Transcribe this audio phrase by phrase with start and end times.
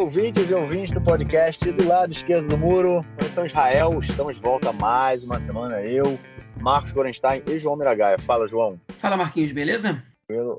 [0.00, 4.72] ouvintes e ouvintes do podcast do lado esquerdo do muro, Conexão Israel, estamos de volta
[4.72, 5.82] mais uma semana.
[5.82, 6.18] Eu,
[6.58, 8.18] Marcos Gorenstein e João Miragaia.
[8.18, 8.80] Fala, João.
[8.98, 10.02] Fala, Marquinhos, beleza?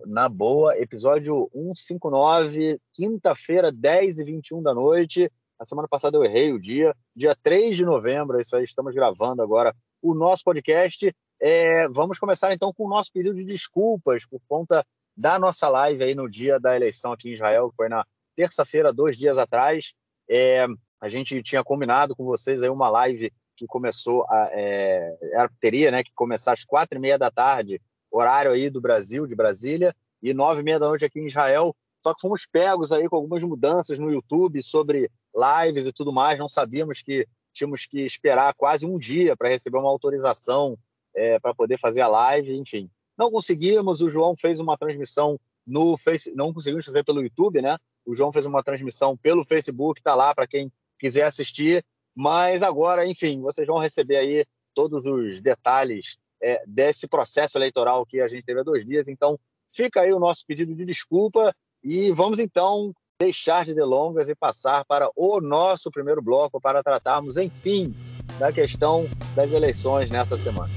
[0.05, 5.27] Na boa, episódio 159, quinta-feira, 10 e 21 da noite.
[5.57, 8.93] A semana passada eu errei o dia, dia 3 de novembro, é isso aí, estamos
[8.93, 9.73] gravando agora
[10.03, 11.11] o nosso podcast.
[11.41, 14.85] É, vamos começar então com o nosso pedido de desculpas por conta
[15.17, 18.93] da nossa live aí no dia da eleição aqui em Israel, que foi na terça-feira,
[18.93, 19.93] dois dias atrás.
[20.29, 20.65] É,
[20.99, 25.15] a gente tinha combinado com vocês aí uma live que começou a, é,
[25.59, 29.35] teria né, que começar às quatro e meia da tarde, horário aí do Brasil, de
[29.35, 31.75] Brasília, e nove e meia da noite aqui em Israel.
[32.03, 36.39] Só que fomos pegos aí com algumas mudanças no YouTube sobre lives e tudo mais.
[36.39, 40.77] Não sabíamos que tínhamos que esperar quase um dia para receber uma autorização
[41.15, 42.89] é, para poder fazer a live, enfim.
[43.17, 44.01] Não conseguimos.
[44.01, 47.77] O João fez uma transmissão no Face, não conseguimos fazer pelo YouTube, né?
[48.05, 51.85] O João fez uma transmissão pelo Facebook, está lá para quem quiser assistir.
[52.15, 58.19] Mas agora, enfim, vocês vão receber aí todos os detalhes é, desse processo eleitoral que
[58.19, 59.07] a gente teve há dois dias.
[59.07, 64.35] Então, fica aí o nosso pedido de desculpa e vamos então deixar de delongas e
[64.35, 67.95] passar para o nosso primeiro bloco para tratarmos, enfim,
[68.39, 70.73] da questão das eleições nessa semana.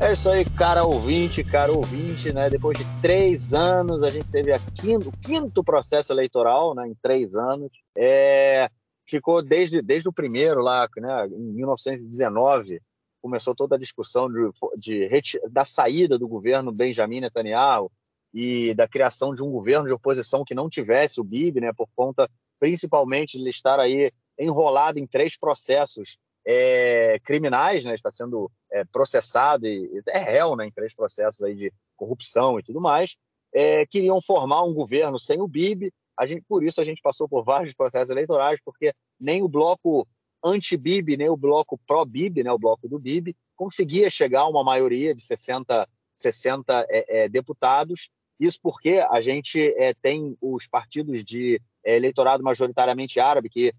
[0.00, 2.48] É isso aí, cara ouvinte, cara ouvinte, né?
[2.48, 6.86] Depois de três anos, a gente teve quinto, o quinto processo eleitoral, né?
[6.86, 7.72] Em três anos.
[7.96, 8.70] É,
[9.04, 11.26] ficou desde, desde o primeiro lá, né?
[11.26, 12.80] Em 1919,
[13.20, 17.90] começou toda a discussão de, de, da saída do governo Benjamin Netanyahu
[18.32, 21.72] e da criação de um governo de oposição que não tivesse o Bibi, né?
[21.76, 27.96] Por conta, principalmente, de ele estar aí enrolado em três processos é, criminais, né?
[27.96, 30.66] Está sendo é, processado e é réu, né?
[30.66, 33.16] Em três processos aí de corrupção e tudo mais.
[33.52, 35.92] É, queriam formar um governo sem o Bibi.
[36.18, 40.06] A gente, por isso a gente passou por vários processos eleitorais, porque nem o bloco
[40.44, 42.52] anti-Bibi, nem o bloco pró-Bibi, né?
[42.52, 48.10] O bloco do Bibi, conseguia chegar a uma maioria de 60, 60 é, é, deputados.
[48.38, 53.72] Isso porque a gente é, tem os partidos de é, eleitorado majoritariamente árabe que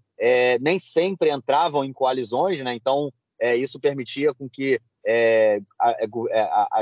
[0.60, 2.74] nem sempre entravam em coalizões, né?
[2.74, 6.80] então é, isso permitia com que é, a, é, é, a, a,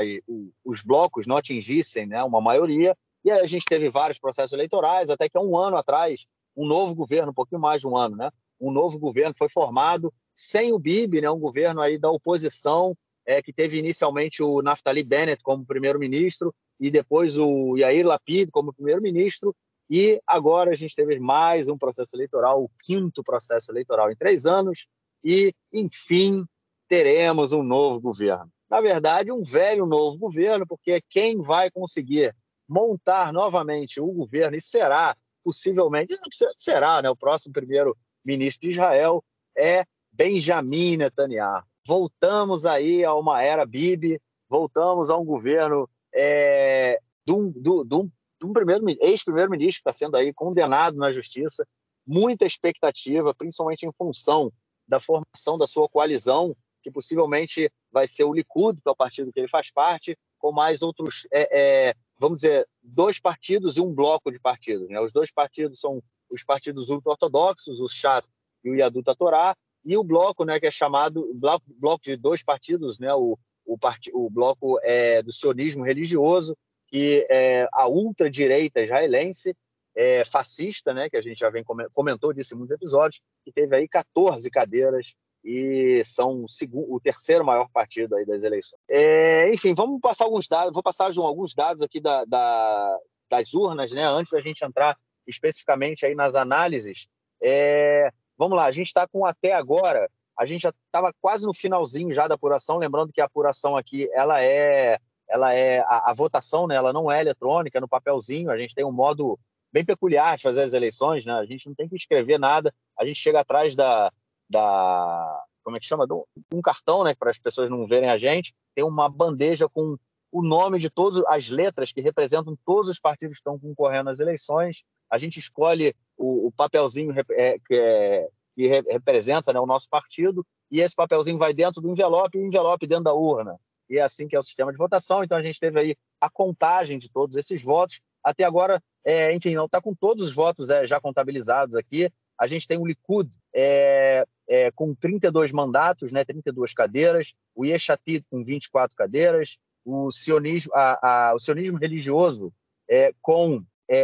[0.63, 5.29] os blocos não atingissem né, uma maioria, e a gente teve vários processos eleitorais, até
[5.29, 8.29] que há um ano atrás, um novo governo, um pouquinho mais de um ano, né,
[8.59, 13.41] um novo governo foi formado sem o Bibi, né, um governo aí da oposição, é,
[13.41, 19.55] que teve inicialmente o Naftali Bennett como primeiro-ministro, e depois o Yair Lapid como primeiro-ministro,
[19.89, 24.45] e agora a gente teve mais um processo eleitoral, o quinto processo eleitoral em três
[24.45, 24.87] anos,
[25.23, 26.45] e, enfim,
[26.87, 28.51] teremos um novo governo.
[28.69, 32.35] Na verdade, um velho novo governo, porque quem vai conseguir
[32.67, 36.15] montar novamente o governo e será, possivelmente,
[36.51, 39.23] será né, o próximo primeiro-ministro de Israel,
[39.57, 41.63] é Benjamin Netanyahu.
[41.85, 48.11] Voltamos aí a uma era Bibi, voltamos a um governo é, de um, de um
[48.45, 51.67] um primeiro, ex-primeiro-ministro que está sendo aí condenado na justiça,
[52.05, 54.51] muita expectativa, principalmente em função
[54.89, 59.31] da formação da sua coalizão, que possivelmente vai ser o Likud, que é o partido
[59.31, 63.93] que ele faz parte, com mais outros, é, é, vamos dizer, dois partidos e um
[63.93, 64.89] bloco de partidos.
[64.89, 64.99] Né?
[64.99, 68.29] Os dois partidos são os partidos ultra-ortodoxos, o Shas
[68.63, 69.55] e o Yadut Torá,
[69.85, 73.77] e o bloco, né, que é chamado bloco, bloco de dois partidos, né, o, o,
[73.77, 76.55] part, o bloco é, do sionismo religioso,
[76.87, 79.55] que é, a ultradireita israelense,
[79.95, 81.63] é, fascista, né, que a gente já vem
[81.93, 85.13] comentou disso em muitos episódios, que teve aí 14 cadeiras
[85.43, 88.81] e são o, segundo, o terceiro maior partido aí das eleições.
[88.89, 92.97] É, enfim, vamos passar alguns dados, vou passar João, alguns dados aqui da, da,
[93.29, 97.07] das urnas, né, antes da gente entrar especificamente aí nas análises.
[97.41, 101.53] É, vamos lá, a gente está com até agora, a gente já estava quase no
[101.53, 104.99] finalzinho já da apuração, lembrando que a apuração aqui ela é
[105.29, 106.75] ela é a, a, votação, né?
[106.75, 108.49] Ela não é eletrônica, no papelzinho.
[108.49, 109.39] A gente tem um modo
[109.71, 111.33] bem peculiar de fazer as eleições, né?
[111.33, 112.73] A gente não tem que escrever nada.
[112.97, 114.11] A gente chega atrás da,
[114.49, 116.05] da como é que chama,
[116.53, 117.13] um cartão, né?
[117.17, 118.53] Para as pessoas não verem a gente.
[118.75, 119.97] Tem uma bandeja com
[120.31, 124.19] o nome de todas as letras que representam todos os partidos que estão concorrendo às
[124.19, 124.83] eleições.
[125.09, 130.45] A gente escolhe o, o papelzinho é, que, é, que representa né, o nosso partido
[130.71, 134.01] e esse papelzinho vai dentro do envelope e o envelope dentro da urna e é
[134.01, 135.23] assim que é o sistema de votação.
[135.23, 138.01] Então a gente teve aí a contagem de todos esses votos.
[138.23, 142.11] Até agora, é, enfim, não está com todos os votos é, já contabilizados aqui.
[142.39, 148.23] A gente tem o Likud é, é com 32 mandatos, né, 32 cadeiras, o Yeshatid
[148.29, 152.53] com 24 cadeiras, o sionismo, a, a, o sionismo religioso
[152.87, 153.63] é, com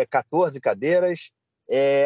[0.09, 1.31] 14 é, cadeiras,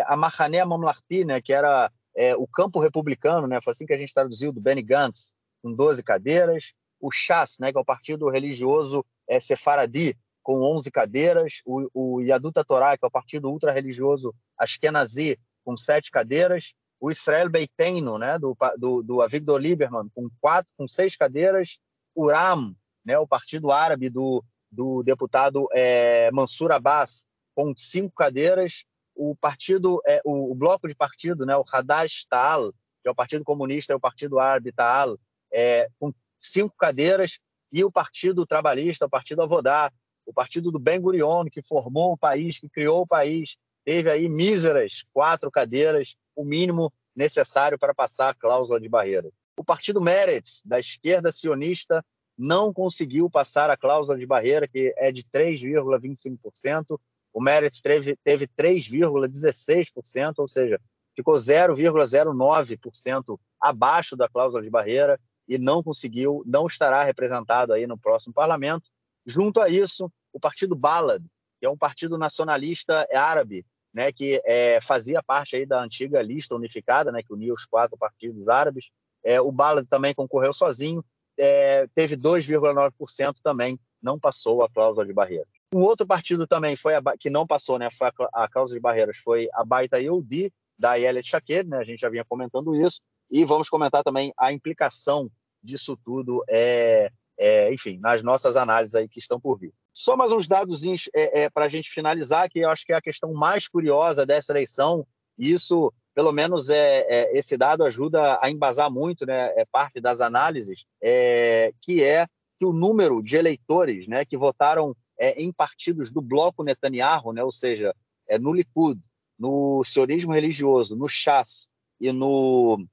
[0.05, 1.89] a Mahané Mamlarti, né, que era
[2.37, 6.03] o campo republicano, né, foi assim que a gente traduziu, do Benny Gantz, com 12
[6.03, 11.89] cadeiras, o Shas, né, que é o partido religioso é, sefaradi, com 11 cadeiras, o,
[11.93, 18.17] o Yaduta Torá, que é o partido ultra-religioso Ashkenazi, com 7 cadeiras, o Israel Beiteino,
[18.17, 21.79] né, do, do, do Avigdor Lieberman, com quatro, com seis cadeiras,
[22.13, 22.75] o RAM,
[23.05, 27.25] né, o partido árabe do, do deputado é, Mansur Abbas,
[27.55, 28.83] com cinco cadeiras,
[29.15, 32.71] o partido, é, o, o, bloco de partido, né, o Hadash Ta'al,
[33.01, 35.17] que é o Partido Comunista e o Partido Árabe Ta'al,
[35.51, 37.39] é, com cinco cadeiras,
[37.71, 39.91] e o Partido Trabalhista, o Partido Avodá,
[40.29, 44.29] o Partido do Ben Gurion, que formou o país, que criou o país, teve aí
[44.29, 49.31] míseras quatro cadeiras, o mínimo necessário para passar a cláusula de barreira.
[49.57, 52.05] O Partido Meretz, da esquerda sionista,
[52.37, 56.99] não conseguiu passar a cláusula de barreira, que é de 3,25%.
[57.33, 60.79] O Meretz teve, teve 3,16%, ou seja,
[61.15, 67.97] ficou 0,09% abaixo da cláusula de barreira e não conseguiu, não estará representado aí no
[67.97, 68.91] próximo parlamento.
[69.25, 71.23] Junto a isso, o partido Balad,
[71.59, 76.55] que é um partido nacionalista árabe, né, que é, fazia parte aí da antiga lista
[76.55, 78.91] unificada, né, que unia os quatro partidos árabes.
[79.23, 81.03] É, o Balad também concorreu sozinho,
[81.37, 85.47] é, teve 2,9% também, não passou a cláusula de barreiras.
[85.73, 88.81] Um outro partido também foi a, que não passou né, foi a, a cláusula de
[88.81, 93.01] barreiras foi a Baita Yehudi, da Yelet Shaked, né, a gente já vinha comentando isso,
[93.29, 95.29] e vamos comentar também a implicação
[95.61, 99.73] disso tudo, é, é enfim, nas nossas análises aí que estão por vir.
[99.93, 102.95] Só mais uns dados é, é, para a gente finalizar, que eu acho que é
[102.95, 105.05] a questão mais curiosa dessa eleição.
[105.37, 110.21] Isso, pelo menos, é, é esse dado ajuda a embasar muito, né, é parte das
[110.21, 112.27] análises, é, que é
[112.57, 117.43] que o número de eleitores né, que votaram é, em partidos do bloco Netanyahu, né,
[117.43, 117.95] ou seja,
[118.27, 118.99] é, no Likud,
[119.37, 121.69] no sionismo religioso, no Shas
[121.99, 122.83] e no,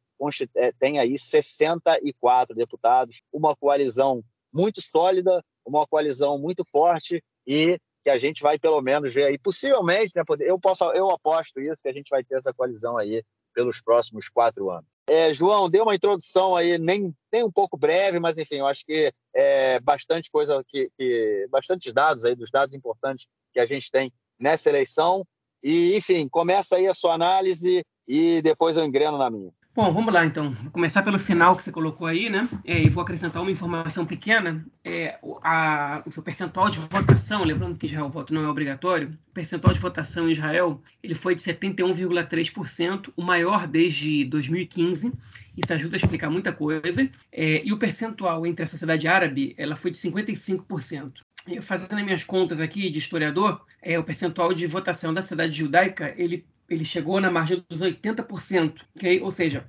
[0.54, 4.22] é, tem aí 64 deputados, uma coalizão
[4.52, 9.38] muito sólida, uma coalizão muito forte e que a gente vai pelo menos ver aí,
[9.38, 13.22] possivelmente, né, eu posso, eu aposto isso que a gente vai ter essa coalizão aí
[13.54, 14.86] pelos próximos quatro anos.
[15.08, 18.84] É, João, deu uma introdução aí, nem, nem um pouco breve, mas enfim, eu acho
[18.86, 23.90] que é bastante coisa, que, que bastantes dados aí, dos dados importantes que a gente
[23.90, 25.26] tem nessa eleição.
[25.62, 29.50] E, enfim, começa aí a sua análise e depois eu engreno na minha.
[29.76, 30.52] Bom, vamos lá então.
[30.62, 32.48] Vou começar pelo final que você colocou aí, né?
[32.64, 34.64] É, e vou acrescentar uma informação pequena.
[34.84, 39.32] É, a, o percentual de votação, lembrando que Israel o voto não é obrigatório, o
[39.32, 45.12] percentual de votação em Israel ele foi de 71,3%, o maior desde 2015.
[45.56, 47.10] Isso ajuda a explicar muita coisa.
[47.32, 51.14] É, e o percentual entre a sociedade árabe ela foi de 55%
[51.62, 56.14] fazendo as minhas contas aqui de historiador, é, o percentual de votação da cidade judaica
[56.16, 59.20] ele, ele chegou na margem dos 80%, okay?
[59.20, 59.66] ou seja,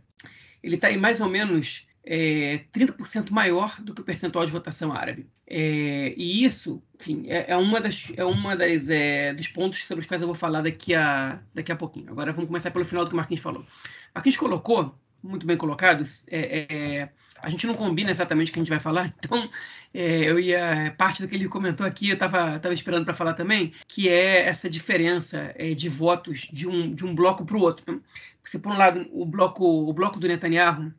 [0.63, 4.93] ele está em mais ou menos é, 30% maior do que o percentual de votação
[4.93, 5.27] árabe.
[5.47, 10.01] É, e isso, enfim, é, é uma das, é uma das é, dos pontos sobre
[10.01, 12.11] os quais eu vou falar daqui a, daqui a pouquinho.
[12.11, 13.65] Agora vamos começar pelo final do que o Marquinhos falou.
[14.13, 16.65] Marquinhos colocou, muito bem colocado, é,
[17.01, 17.09] é
[17.41, 19.49] a gente não combina exatamente o que a gente vai falar, então
[19.93, 23.33] é, eu ia parte do que ele comentou aqui, eu estava tava esperando para falar
[23.33, 27.61] também, que é essa diferença é, de votos de um, de um bloco para o
[27.61, 27.93] outro.
[27.93, 27.99] Né?
[28.41, 30.93] Porque, por um lado, o bloco, o bloco do Netanyahu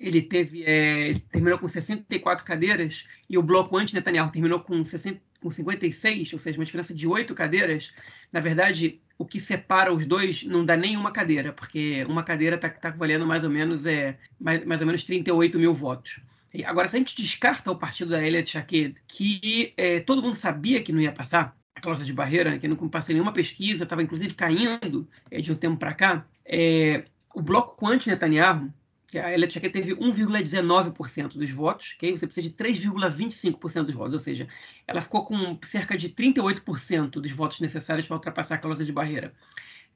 [0.00, 5.50] ele teve é, terminou com 64 cadeiras e o bloco anti-Netanyahu terminou com, 60, com
[5.50, 7.92] 56, ou seja, uma diferença de 8 cadeiras.
[8.32, 12.68] Na verdade, o que separa os dois não dá nenhuma cadeira, porque uma cadeira está
[12.68, 16.20] tá valendo mais ou menos é mais, mais ou menos 38 mil votos.
[16.64, 20.82] Agora, se a gente descarta o partido da Elliot Jaquet, que é, todo mundo sabia
[20.82, 24.34] que não ia passar, a cláusula de barreira, que não passei nenhuma pesquisa, estava inclusive
[24.34, 28.72] caindo é, de um tempo para cá, é, o bloco anti-Netanyahu,
[29.10, 32.16] que a Jaquet teve 1,19% dos votos, okay?
[32.16, 34.46] você precisa de 3,25% dos votos, ou seja,
[34.86, 39.34] ela ficou com cerca de 38% dos votos necessários para ultrapassar a cláusula de barreira.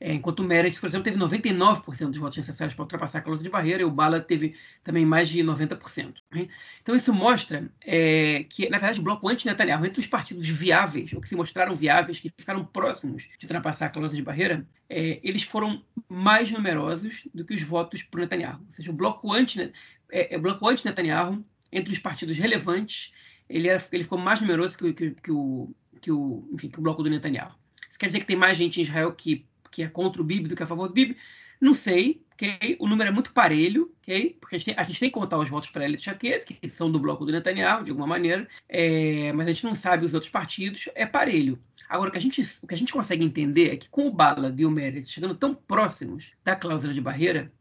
[0.06, 3.42] É, enquanto o Meredith, por exemplo, teve 99% dos votos necessários para ultrapassar a cláusula
[3.42, 6.16] de barreira e o Bala teve também mais de 90%.
[6.30, 6.46] Né?
[6.82, 11.22] Então isso mostra é, que, na verdade, o bloco anti-Netanyahu, entre os partidos viáveis, ou
[11.22, 15.44] que se mostraram viáveis, que ficaram próximos de ultrapassar a cláusula de barreira, é, eles
[15.44, 18.60] foram mais numerosos do que os votos para Netanyahu.
[18.60, 19.72] Ou seja, o bloco anti-Netanyahu,
[20.10, 23.14] é, é, anti entre os partidos relevantes,
[23.48, 26.82] ele, era, ele ficou mais numeroso que, que, que, o, que, o, enfim, que o
[26.82, 27.54] bloco do Netanyahu.
[27.88, 30.48] Isso quer dizer que tem mais gente em Israel que que é contra o Bibi
[30.48, 31.16] do que a favor do Bibi.
[31.60, 32.76] Não sei, ok?
[32.78, 34.36] O número é muito parelho, ok?
[34.40, 36.54] Porque a gente tem, a gente tem que contar os votos para a Elite Chaqueta,
[36.54, 40.06] que são do bloco do Netanyahu, de alguma maneira, é, mas a gente não sabe
[40.06, 41.58] os outros partidos, é parelho.
[41.88, 44.12] Agora, o que a gente, o que a gente consegue entender é que com o
[44.12, 47.52] Bala e o Meredith chegando tão próximos da cláusula de barreira,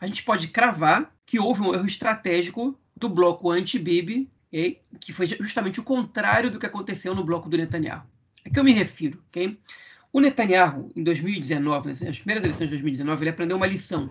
[0.00, 4.80] a gente pode cravar que houve um erro estratégico do bloco anti-Bibi, okay?
[5.00, 8.02] que foi justamente o contrário do que aconteceu no bloco do Netanyahu.
[8.44, 9.58] É que eu me refiro, ok?
[10.12, 14.10] O Netanyahu, em 2019, nas primeiras eleições de 2019, ele aprendeu uma lição.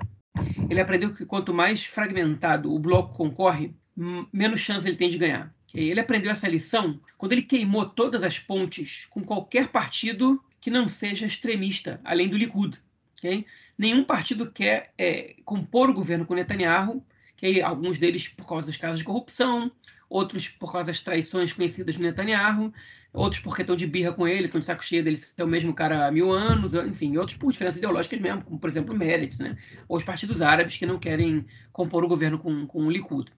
[0.69, 3.73] Ele aprendeu que quanto mais fragmentado o bloco concorre,
[4.31, 5.53] menos chance ele tem de ganhar.
[5.73, 10.87] Ele aprendeu essa lição quando ele queimou todas as pontes com qualquer partido que não
[10.87, 12.79] seja extremista, além do Likud.
[13.17, 13.45] Okay?
[13.77, 17.61] Nenhum partido quer é, compor o governo com Netanyahu, okay?
[17.61, 19.71] alguns deles por causa dos casos de corrupção,
[20.09, 22.73] outros por causa das traições conhecidas do Netanyahu,
[23.13, 25.73] outros porque estão de birra com ele, estão de saco cheio dele ser o mesmo
[25.73, 29.39] cara há mil anos, enfim, outros por diferenças ideológicas mesmo, como por exemplo o Meretz,
[29.39, 29.57] né?
[29.87, 33.31] ou os partidos árabes que não querem compor o governo com, com o Likud.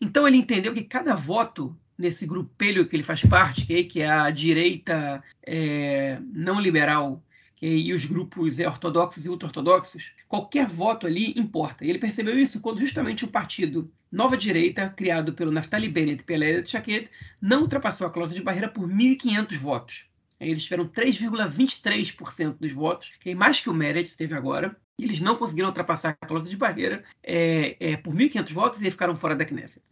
[0.00, 4.30] Então ele entendeu que cada voto nesse grupelho que ele faz parte, que é a
[4.30, 7.22] direita é, não liberal
[7.60, 11.84] e os grupos ortodoxos e ultra-ortodoxos, qualquer voto ali importa.
[11.84, 16.24] E ele percebeu isso quando justamente o partido Nova Direita, criado pelo Naftali Bennett e
[16.24, 17.08] pela Edith Chaquet,
[17.40, 20.10] não ultrapassou a cláusula de barreira por 1.500 votos.
[20.40, 24.74] Eles tiveram 3,23% dos votos, que é mais que o Meredith teve agora.
[24.98, 28.90] E eles não conseguiram ultrapassar a cláusula de barreira é, é, por 1.500 votos e
[28.90, 29.84] ficaram fora da Knesset.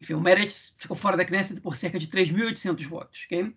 [0.00, 3.54] Enfim, o Meredith ficou fora da Knesset por cerca de 3.800 votos, okay?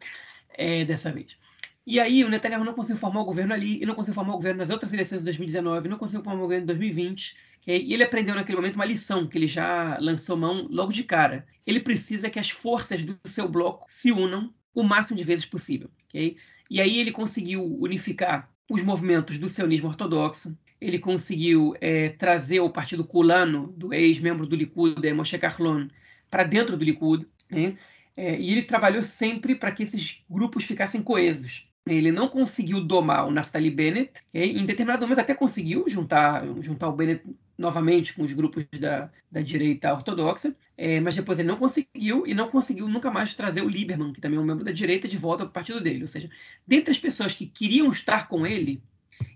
[0.55, 1.37] é, dessa vez.
[1.85, 4.37] E aí o Netanyahu não conseguiu formar o governo ali, e não conseguiu formar o
[4.37, 7.37] governo nas outras eleições de 2019, não conseguiu formar o governo em 2020.
[7.65, 11.45] E ele aprendeu naquele momento uma lição que ele já lançou mão logo de cara.
[11.65, 15.89] Ele precisa que as forças do seu bloco se unam o máximo de vezes possível.
[16.09, 16.37] Okay?
[16.69, 22.69] E aí ele conseguiu unificar os movimentos do sionismo ortodoxo, ele conseguiu é, trazer o
[22.69, 25.87] partido culano do ex-membro do Likud, é, Moshe Carlon,
[26.29, 27.77] para dentro do Likud, né?
[28.17, 31.69] é, e ele trabalhou sempre para que esses grupos ficassem coesos.
[31.85, 36.93] Ele não conseguiu domar o Naftali Bennett, em determinado momento até conseguiu juntar, juntar o
[36.93, 37.23] Bennett
[37.57, 42.33] novamente com os grupos da, da direita ortodoxa, é, mas depois ele não conseguiu e
[42.33, 45.17] não conseguiu nunca mais trazer o Lieberman, que também é um membro da direita, de
[45.17, 46.01] volta para o partido dele.
[46.01, 46.29] Ou seja,
[46.65, 48.81] dentre as pessoas que queriam estar com ele,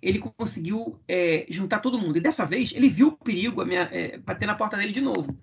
[0.01, 2.17] ele conseguiu é, juntar todo mundo.
[2.17, 5.37] E dessa vez ele viu o perigo minha, é, bater na porta dele de novo.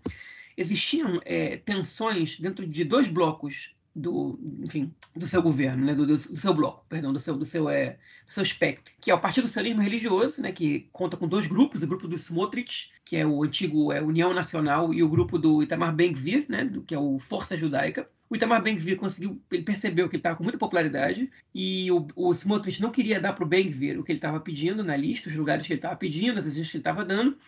[0.57, 6.19] Existiam é, tensões dentro de dois blocos do, enfim, do seu governo, né, do, do,
[6.19, 9.47] seu bloco, perdão, do seu, do seu, é, do seu espectro, que é o Partido
[9.47, 13.45] Socialismo Religioso, né, que conta com dois grupos, o grupo do Smotrich, que é o
[13.45, 17.19] antigo é, União Nacional, e o grupo do Itamar Ben-Gvir, né, do, que é o
[17.21, 18.09] Força Judaica.
[18.29, 22.33] O Itamar Ben-Gvir conseguiu, ele percebeu que ele estava com muita popularidade e o, o
[22.33, 25.37] Smotrich não queria dar para o Ben-Gvir o que ele estava pedindo na lista, os
[25.37, 27.39] lugares que ele estava pedindo, as exigências que ele estava dando,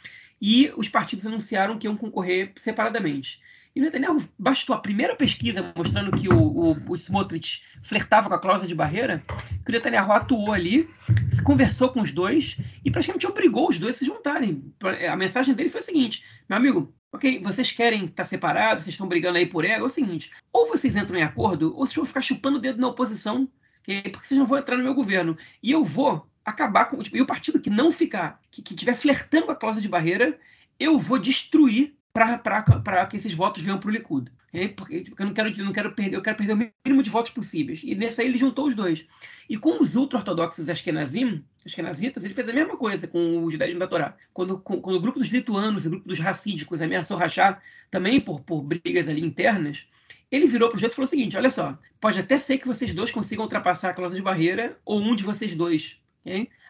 [0.40, 3.40] e os partidos anunciaram que iam concorrer separadamente.
[3.76, 8.38] E Netanyahu bastou a primeira pesquisa mostrando que o, o, o Smotrich flertava com a
[8.38, 9.22] cláusula de barreira,
[9.62, 10.88] que o Netanyahu atuou ali,
[11.30, 14.72] se conversou com os dois e praticamente obrigou os dois a se juntarem.
[15.06, 19.06] A mensagem dele foi a seguinte: meu amigo, ok, vocês querem estar separados, vocês estão
[19.06, 22.06] brigando aí por ego, é o seguinte: ou vocês entram em acordo, ou vocês vão
[22.06, 23.46] ficar chupando o dedo na oposição,
[23.84, 25.36] porque vocês não vão entrar no meu governo.
[25.62, 27.02] E eu vou acabar com.
[27.02, 29.88] Tipo, e o partido que não ficar, que, que tiver flertando com a cláusula de
[29.88, 30.38] barreira,
[30.80, 34.30] eu vou destruir para que esses votos venham para o Likud.
[34.74, 37.30] Porque, porque eu não quero, não quero perder, eu quero perder o mínimo de votos
[37.30, 37.82] possíveis.
[37.84, 39.04] E nessa aí ele juntou os dois.
[39.50, 43.86] E com os ultra-ortodoxos Ashkenazim, Ashkenazitas, ele fez a mesma coisa com os judaísmo da
[43.86, 44.16] Torá.
[44.32, 48.18] Quando, com, quando o grupo dos lituanos e o grupo dos racídicos ameaçou rachar, também
[48.18, 49.86] por, por brigas ali internas,
[50.30, 52.66] ele virou para os dois e falou o seguinte: olha só, pode até ser que
[52.66, 56.00] vocês dois consigam ultrapassar a cláusula de barreira, ou um de vocês dois.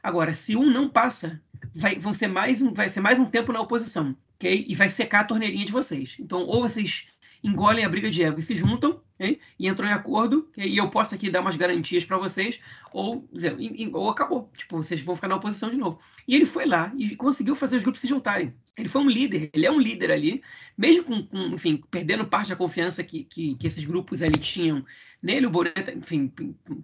[0.03, 1.41] Agora, se um não passa,
[1.75, 4.67] vai, vão ser mais um, vai ser mais um tempo na oposição ok?
[4.69, 6.17] E vai secar a torneirinha de vocês.
[6.19, 7.09] Então, ou vocês
[7.43, 9.41] engolem a briga de ego e se juntam okay?
[9.59, 12.61] e entram em acordo, e eu posso aqui dar umas garantias para vocês,
[12.93, 13.29] ou,
[13.93, 15.99] ou acabou, tipo, vocês vão ficar na oposição de novo.
[16.27, 18.55] E ele foi lá e conseguiu fazer os grupos se juntarem.
[18.77, 20.43] Ele foi um líder, ele é um líder ali,
[20.77, 24.85] mesmo com, com enfim, perdendo parte da confiança que, que, que esses grupos ali tinham
[25.23, 26.33] nele, o Boreta, enfim,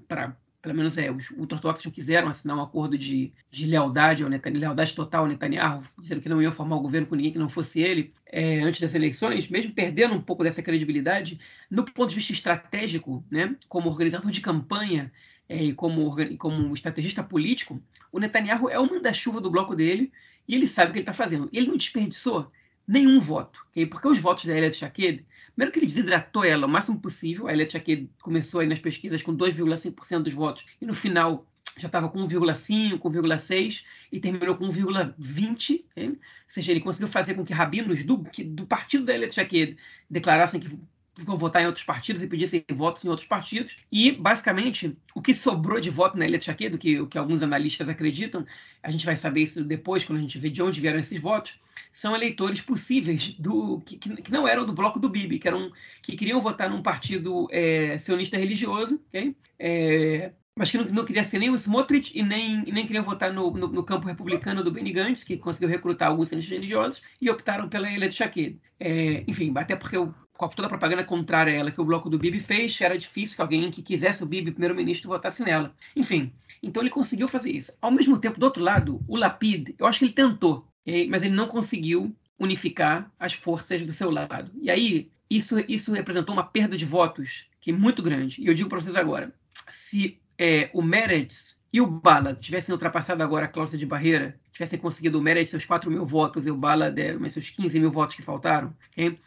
[0.09, 4.31] para pelo menos é, os ultra-ortodoxos não quiseram assinar um acordo de, de lealdade, ou
[4.31, 7.38] lealdade total ao Netanyahu, dizendo que não iam formar o um governo com ninguém que
[7.38, 12.11] não fosse ele, é, antes das eleições, mesmo perdendo um pouco dessa credibilidade, no ponto
[12.11, 15.12] de vista estratégico, né, como organizador de campanha
[15.49, 20.12] é, e como, como estrategista político, o Netanyahu é o manda-chuva do bloco dele
[20.47, 21.50] e ele sabe o que ele está fazendo.
[21.52, 22.50] Ele não desperdiçou
[22.87, 23.87] nenhum voto, okay?
[23.87, 25.25] porque os votos da Elia Shaked
[25.55, 27.47] Primeiro que ele desidratou ela o máximo possível.
[27.47, 31.47] A Elia que começou aí nas pesquisas com 2,5% dos votos e no final
[31.79, 35.85] já estava com 1,5, com 1,6 e terminou com 1,20.
[35.97, 39.77] Ou seja, ele conseguiu fazer com que rabinos do, que, do partido da Elia Tchaked
[40.11, 40.79] declarassem que
[41.19, 43.76] vão votar em outros partidos e pedissem votos em outros partidos.
[43.90, 47.42] E, basicamente, o que sobrou de voto na Ilha de do que, o que alguns
[47.42, 48.47] analistas acreditam,
[48.83, 51.61] a gente vai saber isso depois, quando a gente vê de onde vieram esses votos,
[51.92, 55.71] são eleitores possíveis do que, que não eram do bloco do Bibi, que, eram,
[56.02, 59.37] que queriam votar num partido é, sionista religioso, okay?
[59.59, 63.33] é, mas que não, não, queria ser nem o Smotrich e nem, nem queria votar
[63.33, 67.31] no, no, no, campo republicano do Benny Gantz, que conseguiu recrutar alguns sionistas religiosos, e
[67.31, 68.59] optaram pela Ilha de Shaqued.
[68.78, 72.11] É, enfim, até porque o com toda a propaganda contrária a ela que o bloco
[72.11, 75.75] do Bibi fez, era difícil que alguém que quisesse o Bibi primeiro-ministro votasse nela.
[75.95, 77.73] Enfim, então ele conseguiu fazer isso.
[77.81, 80.67] Ao mesmo tempo, do outro lado, o Lapid, eu acho que ele tentou,
[81.09, 84.51] mas ele não conseguiu unificar as forças do seu lado.
[84.61, 88.43] E aí, isso, isso representou uma perda de votos que é muito grande.
[88.43, 89.33] E eu digo para vocês agora,
[89.71, 94.78] se é, o Meretz e o Bala tivessem ultrapassado agora a cláusula de barreira, tivessem
[94.78, 98.17] conseguido o Meretz seus 4 mil votos e o Bala de, seus 15 mil votos
[98.17, 99.19] que faltaram, okay?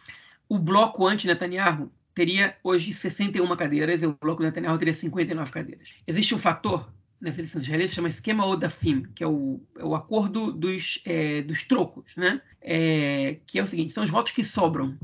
[0.47, 5.93] O bloco anti-Netanyahu teria hoje 61 cadeiras e o bloco Netanyahu teria 59 cadeiras.
[6.07, 9.95] Existe um fator nessa eleição israelense que chama esquema Odafim, que é o, é o
[9.95, 12.41] acordo dos, é, dos trocos, né?
[12.61, 14.97] É, que é o seguinte, são os votos que sobram.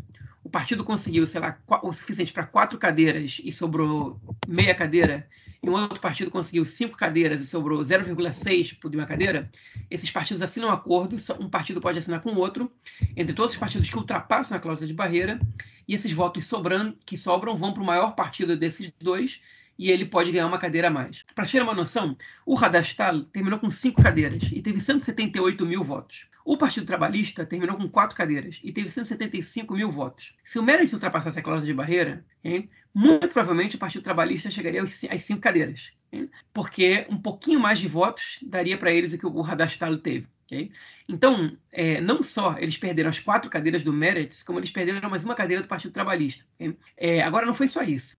[0.44, 5.28] O partido conseguiu, sei lá, o suficiente para quatro cadeiras e sobrou meia cadeira,
[5.64, 9.50] e um outro partido conseguiu cinco cadeiras e sobrou 0,6 por uma cadeira,
[9.92, 12.72] esses partidos assinam um acordo, um partido pode assinar com o outro,
[13.16, 15.40] entre todos os partidos que ultrapassam a cláusula de barreira,
[15.88, 19.42] e esses votos sobrando, que sobram vão para o maior partido desses dois,
[19.78, 21.24] e ele pode ganhar uma cadeira a mais.
[21.36, 26.28] Para ter uma noção, o Radastal terminou com cinco cadeiras e teve 178 mil votos.
[26.44, 30.36] O Partido Trabalhista terminou com quatro cadeiras e teve 175 mil votos.
[30.44, 34.84] Se o Meredith ultrapassasse a cláusula de barreira, hein, muito provavelmente o Partido Trabalhista chegaria
[34.84, 39.26] às cinco cadeiras, hein, porque um pouquinho mais de votos daria para eles o que
[39.26, 40.28] o Radastalo teve.
[40.52, 40.70] Okay?
[41.08, 45.24] Então, é, não só eles perderam as quatro cadeiras do Meredith, como eles perderam mais
[45.24, 46.44] uma cadeira do Partido Trabalhista.
[46.56, 46.78] Okay?
[46.98, 48.18] É, agora, não foi só isso.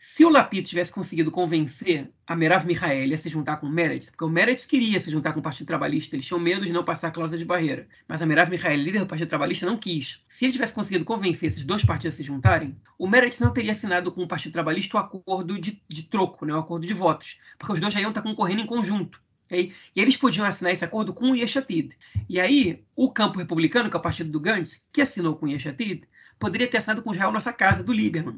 [0.00, 4.12] Se o Lapid tivesse conseguido convencer a Merav Mihaeli a se juntar com o Meredith,
[4.12, 6.84] porque o Meredith queria se juntar com o Partido Trabalhista, eles tinham medo de não
[6.84, 10.24] passar a cláusula de barreira, mas a Merav Mihaeli, líder do Partido Trabalhista, não quis.
[10.28, 13.72] Se ele tivesse conseguido convencer esses dois partidos a se juntarem, o Meredith não teria
[13.72, 17.40] assinado com o Partido Trabalhista o acordo de, de troco, né, o acordo de votos,
[17.58, 19.20] porque os dois já iam estar concorrendo em conjunto.
[19.46, 19.72] Okay?
[19.96, 21.96] E eles podiam assinar esse acordo com o Yeshatid.
[22.28, 25.48] E aí, o campo republicano, que é o partido do Gantz, que assinou com o
[25.48, 26.04] Yeshatid,
[26.38, 28.36] poderia ter assinado com Israel Nossa Casa, do Lieberman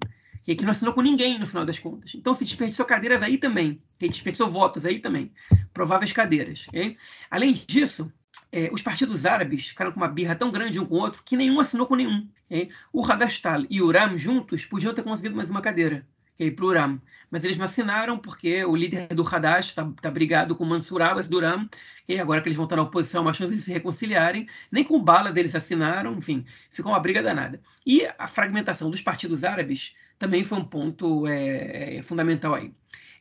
[0.50, 2.12] e que não assinou com ninguém no final das contas.
[2.12, 5.30] Então se desperdiçou cadeiras aí também, que desperdiçou votos aí também,
[5.72, 6.66] prováveis cadeiras.
[6.66, 6.96] Okay?
[7.30, 8.12] Além disso,
[8.50, 11.36] é, os partidos árabes ficaram com uma birra tão grande um com o outro que
[11.36, 12.28] nenhum assinou com nenhum.
[12.46, 12.68] Okay?
[12.92, 16.68] O Radastal e o Uram juntos podiam ter conseguido mais uma cadeira okay, para o
[16.68, 21.00] Uram, mas eles não assinaram porque o líder do Hadash está tá brigado com Mansur
[21.00, 21.68] Abbas do Uram,
[22.08, 25.00] e agora que eles vão estar na oposição, uma chance de se reconciliarem, nem com
[25.00, 27.60] bala deles assinaram, enfim, ficou uma briga danada.
[27.86, 32.72] E a fragmentação dos partidos árabes também foi um ponto é, é, fundamental aí.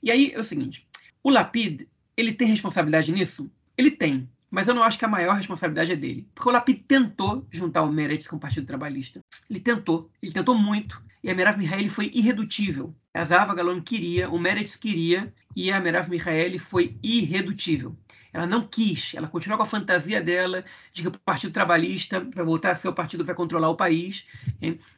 [0.03, 0.85] E aí é o seguinte:
[1.23, 3.51] o Lapid, ele tem responsabilidade nisso?
[3.75, 4.29] Ele tem.
[4.51, 6.27] Mas eu não acho que a maior responsabilidade é dele.
[6.35, 9.21] Porque o Lapid tentou juntar o Meretz com o Partido Trabalhista.
[9.49, 10.11] Ele tentou.
[10.21, 11.01] Ele tentou muito.
[11.23, 12.93] E a Merav Mihaeli foi irredutível.
[13.13, 17.95] A Zava Galon queria, o Meretz queria, e a Merav Mihaeli foi irredutível.
[18.31, 20.63] Ela não quis, ela continuou com a fantasia dela
[20.93, 23.75] de que o Partido Trabalhista vai voltar a ser o partido que vai controlar o
[23.75, 24.27] país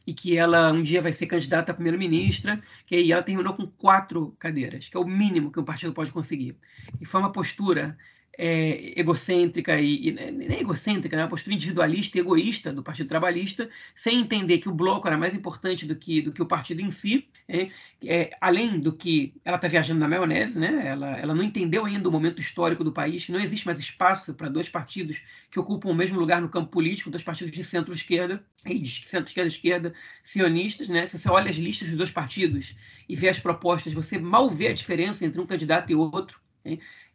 [0.06, 2.62] e que ela um dia vai ser candidata a primeira-ministra.
[2.90, 6.56] E ela terminou com quatro cadeiras, que é o mínimo que um partido pode conseguir.
[7.00, 7.96] E foi uma postura
[8.38, 11.22] é, egocêntrica e, e nem egocêntrica, né?
[11.22, 15.34] uma postura individualista e egoísta do Partido Trabalhista, sem entender que o bloco era mais
[15.34, 17.70] importante do que, do que o partido em si, é,
[18.04, 20.86] é, além do que ela está viajando na maionese, né?
[20.86, 24.34] ela, ela não entendeu ainda o momento histórico do país, que não existe mais espaço
[24.34, 28.42] para dois partidos que ocupam o mesmo lugar no campo político, dois partidos de centro-esquerda
[28.64, 29.92] e de centro-esquerda-esquerda
[30.24, 30.88] sionistas.
[30.88, 31.06] Né?
[31.06, 32.74] Se você olha as listas dos dois partidos
[33.06, 36.40] e vê as propostas, você mal vê a diferença entre um candidato e outro.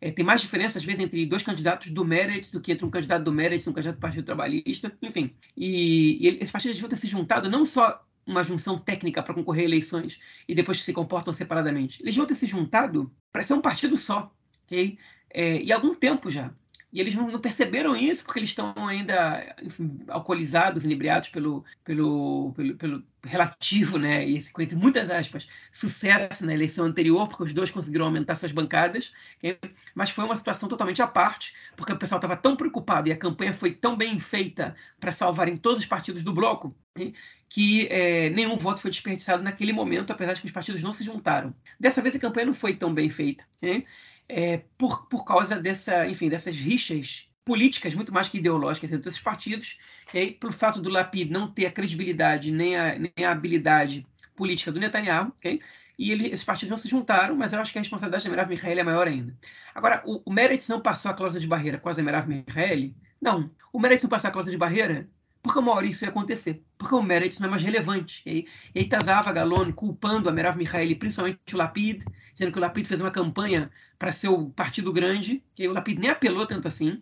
[0.02, 2.90] É, tem mais diferença, às vezes, entre dois candidatos do Meretz do que entre um
[2.90, 5.34] candidato do Meretz e um candidato do Partido Trabalhista, enfim.
[5.56, 9.64] E, e esses partidos deviam ter se juntado não só uma junção técnica para concorrer
[9.64, 12.02] a eleições e depois se comportam separadamente.
[12.02, 14.32] Eles deviam ter se juntado para ser um partido só,
[14.66, 15.00] ok?
[15.30, 16.54] É, e há algum tempo já.
[16.92, 22.76] E eles não, perceberam isso porque eles estão ainda enfim, alcoolizados, inebriados pelo, pelo, pelo,
[22.78, 27.70] pelo, relativo, né, e esse, entre muitas aspas, sucesso na eleição anterior, porque os dois
[27.70, 29.60] conseguiram aumentar suas bancadas, okay?
[29.94, 33.18] mas foi uma situação totalmente à parte, porque o pessoal estava tão preocupado e a
[33.18, 37.14] campanha foi tão bem feita para salvarem todos os partidos do bloco, okay?
[37.50, 41.04] que é, nenhum voto foi desperdiçado naquele momento, apesar de que os partidos não se
[41.04, 41.54] juntaram.
[41.80, 43.44] Dessa vez a campanha não foi tão bem feita.
[43.58, 43.86] Okay?
[44.30, 49.22] É, por, por causa dessa, enfim, dessas rixas políticas muito mais que ideológicas entre esses
[49.22, 49.80] partidos,
[50.14, 54.06] e aí, pelo fato do Lapid não ter a credibilidade nem a, nem a habilidade
[54.36, 55.62] política do Netanyahu, okay?
[55.98, 58.50] e ele, esses partidos não se juntaram, mas eu acho que a responsabilidade da Merav
[58.50, 59.36] Mihaeli é maior ainda.
[59.74, 62.96] Agora, o, o Meretz não passou a cláusula de barreira com a Merav Mihaeli?
[63.20, 63.50] Não.
[63.74, 65.10] O Meretz não passou a cláusula de barreira
[65.42, 68.22] porque uma hora isso ia acontecer, porque o Meretz não é mais relevante.
[68.26, 72.88] E aí, Tazava Galone culpando a Merav Mihaeli, principalmente o Lapid, dizendo que o Lapid
[72.88, 77.02] fez uma campanha para ser o partido grande, que o Lapid nem apelou tanto assim.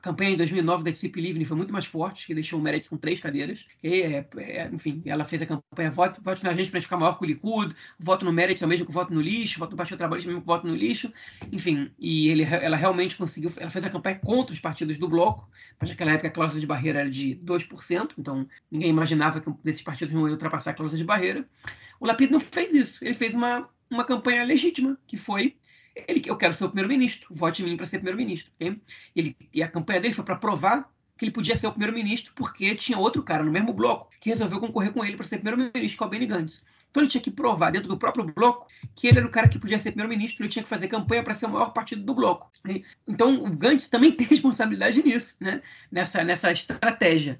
[0.00, 2.88] A campanha em 2009 da Disciple Livre foi muito mais forte, que deixou o Meredith
[2.88, 3.66] com três cadeiras.
[3.82, 7.18] E, é, é, enfim, ela fez a campanha voto, voto na gente para ficar maior
[7.18, 9.76] que o Likud, voto no Meredith é o mesmo que voto no lixo, voto no
[9.76, 11.12] Partido Trabalhista é o mesmo que voto no lixo.
[11.52, 15.46] Enfim, e ele, ela realmente conseguiu, ela fez a campanha contra os partidos do bloco,
[15.78, 19.82] mas naquela época a cláusula de barreira era de 2%, então ninguém imaginava que esses
[19.82, 21.46] partidos não iam ultrapassar a cláusula de barreira.
[22.00, 25.56] O Lapid não fez isso, ele fez uma, uma campanha legítima, que foi
[26.08, 28.52] ele, eu quero ser o primeiro-ministro, vote em mim para ser primeiro-ministro.
[29.14, 32.74] Ele, e a campanha dele foi para provar que ele podia ser o primeiro-ministro porque
[32.74, 36.02] tinha outro cara no mesmo bloco que resolveu concorrer com ele para ser primeiro-ministro, que
[36.02, 36.64] é o Benny Gantz.
[36.90, 39.58] Então ele tinha que provar dentro do próprio bloco que ele era o cara que
[39.58, 42.50] podia ser primeiro-ministro, ele tinha que fazer campanha para ser o maior partido do bloco.
[43.06, 45.62] Então o Gantz também tem responsabilidade nisso, né?
[45.90, 47.38] nessa, nessa estratégia.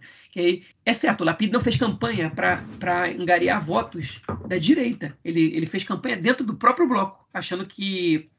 [0.84, 5.84] É certo, o Lapid não fez campanha para angariar votos da direita, ele, ele fez
[5.84, 8.30] campanha dentro do próprio bloco, achando que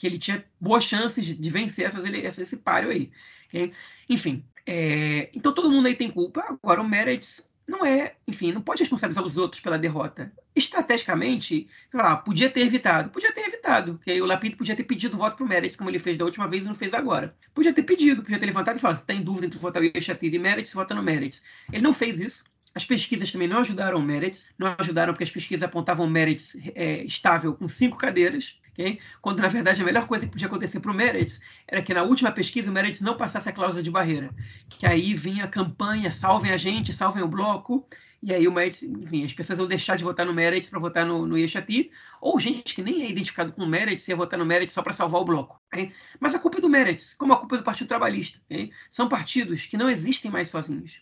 [0.00, 3.10] que ele tinha boas chances de vencer essas, esse páreo aí.
[3.48, 3.70] Okay?
[4.08, 6.42] Enfim, é, então todo mundo aí tem culpa.
[6.48, 10.32] Agora o Meredith não é, enfim, não pode responsabilizar os outros pela derrota.
[10.56, 15.36] Estrategicamente, lá, podia ter evitado, podia ter evitado, porque o Lapid podia ter pedido voto
[15.36, 17.36] para o Meredith, como ele fez da última vez e não fez agora.
[17.54, 19.84] Podia ter pedido, podia ter levantado e falado, se está em dúvida entre votar o
[19.84, 21.42] Yeshatid e Meredith, vota no Meredith.
[21.70, 22.42] Ele não fez isso.
[22.74, 26.72] As pesquisas também não ajudaram o Meredith, não ajudaram porque as pesquisas apontavam o Meredith
[26.74, 28.98] é, estável com cinco cadeiras, Okay?
[29.20, 32.02] Quando, na verdade, a melhor coisa que podia acontecer para o Meredith era que na
[32.02, 34.30] última pesquisa o Meredith não passasse a cláusula de barreira.
[34.70, 37.86] Que aí vinha a campanha, salvem a gente, salvem o bloco,
[38.22, 41.04] e aí o Meredith, enfim, as pessoas iam deixar de votar no Meredith para votar
[41.06, 41.90] no, no Yeshati,
[42.20, 44.94] ou gente que nem é identificado com o Meredith ia votar no Meredith só para
[44.94, 45.60] salvar o bloco.
[45.72, 45.92] Okay?
[46.18, 48.38] Mas a culpa é do Meredith, como a culpa é do Partido Trabalhista.
[48.46, 48.72] Okay?
[48.90, 51.00] São partidos que não existem mais sozinhos.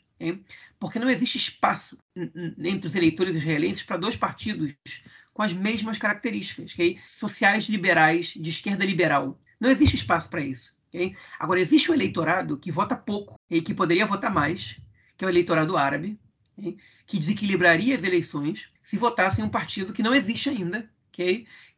[0.81, 4.75] Porque não existe espaço entre os eleitores israelenses para dois partidos
[5.39, 6.99] com as mesmas características, okay?
[7.07, 9.41] sociais liberais, de esquerda liberal.
[9.61, 10.77] Não existe espaço para isso.
[10.89, 11.15] Okay?
[11.39, 14.81] Agora, existe um eleitorado que vota pouco e que poderia votar mais,
[15.17, 16.19] que é o eleitorado árabe,
[16.57, 16.77] okay?
[17.07, 20.91] que desequilibraria as eleições se votasse em um partido que não existe ainda,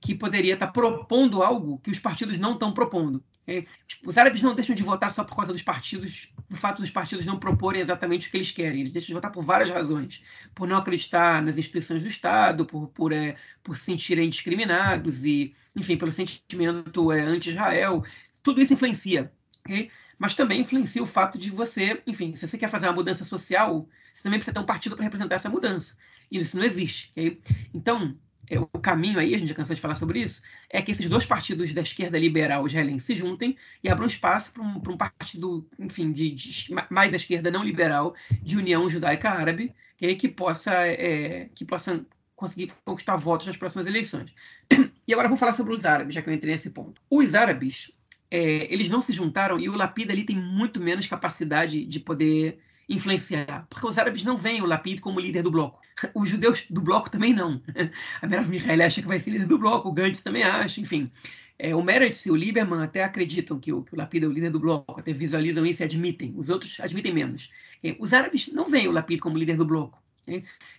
[0.00, 3.22] que poderia estar propondo algo que os partidos não estão propondo.
[3.46, 6.80] É, tipo, os árabes não deixam de votar só por causa dos partidos, do fato
[6.80, 8.80] dos partidos não proporem exatamente o que eles querem.
[8.80, 10.22] Eles deixam de votar por várias razões.
[10.54, 15.54] Por não acreditar nas instituições do Estado, por, por, é, por se sentirem discriminados e,
[15.74, 18.04] enfim, pelo sentimento é, anti-Israel.
[18.42, 19.32] Tudo isso influencia.
[19.64, 19.90] Okay?
[20.18, 23.88] Mas também influencia o fato de você, enfim, se você quer fazer uma mudança social,
[24.12, 25.96] você também precisa ter um partido para representar essa mudança.
[26.30, 27.10] E isso não existe.
[27.12, 27.40] Okay?
[27.74, 28.16] Então,
[28.58, 31.24] o caminho aí, a gente já cansou de falar sobre isso, é que esses dois
[31.24, 36.12] partidos da esquerda liberal israelense se juntem e abram espaço para um, um, partido, enfim,
[36.12, 41.48] de, de, mais à esquerda não liberal, de união judaica árabe, que, que possa é,
[41.54, 44.32] que possa conseguir conquistar votos nas próximas eleições.
[45.06, 47.02] E agora vamos falar sobre os árabes, já que eu entrei nesse ponto.
[47.10, 47.90] Os árabes,
[48.30, 52.60] é, eles não se juntaram e o Lapid ali tem muito menos capacidade de poder
[52.90, 55.80] influenciar, porque os árabes não veem o Lapid como líder do bloco.
[56.12, 57.62] Os judeus do bloco também não.
[58.20, 61.10] A Merav Mihail acha que vai ser líder do bloco, o Gantz também acha, enfim.
[61.56, 64.32] É, o Meredith e o Lieberman até acreditam que o, que o Lapid é o
[64.32, 66.34] líder do bloco, até visualizam isso e admitem.
[66.36, 67.50] Os outros admitem menos.
[67.84, 70.02] É, os árabes não veem o Lapid como líder do bloco.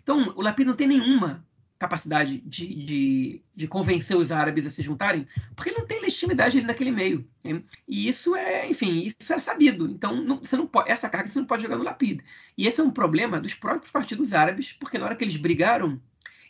[0.01, 1.45] Então, o Lapid não tem nenhuma
[1.81, 6.67] capacidade de, de, de, convencer os árabes a se juntarem, porque não tem legitimidade ali
[6.67, 7.27] naquele meio.
[7.43, 7.63] Né?
[7.87, 9.87] E isso é, enfim, isso é sabido.
[9.87, 12.21] Então, não, você não pode, essa carga você não pode jogar no Lapid.
[12.55, 15.99] E esse é um problema dos próprios partidos árabes, porque na hora que eles brigaram,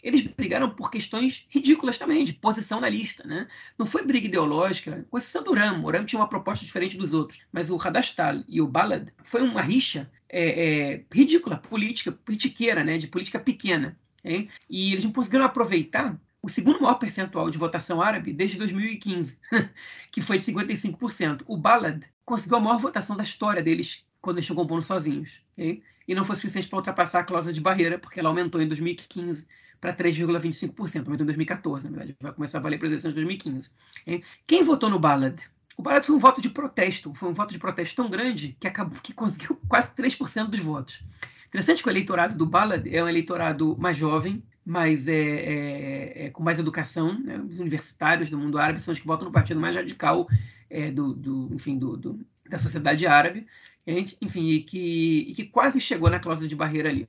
[0.03, 3.25] eles brigaram por questões ridículas também, de posição na lista.
[3.25, 3.47] Né?
[3.79, 5.81] Não foi briga ideológica, com exceção do Ram.
[5.81, 7.39] O Ram tinha uma proposta diferente dos outros.
[7.53, 12.97] Mas o Hadastal e o Balad foi uma rixa é, é, ridícula, política, politiqueira, né?
[12.97, 13.97] de política pequena.
[14.23, 14.49] Hein?
[14.69, 19.39] E eles não conseguiram aproveitar o segundo maior percentual de votação árabe desde 2015,
[20.11, 21.43] que foi de 55%.
[21.47, 25.41] O Balad conseguiu a maior votação da história deles quando eles estão compondo sozinhos.
[25.53, 25.83] Okay?
[26.07, 29.47] E não foi suficiente para ultrapassar a cláusula de barreira, porque ela aumentou em 2015
[29.79, 32.15] para 3,25%, aumentou em 2014, na verdade.
[32.19, 33.71] Vai começar a valer para as eleições de 2015.
[34.01, 34.23] Okay?
[34.47, 35.39] Quem votou no Balad?
[35.77, 38.67] O Balad foi um voto de protesto, foi um voto de protesto tão grande que
[38.67, 41.03] acabou que conseguiu quase 3% dos votos.
[41.51, 46.29] Interessante que o eleitorado do Ballad é um eleitorado mais jovem, mais é, é, é,
[46.29, 47.19] com mais educação.
[47.19, 47.37] Né?
[47.39, 50.29] Os universitários do mundo árabe são os que votam no partido mais radical
[50.69, 53.45] é, do, do, enfim, do, do, da sociedade árabe.
[53.85, 57.05] Enfim, e que, e que quase chegou na cláusula de barreira ali.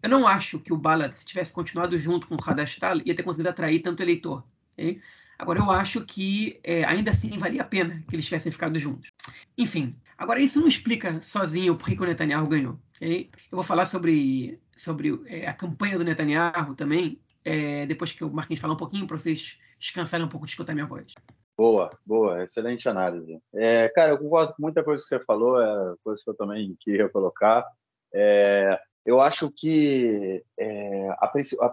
[0.00, 3.24] Eu não acho que o Ballad, se tivesse continuado junto com o Hadashtal, ia ter
[3.24, 4.44] conseguido atrair tanto eleitor.
[4.74, 5.00] Okay?
[5.36, 9.10] Agora, eu acho que é, ainda assim valia a pena que eles tivessem ficado juntos.
[9.58, 12.78] Enfim, agora isso não explica sozinho por que o Netanyahu ganhou.
[13.00, 13.30] Okay?
[13.50, 18.30] Eu vou falar sobre, sobre é, a campanha do Netanyahu também, é, depois que o
[18.30, 21.14] Marquinhos falar um pouquinho, para vocês descansarem um pouco de escutar minha voz.
[21.56, 23.38] Boa, boa, excelente análise.
[23.54, 26.76] É, cara, eu concordo com muita coisa que você falou, é coisa que eu também
[26.78, 27.66] queria colocar.
[28.14, 31.72] É, eu acho que é, a, a,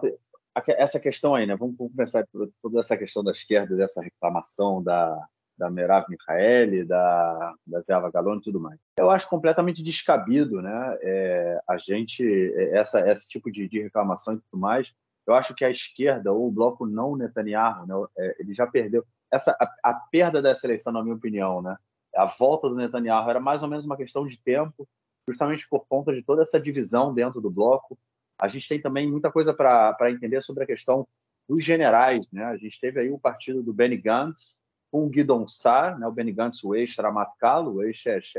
[0.54, 1.56] a, essa questão aí, né?
[1.56, 5.28] Vamos, vamos começar por toda essa questão da esquerda, dessa reclamação da,
[5.58, 8.78] da Merav Michaeli, da, da Zeva Galone e tudo mais.
[8.98, 14.34] Eu acho completamente descabido né, é, a gente, é, essa, esse tipo de, de, reclamação
[14.34, 14.94] e tudo mais.
[15.26, 19.04] Eu acho que a esquerda, ou o bloco não Netanyahu, né, é, ele já perdeu.
[19.30, 21.76] Essa, a, a, perda dessa eleição, na minha opinião, né,
[22.14, 24.88] a volta do Netanyahu era mais ou menos uma questão de tempo,
[25.26, 27.98] justamente por conta de toda essa divisão dentro do bloco.
[28.40, 31.06] A gente tem também muita coisa para entender sobre a questão
[31.48, 32.30] dos generais.
[32.32, 32.44] Né?
[32.44, 36.12] A gente teve aí o partido do Benny Gantz, com o Guidon Sar, né, o
[36.12, 37.80] Benny Gantz, o ex-Ramat-Kalo,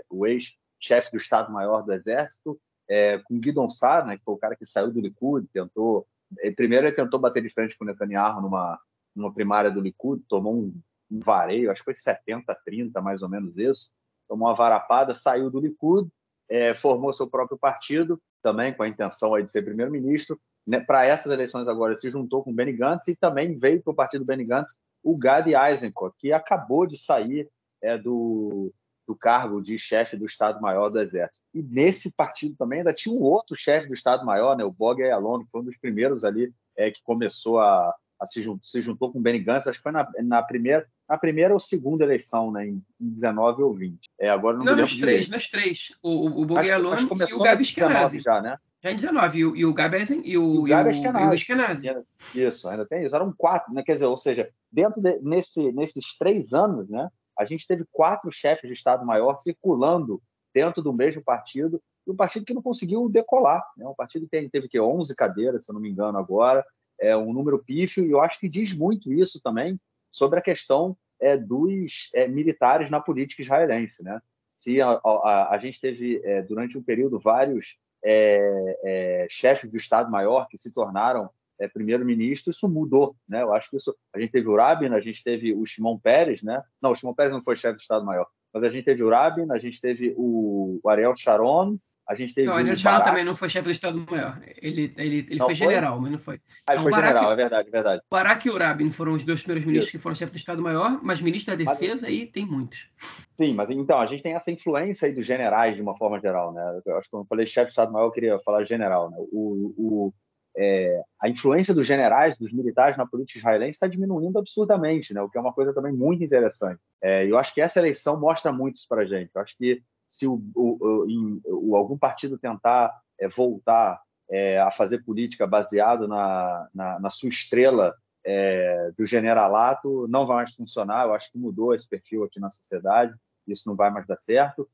[0.10, 2.60] o ex-chefe do Estado-Maior do Exército,
[2.90, 6.08] é, com o Guidon Sar, né, que foi o cara que saiu do Likud, tentou...
[6.56, 8.80] Primeiro ele tentou bater de frente com o Netanyahu numa,
[9.16, 13.30] numa primária do Likud, tomou um, um vareio, acho que foi 70 30, mais ou
[13.30, 13.92] menos isso,
[14.28, 16.08] tomou uma varapada, saiu do Likud,
[16.48, 20.40] é, formou seu próprio partido, também com a intenção aí de ser primeiro-ministro.
[20.66, 23.92] Né, para essas eleições agora se juntou com o Benny Gantz e também veio para
[23.92, 24.78] o partido Benny Gantz
[25.10, 27.50] o Gadi Eisenkot, que acabou de sair
[27.82, 28.72] é, do,
[29.08, 31.44] do cargo de chefe do Estado-Maior do Exército.
[31.54, 35.44] E nesse partido também ainda tinha um outro chefe do Estado-Maior, né, o Bog Ayalon,
[35.44, 39.18] que foi um dos primeiros ali é, que começou a, a se, se, juntou com
[39.18, 42.68] o Benny Gantz, acho que foi na, na, primeira, na primeira ou segunda eleição, né,
[42.68, 44.00] em, em 19 ou 20.
[44.20, 45.94] É, agora não, não nas três, nas três.
[46.04, 48.58] O, o, o Bog Ayalon e o Gabi já, né?
[48.82, 51.88] Já em 19, e o, e o Gabi e o, e o, Eskenazi.
[52.34, 53.16] Isso, ainda tem isso.
[53.16, 53.84] Eram quatro, né?
[53.84, 58.32] quer dizer, ou seja, dentro de, nesse, nesses três anos, né, a gente teve quatro
[58.32, 60.22] chefes de Estado-Maior circulando
[60.54, 63.64] dentro do mesmo partido, e um partido que não conseguiu decolar.
[63.78, 63.86] Né?
[63.86, 66.66] Um partido que teve, teve que 11 cadeiras, se eu não me engano, agora,
[67.00, 70.98] é um número pífio, e eu acho que diz muito isso também sobre a questão
[71.20, 74.04] é, dos é, militares na política israelense.
[74.04, 74.20] Né?
[74.50, 79.78] Se a, a, a gente teve, é, durante um período, vários é, é, chefes do
[79.78, 83.16] Estado-Maior que se tornaram é, primeiro-ministro, isso mudou.
[83.28, 83.42] Né?
[83.42, 83.96] Eu acho que isso.
[84.14, 86.64] A gente teve o Rabin, a gente teve o Shimon Peres, né?
[86.82, 89.52] não, o Shimon Peres não foi chefe do Estado-Maior, mas a gente teve o Rabin,
[89.52, 91.78] a gente teve o, o Ariel Sharon,
[92.10, 94.42] a gente teve não, o Sharon também não foi chefe do Estado-Maior.
[94.60, 96.42] Ele, ele, ele foi, foi, general, mas não foi.
[96.68, 98.02] Ah, ele foi Barack, general, é verdade, é verdade.
[98.10, 99.98] O Barack e o Rabin foram os dois primeiros ministros isso.
[100.00, 102.90] que foram chefe do Estado-Maior, mas ministro da Defesa mas, aí tem muitos.
[103.38, 106.52] Sim, mas então, a gente tem essa influência aí dos generais de uma forma geral,
[106.52, 106.82] né?
[106.84, 109.18] Eu acho que quando eu falei chefe do Estado-Maior, eu queria falar general, né?
[109.32, 110.14] O, o,
[110.58, 115.22] é, a influência dos generais, dos militares na política israelense está diminuindo absurdamente, né?
[115.22, 116.82] o que é uma coisa também muito interessante.
[117.04, 119.30] É, eu acho que essa eleição mostra muito isso para a gente.
[119.34, 124.72] Eu acho que se o, o, em, o algum partido tentar é, voltar é, a
[124.72, 127.96] fazer política baseado na, na, na sua estrela
[128.26, 131.06] é, do generalato, não vai mais funcionar.
[131.06, 133.14] Eu acho que mudou esse perfil aqui na sociedade,
[133.48, 134.68] isso não vai mais dar certo.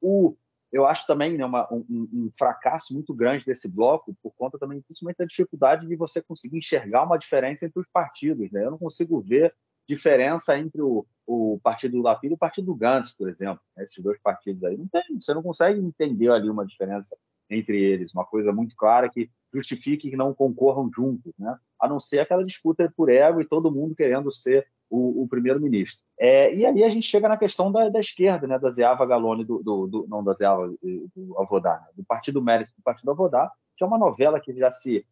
[0.00, 0.36] O
[0.70, 4.82] eu acho também né, uma, um, um, fracasso muito grande desse bloco, por conta também,
[4.82, 8.50] principalmente, da dificuldade de você conseguir enxergar uma diferença entre os partidos.
[8.52, 8.64] Né?
[8.64, 9.54] Eu não consigo ver
[9.88, 13.60] diferença entre o, o partido do Lapid e o partido do Gantz, por exemplo.
[13.76, 13.84] Né?
[13.84, 14.76] Esses dois partidos aí.
[14.76, 17.16] Não tem, você não consegue entender ali uma diferença
[17.50, 21.56] entre eles, uma coisa muito clara que justifique que não concorram juntos, né?
[21.80, 26.04] a não ser aquela disputa por ego e todo mundo querendo ser o, o primeiro-ministro.
[26.18, 29.44] É, e aí a gente chega na questão da, da esquerda, né, da Zeava Galone,
[29.44, 33.50] do, do, do, não da Zeava, do Avodá, né, do Partido Mérito do Partido Avodá,
[33.76, 35.06] que é uma novela que já se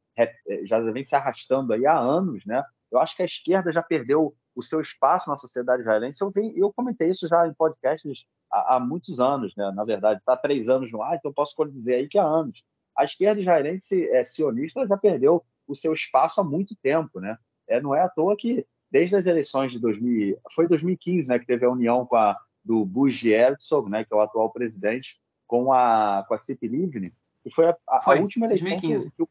[0.65, 2.65] já vem se arrastando aí há anos, né?
[2.91, 6.23] Eu acho que a esquerda já perdeu o seu espaço na sociedade israelense.
[6.23, 9.71] Eu, vi, eu comentei isso já em podcasts há, há muitos anos, né?
[9.73, 12.65] Na verdade, está três anos no ar, então posso dizer aí que há anos.
[12.97, 17.37] A esquerda israelense é, sionista já perdeu o seu espaço há muito tempo, né?
[17.69, 21.47] É, não é à toa que desde as eleições de 2000, foi 2015, né, que
[21.47, 25.73] teve a união com a do Bush Herzog, né, que é o atual presidente, com
[25.73, 27.13] a com a Cipi Livni,
[27.45, 29.29] e foi a, a, foi, a última eleição que, que, o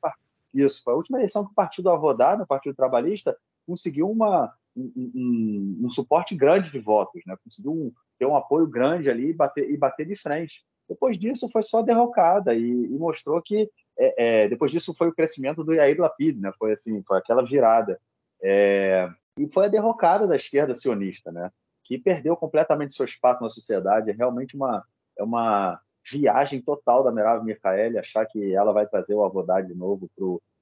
[0.54, 4.92] isso foi a última eleição que o Partido Avodá, o Partido Trabalhista, conseguiu uma um,
[4.96, 7.36] um, um, suporte grande de votos, né?
[7.44, 10.64] Conseguiu ter um apoio grande ali e bater e bater de frente.
[10.88, 15.14] Depois disso foi só derrocada e, e mostrou que é, é, depois disso foi o
[15.14, 16.52] crescimento do Yair Lapid, né?
[16.58, 18.00] Foi assim, foi aquela virada.
[18.44, 21.52] É, e foi a derrocada da esquerda sionista, né?
[21.86, 24.10] que perdeu completamente seu espaço na sociedade.
[24.10, 24.84] É realmente uma,
[25.18, 25.80] é uma
[26.12, 30.10] viagem total da Merav Michaeli achar que ela vai trazer o Avodá de novo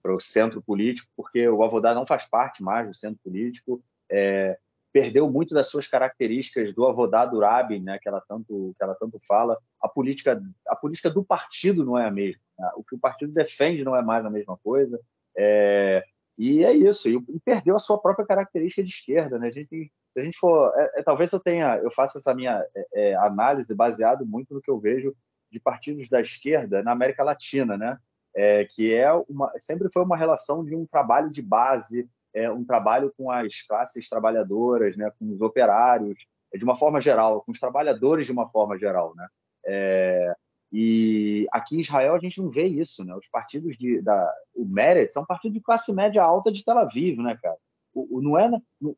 [0.03, 3.81] para o centro político, porque o Avodá não faz parte mais do centro político.
[4.11, 4.57] É,
[4.91, 8.95] perdeu muito das suas características do Avodá do Rabin, né, que ela tanto que ela
[8.95, 9.57] tanto fala.
[9.81, 12.41] A política a política do partido não é a mesma.
[12.57, 12.69] Né?
[12.75, 14.99] O que o partido defende não é mais a mesma coisa.
[15.35, 16.03] É,
[16.37, 19.47] e é isso, e, e, perdeu a sua própria característica de esquerda, né?
[19.47, 22.65] A gente, se a gente for, é, é, talvez eu tenha, eu faça essa minha
[22.75, 25.15] é, é, análise baseado muito no que eu vejo
[25.51, 27.97] de partidos da esquerda na América Latina, né?
[28.35, 32.65] É, que é uma, sempre foi uma relação de um trabalho de base, é, um
[32.65, 35.11] trabalho com as classes trabalhadoras, né?
[35.19, 36.17] Com os operários,
[36.53, 39.27] de uma forma geral, com os trabalhadores de uma forma geral, né?
[39.65, 40.35] É,
[40.71, 43.15] e aqui em Israel a gente não vê isso, né?
[43.15, 47.19] Os partidos de da o Meretz são partidos de classe média alta de Tel Aviv,
[47.19, 47.57] né, cara?
[47.93, 48.49] O, o não é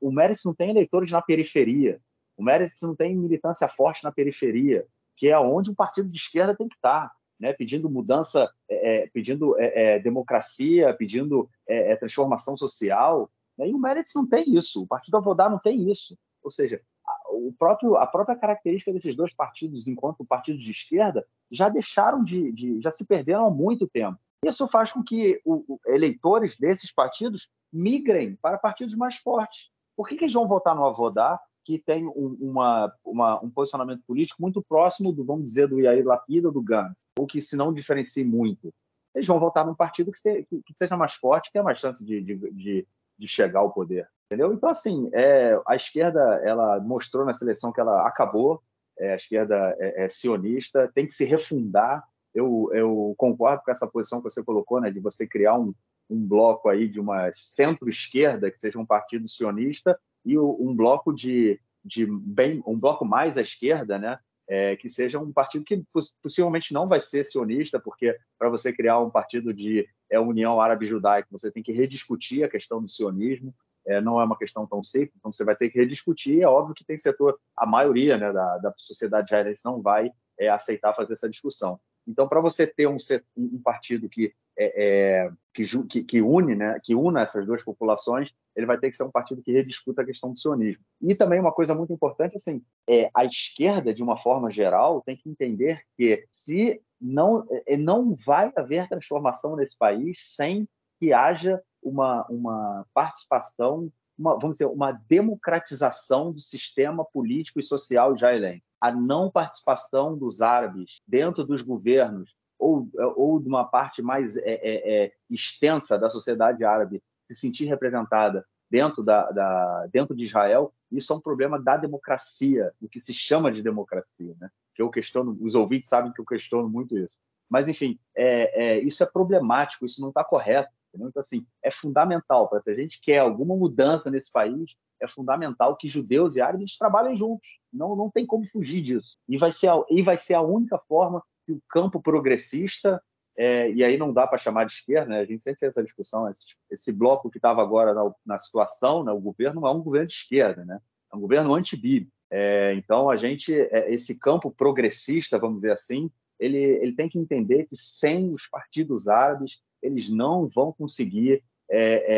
[0.02, 2.00] o Meretz não tem eleitores na periferia.
[2.38, 6.56] O Meretz não tem militância forte na periferia, que é onde o partido de esquerda
[6.56, 7.54] tem que estar, né?
[7.54, 13.30] Pedindo mudança, é, é pedindo é, é, democracia, pedindo é, transformação social.
[13.58, 13.70] Né?
[13.70, 14.84] E o Meretz não tem isso.
[14.84, 16.18] O partido Avodá não tem isso.
[16.44, 16.82] Ou seja,
[17.30, 22.52] o próprio, a própria característica desses dois partidos, enquanto partidos de esquerda, já deixaram de,
[22.52, 24.18] de já se perderam há muito tempo.
[24.44, 29.72] Isso faz com que o, eleitores desses partidos migrem para partidos mais fortes.
[29.96, 34.04] Por que, que eles vão votar no Avodá, que tem um, uma, uma, um posicionamento
[34.06, 37.56] político muito próximo do, vamos dizer, do Yair Lapid ou do Gantz, ou que se
[37.56, 38.72] não diferencie muito?
[39.16, 41.80] Eles vão votar num partido que, se, que, que seja mais forte, que tenha mais
[41.80, 44.08] chance de, de, de, de chegar ao poder.
[44.28, 44.54] Entendeu?
[44.54, 48.62] Então, assim, é, a esquerda ela mostrou na seleção que ela acabou,
[49.00, 52.04] é, a esquerda é, é, sionista, tem que se refundar.
[52.34, 55.74] Eu, eu concordo com essa posição que você colocou, né, de você criar um,
[56.10, 61.60] um bloco aí de uma centro-esquerda que seja um partido sionista e um bloco de,
[61.84, 65.84] de bem um bloco mais à esquerda, né, é, que seja um partido que
[66.22, 70.86] possivelmente não vai ser sionista, porque para você criar um partido de é, União Árabe
[70.86, 73.54] Judaica, você tem que rediscutir a questão do sionismo
[73.86, 76.42] é, não é uma questão tão simples, então você vai ter que rediscutir.
[76.42, 80.50] É óbvio que tem setor, a maioria né, da, da sociedade israelense não vai é,
[80.50, 81.80] aceitar fazer essa discussão.
[82.08, 82.98] Então, para você ter um,
[83.38, 88.66] um partido que, é, é que, que, une, né, que una essas duas populações, ele
[88.66, 90.84] vai ter que ser um partido que rediscuta a questão do sionismo.
[91.02, 95.18] E também uma coisa muito importante, assim, é a esquerda, de uma forma geral, tem
[95.18, 100.68] que entender que se não, é, não vai haver transformação nesse país sem
[101.00, 108.16] que haja uma, uma participação, uma, vamos dizer, uma democratização do sistema político e social
[108.16, 108.70] israelense.
[108.80, 114.44] A não participação dos árabes dentro dos governos ou, ou de uma parte mais é,
[114.46, 120.74] é, é, extensa da sociedade árabe se sentir representada dentro, da, da, dentro de Israel,
[120.92, 124.36] isso é um problema da democracia, do que se chama de democracia.
[124.40, 124.50] Né?
[124.74, 127.20] Que eu questiono, os ouvintes sabem que eu questiono muito isso.
[127.50, 130.70] Mas, enfim, é, é, isso é problemático, isso não está correto.
[130.96, 131.10] Entendeu?
[131.10, 135.76] Então, assim, é fundamental, para se a gente quer alguma mudança nesse país, é fundamental
[135.76, 137.60] que judeus e árabes trabalhem juntos.
[137.72, 139.18] Não, não tem como fugir disso.
[139.28, 143.02] E vai ser a, e vai ser a única forma que o campo progressista,
[143.38, 145.20] é, e aí não dá para chamar de esquerda, né?
[145.20, 149.04] a gente sempre tem essa discussão, esse, esse bloco que estava agora na, na, situação,
[149.04, 149.12] né?
[149.12, 150.80] o governo é um governo de esquerda, né?
[151.12, 152.10] é um governo anti-BIB.
[152.32, 157.20] É, então, a gente, é, esse campo progressista, vamos dizer assim, ele, ele tem que
[157.20, 162.16] entender que sem os partidos árabes, eles não vão conseguir é,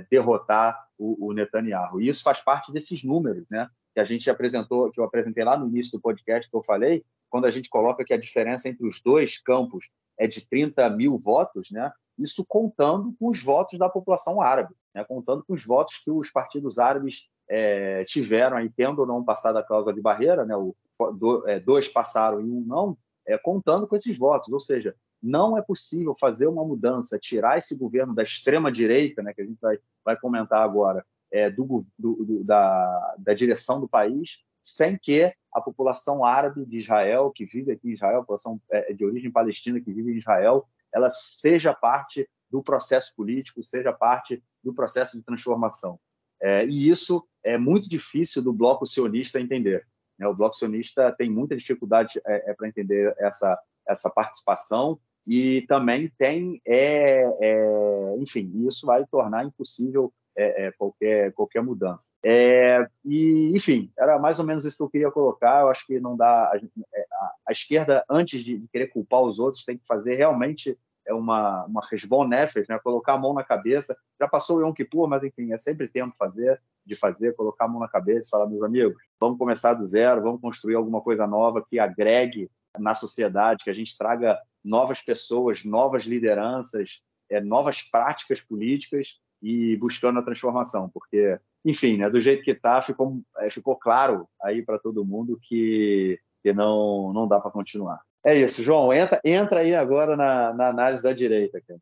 [0.00, 2.00] é, derrotar o, o, Netanyahu.
[2.00, 3.68] E isso faz parte desses números, né?
[3.94, 7.04] Que a gente apresentou, que eu apresentei lá no início do podcast que eu falei,
[7.30, 9.88] quando a gente coloca que a diferença entre os dois campos
[10.18, 11.92] é de 30 mil votos, né?
[12.18, 15.04] Isso contando com os votos da população árabe, né?
[15.04, 19.56] contando com os votos que os partidos árabes é, tiveram aí, tendo ou não passado
[19.56, 20.56] a cláusula de barreira, né?
[20.56, 20.74] O,
[21.12, 24.52] do, é, dois passaram e um não, é, contando com esses votos.
[24.52, 29.32] Ou seja, não é possível fazer uma mudança, tirar esse governo da extrema direita, né,
[29.34, 31.66] que a gente vai, vai comentar agora, é, do,
[31.98, 37.44] do, do, da, da direção do país, sem que a população árabe de Israel, que
[37.44, 41.10] vive aqui em Israel, a população é, de origem palestina que vive em Israel, ela
[41.10, 45.98] seja parte do processo político, seja parte do processo de transformação.
[46.40, 49.86] É, e isso é muito difícil do bloco sionista entender.
[50.18, 50.26] Né?
[50.26, 54.98] O bloco sionista tem muita dificuldade é, é para entender essa, essa participação
[55.28, 62.12] e também tem, é, é, enfim, isso vai tornar impossível é, é, qualquer, qualquer mudança.
[62.24, 65.60] É, e, enfim, era mais ou menos isso que eu queria colocar.
[65.60, 66.44] Eu acho que não dá.
[66.44, 66.56] A,
[66.94, 67.04] é,
[67.46, 71.64] a, esquerda, antes de, de, querer culpar os outros, tem que fazer realmente é uma,
[71.64, 72.78] uma resbon nefes, né?
[72.78, 73.96] colocar a mão na cabeça.
[74.20, 77.68] Já passou o Yom Kippur, mas enfim, é sempre tempo fazer, de fazer, colocar a
[77.68, 81.26] mão na cabeça e falar, meus amigos, vamos começar do zero, vamos construir alguma coisa
[81.26, 87.82] nova que agregue na sociedade, que a gente traga novas pessoas, novas lideranças, é, novas
[87.82, 93.48] práticas políticas e buscando a transformação, porque, enfim, né, do jeito que está, ficou, é,
[93.50, 98.00] ficou claro aí para todo mundo que, que não, não dá para continuar.
[98.24, 101.60] É isso, João, entra, entra aí agora na, na análise da direita.
[101.66, 101.80] Cara.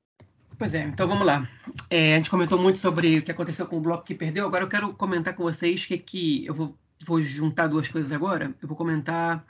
[0.58, 1.48] Pois é, então vamos lá.
[1.90, 4.64] É, a gente comentou muito sobre o que aconteceu com o bloco que perdeu, agora
[4.64, 6.74] eu quero comentar com vocês que, que eu vou,
[7.06, 8.54] vou juntar duas coisas agora.
[8.60, 9.44] Eu vou comentar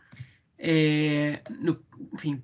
[0.59, 1.79] é, no,
[2.15, 2.43] enfim,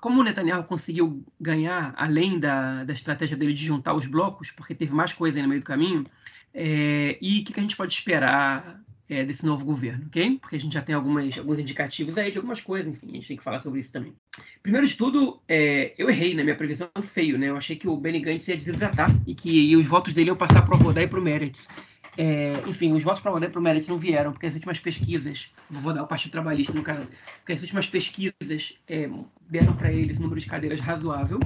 [0.00, 4.74] como o Netanyahu conseguiu ganhar, além da, da estratégia dele de juntar os blocos, porque
[4.74, 6.04] teve mais coisa aí no meio do caminho,
[6.52, 10.38] é, e o que, que, a gente pode esperar é, desse novo governo, ok?
[10.40, 13.28] Porque a gente já tem algumas, alguns indicativos aí de algumas coisas, enfim, a gente
[13.28, 14.14] tem que falar sobre isso também.
[14.62, 17.48] Primeiro de tudo, é, eu errei na minha previsão feio, né?
[17.48, 20.36] Eu achei que o Benny Gantz ia desidratar e que e os votos dele iam
[20.36, 21.68] passar para o Rodar e para o Meretz.
[22.16, 26.02] É, enfim, os votos para o Merit não vieram, porque as últimas pesquisas, vou dar
[26.02, 29.08] o Partido Trabalhista no caso, porque as últimas pesquisas é,
[29.48, 31.40] deram para eles um número de cadeiras razoável,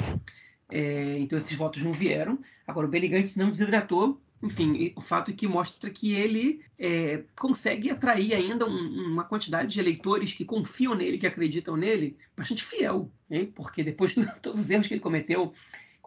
[0.71, 2.39] é, então esses votos não vieram.
[2.67, 7.25] Agora, o Benny Gantz não desidratou, enfim, o fato é que mostra que ele é,
[7.37, 12.65] consegue atrair ainda um, uma quantidade de eleitores que confiam nele, que acreditam nele, bastante
[12.65, 13.53] fiel, hein?
[13.55, 15.53] porque depois de todos os erros que ele cometeu,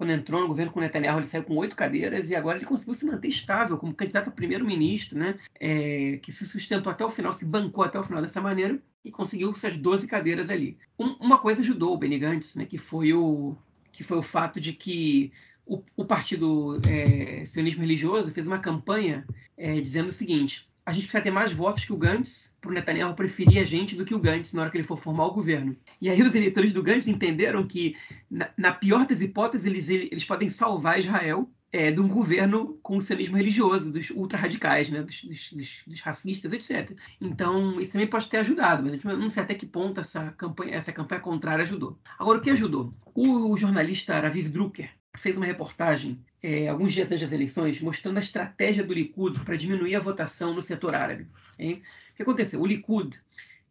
[0.02, 2.66] quando entrou no governo com o Netanyahu, ele saiu com oito cadeiras e agora ele
[2.66, 5.38] conseguiu se manter estável como candidato a primeiro-ministro, né?
[5.60, 9.12] É, que se sustentou até o final, se bancou até o final dessa maneira e
[9.12, 10.76] conseguiu suas 12 cadeiras ali.
[10.98, 12.66] Um, uma coisa ajudou o Benny Gantz, né?
[12.66, 13.56] Que foi o,
[13.92, 15.32] que foi o fato de que
[15.68, 19.24] o, o partido é, sionismo religioso fez uma campanha
[19.56, 22.74] é, dizendo o seguinte: a gente precisa ter mais votos que o Gantz para o
[22.74, 25.34] Netanyahu preferir a gente do que o Gantz na hora que ele for formar o
[25.34, 25.76] governo.
[26.00, 27.96] E aí os eleitores do Gantz entenderam que,
[28.30, 32.98] na, na pior das hipóteses, eles, eles podem salvar Israel é, de um governo com
[32.98, 36.98] o sionismo religioso, dos ultra-radicais, né, dos, dos, dos, racistas, etc.
[37.20, 40.32] Então, isso também pode ter ajudado, mas a gente não sei até que ponto essa
[40.32, 41.98] campanha, essa campanha contrária ajudou.
[42.20, 42.94] Agora, o que ajudou?
[43.14, 48.18] O, o jornalista Raviv Drucker fez uma reportagem é, alguns dias antes das eleições mostrando
[48.18, 51.28] a estratégia do Likud para diminuir a votação no setor árabe.
[51.60, 51.82] Hein?
[52.14, 52.62] O que aconteceu?
[52.62, 53.20] O Likud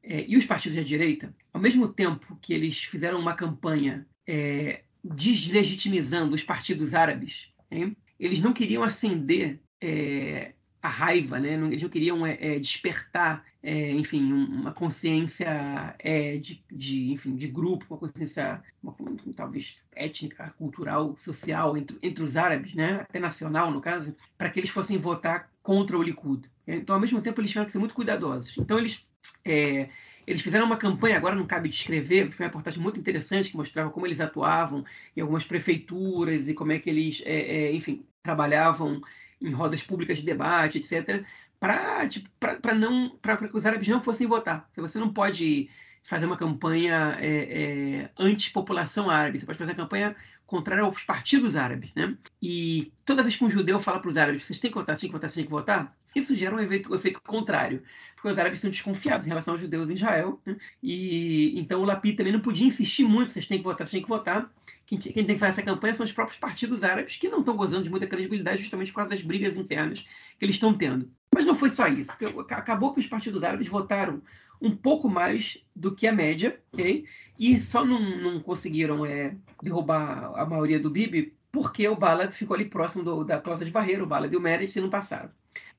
[0.03, 4.83] é, e os partidos da direita, ao mesmo tempo que eles fizeram uma campanha é,
[5.03, 7.97] deslegitimizando os partidos árabes, hein?
[8.19, 10.53] eles não queriam acender é,
[10.83, 11.55] a raiva, né?
[11.55, 17.49] eles não queriam é, é, despertar, é, enfim, uma consciência é, de, de, enfim, de
[17.49, 18.95] grupo, uma consciência uma,
[19.37, 23.01] talvez étnica, cultural, social entre, entre os árabes, né?
[23.03, 26.49] até nacional no caso, para que eles fossem votar contra o Likud.
[26.67, 28.57] Então, ao mesmo tempo, eles tiveram que ser muito cuidadosos.
[28.57, 29.07] Então, eles
[29.45, 29.91] é,
[30.27, 33.91] eles fizeram uma campanha, agora não cabe descrever, foi uma reportagem muito interessante que mostrava
[33.91, 34.85] como eles atuavam
[35.17, 39.01] em algumas prefeituras e como é que eles, é, é, enfim, trabalhavam
[39.41, 41.25] em rodas públicas de debate, etc.,
[41.59, 42.29] para tipo,
[42.75, 44.69] não para que os árabes não fossem votar.
[44.77, 45.69] Você não pode
[46.03, 50.17] fazer uma campanha é, é, anti-população árabe, você pode fazer uma campanha
[50.47, 51.91] contrária aos partidos árabes.
[51.95, 52.17] Né?
[52.43, 55.01] E toda vez que um judeu fala para os árabes, vocês têm que votar, vocês
[55.03, 57.83] têm que votar, vocês têm que votar, isso gera um efeito, um efeito contrário,
[58.21, 60.55] porque os árabes são desconfiados em relação aos judeus em Israel, né?
[60.83, 64.03] e então o Lapid também não podia insistir muito, vocês têm que votar, vocês têm
[64.03, 64.53] que votar,
[64.85, 67.57] quem, quem, tem que fazer essa campanha são os próprios partidos árabes, que não estão
[67.57, 70.01] gozando de muita credibilidade justamente por causa das brigas internas
[70.39, 71.11] que eles estão tendo.
[71.35, 72.13] Mas não foi só isso.
[72.51, 74.21] Acabou que os partidos árabes votaram
[74.61, 77.07] um pouco mais do que a média, ok?
[77.39, 82.55] E só não, não conseguiram é, derrubar a maioria do Bibi porque o Ballard ficou
[82.55, 85.31] ali próximo do, da cláusula de barreira, o Ballard e o Meredith não passaram.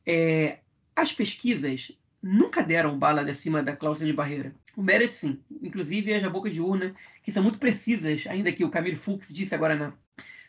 [0.05, 0.59] É,
[0.95, 4.53] as pesquisas nunca deram Ballard acima da cláusula de barreira.
[4.75, 5.39] O Meredith, sim.
[5.61, 9.55] Inclusive as boca de urna, que são muito precisas, ainda que o Camilo Fux disse
[9.55, 9.93] agora na,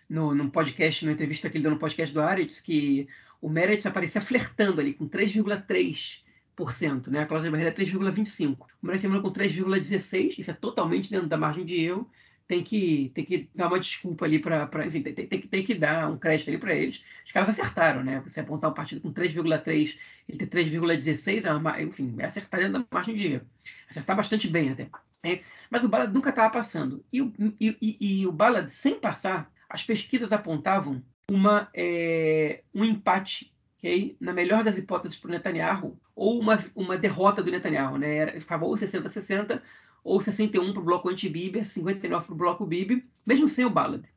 [0.09, 3.09] no, no podcast, na entrevista que ele deu no podcast do Aretz, que
[3.41, 7.21] o Meredith aparecia flertando ali com 3,3%, né?
[7.21, 8.59] A cláusula de barreira é 3,25%.
[8.61, 12.09] O Meredith terminou com 3,16%, isso é totalmente dentro da margem de erro.
[12.47, 14.87] Tem que, tem que dar uma desculpa ali para.
[14.87, 17.05] Enfim, tem, tem, tem, que dar um crédito ali para eles.
[17.25, 18.21] Os caras acertaram, né?
[18.27, 19.97] Você apontar um partido com 3,3%,
[20.29, 23.47] ele ter 3,16%, é enfim, é acertar dentro da margem de erro.
[23.89, 24.89] Acertar bastante bem até.
[25.25, 25.41] É,
[25.71, 27.05] mas o Ballard nunca estava passando.
[27.13, 27.21] E,
[27.61, 34.17] e, e, e o Ballard, sem passar, as pesquisas apontavam uma, é, um empate, okay?
[34.21, 37.97] na melhor das hipóteses para o Netanyahu, ou uma, uma derrota do Netanyahu.
[37.99, 38.17] Né?
[38.17, 39.63] Era, ficava ou 60-60,
[40.03, 44.09] ou 61 para o bloco anti-Bibi, 59 para o bloco Bibi, mesmo sem o Ballard.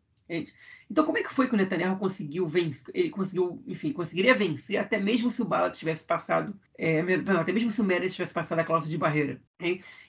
[0.89, 2.91] Então, como é que foi que o Netanyahu conseguiu vencer?
[2.93, 7.01] Ele conseguiu, enfim, conseguiria vencer até mesmo se o Ballard tivesse passado, é,
[7.39, 9.41] até mesmo se o Meredith tivesse passado a cláusula de barreira.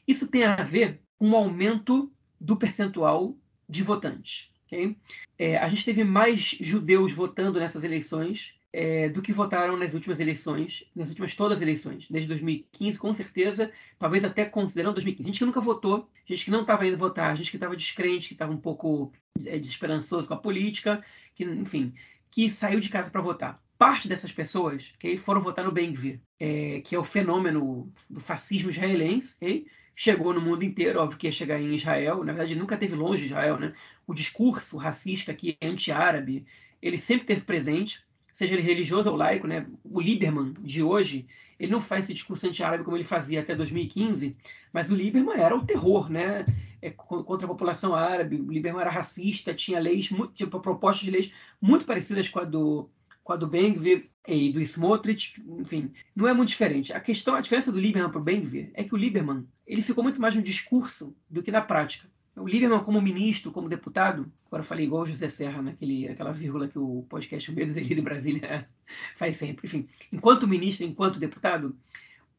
[0.06, 3.36] Isso tem a ver com o aumento do percentual
[3.68, 4.52] de votantes.
[4.66, 4.96] Okay?
[5.38, 10.20] É, a gente teve mais judeus votando nessas eleições é, do que votaram nas últimas
[10.20, 15.26] eleições, nas últimas todas as eleições, desde 2015, com certeza, talvez até considerando 2015.
[15.26, 18.34] Gente que nunca votou, gente que não estava indo votar, gente que estava descrente, que
[18.34, 19.12] estava um pouco
[19.46, 21.04] é, desesperançoso com a política,
[21.34, 21.94] que, enfim,
[22.30, 23.62] que saiu de casa para votar.
[23.78, 28.70] Parte dessas pessoas que foram votar no Ben-Gvir, é, que é o fenômeno do fascismo
[28.70, 29.66] israelense, okay?
[29.94, 33.22] chegou no mundo inteiro, óbvio que ia chegar em Israel, na verdade nunca teve longe
[33.22, 33.72] de Israel, né?
[34.06, 36.46] O discurso racista aqui anti-árabe,
[36.82, 38.04] ele sempre teve presente,
[38.36, 39.66] seja ele religioso ou laico, né?
[39.82, 41.26] O Lieberman de hoje,
[41.58, 44.36] ele não faz esse discurso anti-árabe como ele fazia até 2015,
[44.70, 46.44] mas o Lieberman era o terror, né?
[46.82, 48.36] É, contra a população árabe.
[48.36, 52.90] O Lieberman era racista, tinha leis, tinha propostas de leis muito parecidas com a do
[53.24, 56.92] com a do Bengvir e do Smotrich, enfim, não é muito diferente.
[56.92, 60.04] A questão, a diferença do Lieberman para o Bengvir é que o Lieberman ele ficou
[60.04, 62.06] muito mais no discurso do que na prática.
[62.36, 66.68] O Lieberman, como ministro, como deputado, agora falei igual o José Serra, naquele, aquela vírgula
[66.68, 68.68] que o podcast Medo Delírio em Brasília
[69.16, 69.66] faz sempre.
[69.66, 71.74] Enfim, enquanto ministro, enquanto deputado,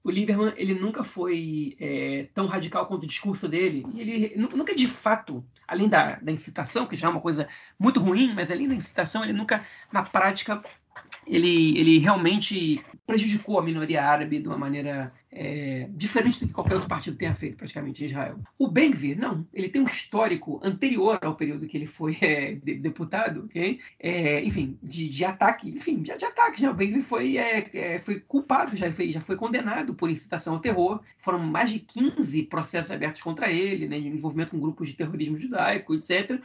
[0.04, 3.86] o Lieberman ele nunca foi é, tão radical quanto o discurso dele.
[3.96, 7.48] E ele nunca, de fato, além da, da incitação, que já é uma coisa
[7.80, 10.62] muito ruim, mas além da incitação, ele nunca, na prática,
[11.26, 16.74] ele, ele realmente prejudicou a minoria árabe de uma maneira é, diferente do que qualquer
[16.74, 18.40] outro partido tenha feito, praticamente, em Israel.
[18.58, 19.46] O Ben-Gvir, não.
[19.54, 23.80] Ele tem um histórico anterior ao período que ele foi é, de, deputado, okay?
[24.00, 26.62] É, enfim, de, de, ataque, enfim, de, de ataques.
[26.62, 26.70] Né?
[26.70, 30.60] O Ben-Gvir foi, é, é, foi culpado, já foi, já foi condenado por incitação ao
[30.60, 31.02] terror.
[31.20, 35.38] Foram mais de 15 processos abertos contra ele, né, de envolvimento com grupos de terrorismo
[35.38, 36.42] judaico, etc.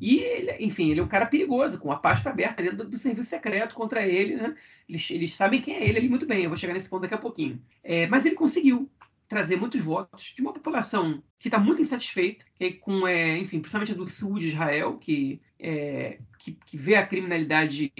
[0.00, 2.98] E, ele, enfim, ele é um cara perigoso, com a pasta aberta dentro do, do
[2.98, 4.54] serviço secreto contra ele, né?
[4.88, 7.14] Eles, eles sabem quem é ele ali muito bem, eu vou chegar nesse ponto daqui
[7.14, 7.60] a pouquinho.
[7.82, 8.90] É, mas ele conseguiu
[9.32, 13.60] trazer muitos votos de uma população que está muito insatisfeita, que é com, é, enfim,
[13.60, 17.90] principalmente do sul de Israel, que, é, que, que, vê a criminalidade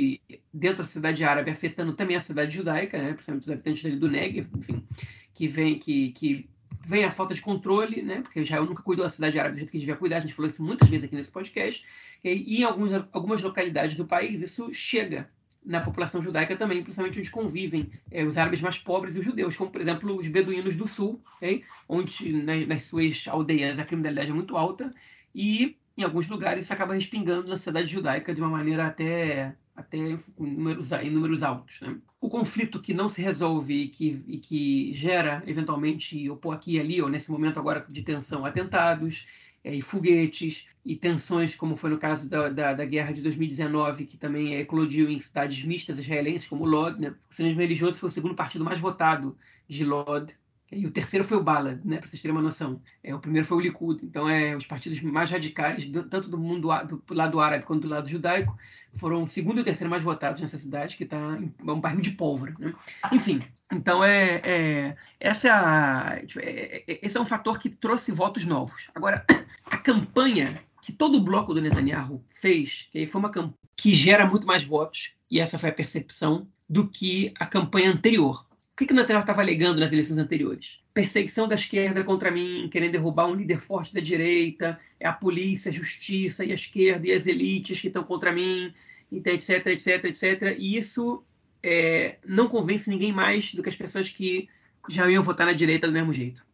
[0.53, 4.47] dentro da cidade árabe afetando também a cidade judaica, né, principalmente os habitantes do Negev,
[4.59, 4.87] enfim,
[5.33, 6.51] que vem, que, que
[6.87, 9.73] vem a falta de controle, né, porque Israel nunca cuidou da cidade árabe do jeito
[9.73, 11.83] que devia cuidar, a gente falou isso muitas vezes aqui nesse podcast,
[12.23, 15.31] e, e em alguns, algumas localidades do país isso chega
[15.65, 19.57] na população judaica também, principalmente onde convivem é, os árabes mais pobres e os judeus,
[19.57, 21.63] como por exemplo os beduínos do sul, okay?
[21.89, 24.93] onde nas, nas, suas aldeias a criminalidade é muito alta
[25.35, 29.97] e em alguns lugares isso acaba respingando na cidade judaica de uma maneira até até
[29.97, 31.81] em números, em números altos.
[31.81, 31.97] Né?
[32.21, 36.81] O conflito que não se resolve e que, e que gera eventualmente, ou aqui e
[36.81, 39.27] ali, ou nesse momento agora de tensão, atentados,
[39.65, 44.17] e foguetes e tensões, como foi no caso da, da, da guerra de 2019, que
[44.17, 47.01] também é, eclodiu em cidades mistas israelenses, como Lod.
[47.01, 47.15] Né?
[47.31, 49.37] O sionismo religioso foi o segundo partido mais votado
[49.69, 50.35] de Lod.
[50.73, 52.81] E o terceiro foi o Bala, né, para vocês terem uma noção.
[53.05, 54.03] É, o primeiro foi o Likud.
[54.03, 57.83] Então, é, os partidos mais radicais, do, tanto do mundo do, do lado árabe quanto
[57.83, 58.57] do lado judaico,
[58.97, 62.01] foram o segundo e o terceiro mais votados nessa cidade, que está é um bairro
[62.01, 62.55] de pólvora.
[62.59, 62.75] Né?
[63.11, 63.41] Enfim,
[63.71, 68.13] então é, é, essa é a, tipo, é, é, esse é um fator que trouxe
[68.13, 68.91] votos novos.
[68.95, 69.25] Agora,
[69.65, 74.27] a campanha que todo o bloco do Netanyahu fez, que foi uma campanha que gera
[74.27, 78.47] muito mais votos, e essa foi a percepção, do que a campanha anterior.
[78.73, 80.82] O que, que o Netanyahu estava alegando nas eleições anteriores?
[80.95, 85.71] Perseguição da esquerda contra mim, querendo derrubar um líder forte da direita, é a polícia,
[85.71, 88.75] a justiça e a esquerda e as elites que estão contra mim,
[89.11, 90.57] etc, etc, etc.
[90.59, 91.25] E isso
[91.63, 94.49] é, não convence ninguém mais do que as pessoas que
[94.89, 96.45] já iam votar na direita do mesmo jeito.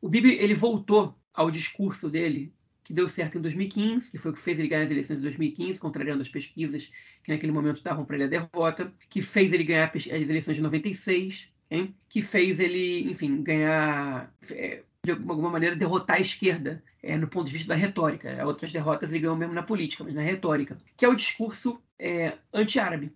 [0.00, 2.52] O Bibi ele voltou ao discurso dele
[2.86, 5.22] que deu certo em 2015, que foi o que fez ele ganhar as eleições de
[5.22, 6.92] 2015, contrariando as pesquisas
[7.22, 10.62] que naquele momento davam para ele a derrota, que fez ele ganhar as eleições de
[10.62, 11.94] 96, hein?
[12.08, 17.46] que fez ele, enfim, ganhar, é, de alguma maneira, derrotar a esquerda é, no ponto
[17.46, 18.44] de vista da retórica.
[18.44, 22.38] Outras derrotas ele ganhou mesmo na política, mas na retórica, que é o discurso é,
[22.52, 23.12] anti-árabe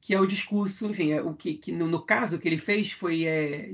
[0.00, 2.90] que é o discurso, enfim, é o que, que no, no, caso que ele fez
[2.90, 3.72] foi é,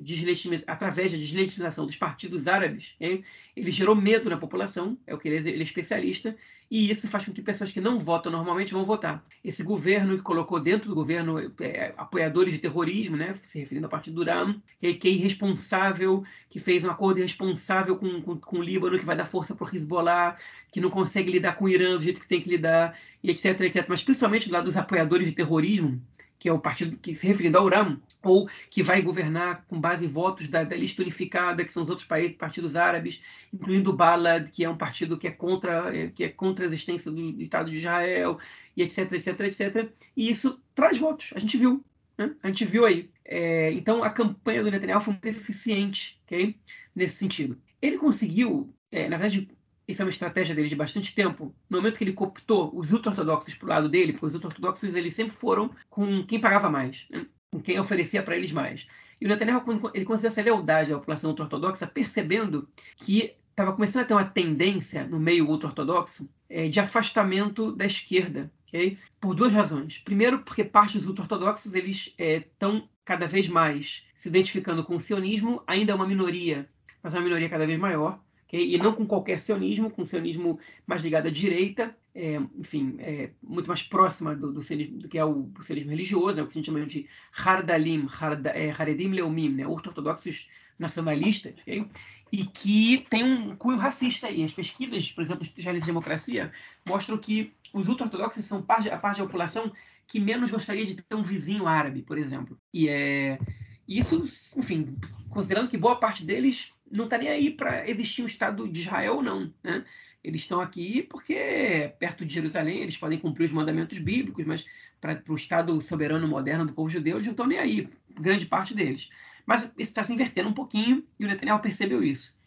[0.67, 5.49] através da deslegitimização dos partidos árabes, ele gerou medo na população, é o que ele,
[5.49, 6.37] ele é especialista,
[6.71, 9.25] e isso faz com que pessoas que não votam normalmente vão votar.
[9.43, 13.91] Esse governo que colocou dentro do governo é, apoiadores de terrorismo, né, se referindo ao
[13.91, 18.59] partido do Ram, que, que é irresponsável, que fez um acordo irresponsável com, com, com
[18.59, 20.37] o Líbano, que vai dar força para o Hezbollah,
[20.71, 23.59] que não consegue lidar com o Irã do jeito que tem que lidar, e etc,
[23.63, 23.87] etc.
[23.89, 26.01] Mas principalmente do lado dos apoiadores de terrorismo,
[26.39, 30.05] que é o partido que se referindo ao URAM, ou que vai governar com base
[30.05, 33.23] em votos da, da, lista unificada, que são os outros países, partidos árabes,
[33.53, 36.69] incluindo o Balad, que é um partido que é contra, é, que é contra a
[36.69, 38.39] existência do, do Estado de Israel,
[38.77, 39.91] e etc, etc, etc.
[40.17, 41.85] E isso traz votos, a gente viu.
[42.17, 42.35] Né?
[42.43, 43.11] A gente viu aí.
[43.25, 46.57] É, então, a campanha do Netanyahu foi muito eficiente okay?
[46.95, 47.61] nesse sentido.
[47.81, 49.49] Ele conseguiu, é, na verdade,
[49.89, 53.55] isso é uma estratégia dele de bastante tempo, no momento que ele cooptou os ultra-ortodoxos
[53.55, 57.27] para o lado dele, porque os ultra-ortodoxos eles sempre foram com quem pagava mais, né?
[57.51, 58.87] com quem oferecia para eles mais.
[59.19, 62.69] E o Netanyahu ele conseguiu essa lealdade à população ultra-ortodoxa, percebendo
[62.99, 68.53] que estava começando a ter uma tendência no meio ultra-ortodoxo é, de afastamento da esquerda,
[68.69, 68.99] okay?
[69.19, 69.99] por duas razões.
[69.99, 75.63] Primeiro, porque parte dos ultra-ortodoxos estão é, cada vez mais se identificando com o sionismo,
[75.67, 76.69] ainda é uma minoria,
[77.03, 78.23] mas é uma minoria cada vez maior.
[78.49, 78.75] Okay?
[78.75, 83.69] E não com qualquer sionismo, com sionismo mais ligado à direita, é, enfim, é, muito
[83.69, 86.53] mais próxima do, do, sionismo, do que é o, o sionismo religioso, é o que
[86.53, 89.67] a gente chama de Hardalim, Harda, é, Haredim Leumim, né?
[89.67, 91.87] ortodoxos nacionalistas, okay?
[92.33, 94.43] e que tem um cunho racista aí.
[94.43, 96.53] As pesquisas, por exemplo, de de democracia,
[96.87, 99.71] mostram que os ultra-ortodoxos são a parte da população
[100.07, 102.59] que menos gostaria de ter um vizinho árabe, por exemplo.
[102.73, 103.39] E é
[103.87, 104.25] isso,
[104.57, 104.97] enfim,
[105.31, 109.17] considerando que boa parte deles não está nem aí para existir o Estado de Israel
[109.17, 109.53] ou não.
[109.63, 109.85] Né?
[110.23, 114.67] Eles estão aqui porque, perto de Jerusalém, eles podem cumprir os mandamentos bíblicos, mas
[115.01, 118.75] para o Estado soberano moderno do povo judeu, eles não estão nem aí, grande parte
[118.75, 119.11] deles.
[119.47, 122.38] Mas isso está se invertendo um pouquinho e o Netanyahu percebeu isso.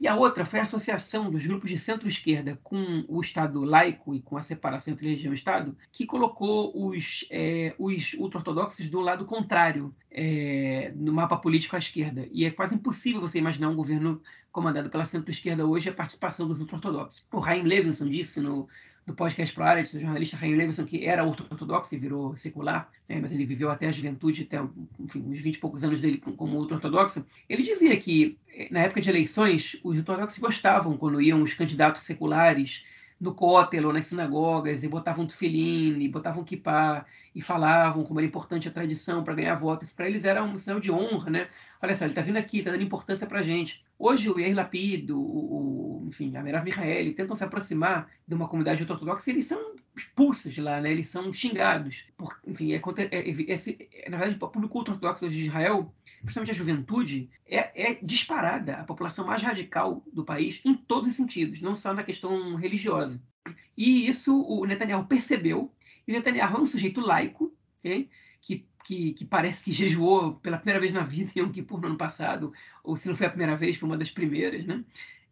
[0.00, 4.20] E a outra foi a associação dos grupos de centro-esquerda com o Estado laico e
[4.20, 9.24] com a separação entre religião e Estado, que colocou os, é, os ultra-ortodoxos do lado
[9.24, 12.28] contrário é, no mapa político à esquerda.
[12.30, 14.22] E é quase impossível você imaginar um governo
[14.52, 17.26] comandado pela centro-esquerda hoje a participação dos ultra-ortodoxos.
[17.32, 18.68] O Chaim Levinson disse no,
[19.08, 23.18] do podcast Pro Aretz, o jornalista Chaim Levinson, que era ortodoxo e virou secular, né,
[23.20, 24.62] mas ele viveu até a juventude, até
[25.00, 29.00] enfim, uns 20 e poucos anos dele como ortodoxo, ele dizia que, eh, na época
[29.00, 32.84] de eleições, os ortodoxos gostavam quando iam os candidatos seculares
[33.18, 37.04] no cótel ou nas sinagogas e botavam tefilim, e botavam kippah
[37.38, 39.92] e falavam como era importante a tradição para ganhar votos.
[39.92, 41.48] Para eles era um sinal de honra, né?
[41.80, 43.84] Olha só, ele está vindo aqui, está dando importância para a gente.
[43.96, 48.82] Hoje o Yair Lapid, o, enfim, a Merav Mihaeli tentam se aproximar de uma comunidade
[48.82, 50.90] ortodoxa e eles são expulsos de lá, né?
[50.90, 52.08] Eles são xingados.
[52.16, 56.54] Por, enfim, é, é, é, esse, na verdade, o público ortodoxo de Israel, principalmente a
[56.54, 61.76] juventude, é, é disparada a população mais radical do país em todos os sentidos, não
[61.76, 63.22] só na questão religiosa.
[63.76, 65.72] E isso o Netanyahu percebeu.
[66.08, 68.08] E Netanyahu é um sujeito laico, okay?
[68.40, 71.88] que que, que, parece que jejuou pela primeira vez na vida em Yom Kippur no
[71.88, 74.82] ano passado, ou se não foi a primeira vez, foi uma das primeiras, né?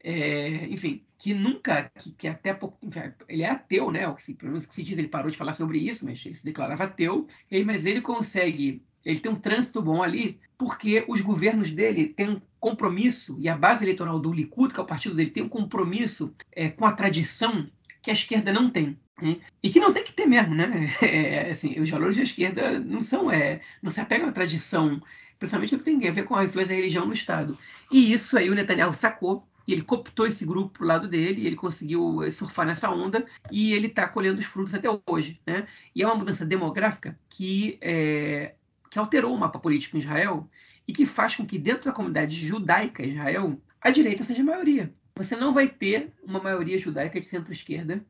[0.04, 2.78] É, enfim, que nunca, que, que até pouco,
[3.26, 4.06] ele é ateu, né?
[4.06, 6.04] O que se, pelo menos o que se diz, ele parou de falar sobre isso,
[6.04, 10.38] mas ele se declarava ateu, e, mas ele consegue, ele tem um trânsito bom ali,
[10.58, 14.82] porque os governos dele têm um compromisso, e a base eleitoral do Likud, que é
[14.82, 17.66] o partido dele, tem um compromisso é, com a tradição
[18.02, 18.98] que a esquerda não tem.
[19.20, 19.38] Né?
[19.62, 20.94] E que não tem que ter mesmo, né?
[21.02, 25.00] É, assim, os valores da esquerda não são, é, não se apegam à tradição,
[25.38, 27.58] principalmente no que tem a ver com a influência da religião no Estado.
[27.90, 31.56] E isso aí o Netanyahu sacou, e ele cooptou esse grupo pro lado dele, ele
[31.56, 35.40] conseguiu eh, surfar nessa onda, e ele está colhendo os frutos até hoje.
[35.46, 35.66] Né?
[35.94, 38.54] E é uma mudança demográfica que, é,
[38.90, 40.48] que alterou o mapa político em Israel
[40.86, 44.44] e que faz com que, dentro da comunidade judaica em Israel, a direita seja a
[44.44, 44.94] maioria.
[45.16, 48.04] Você não vai ter uma maioria judaica de centro-esquerda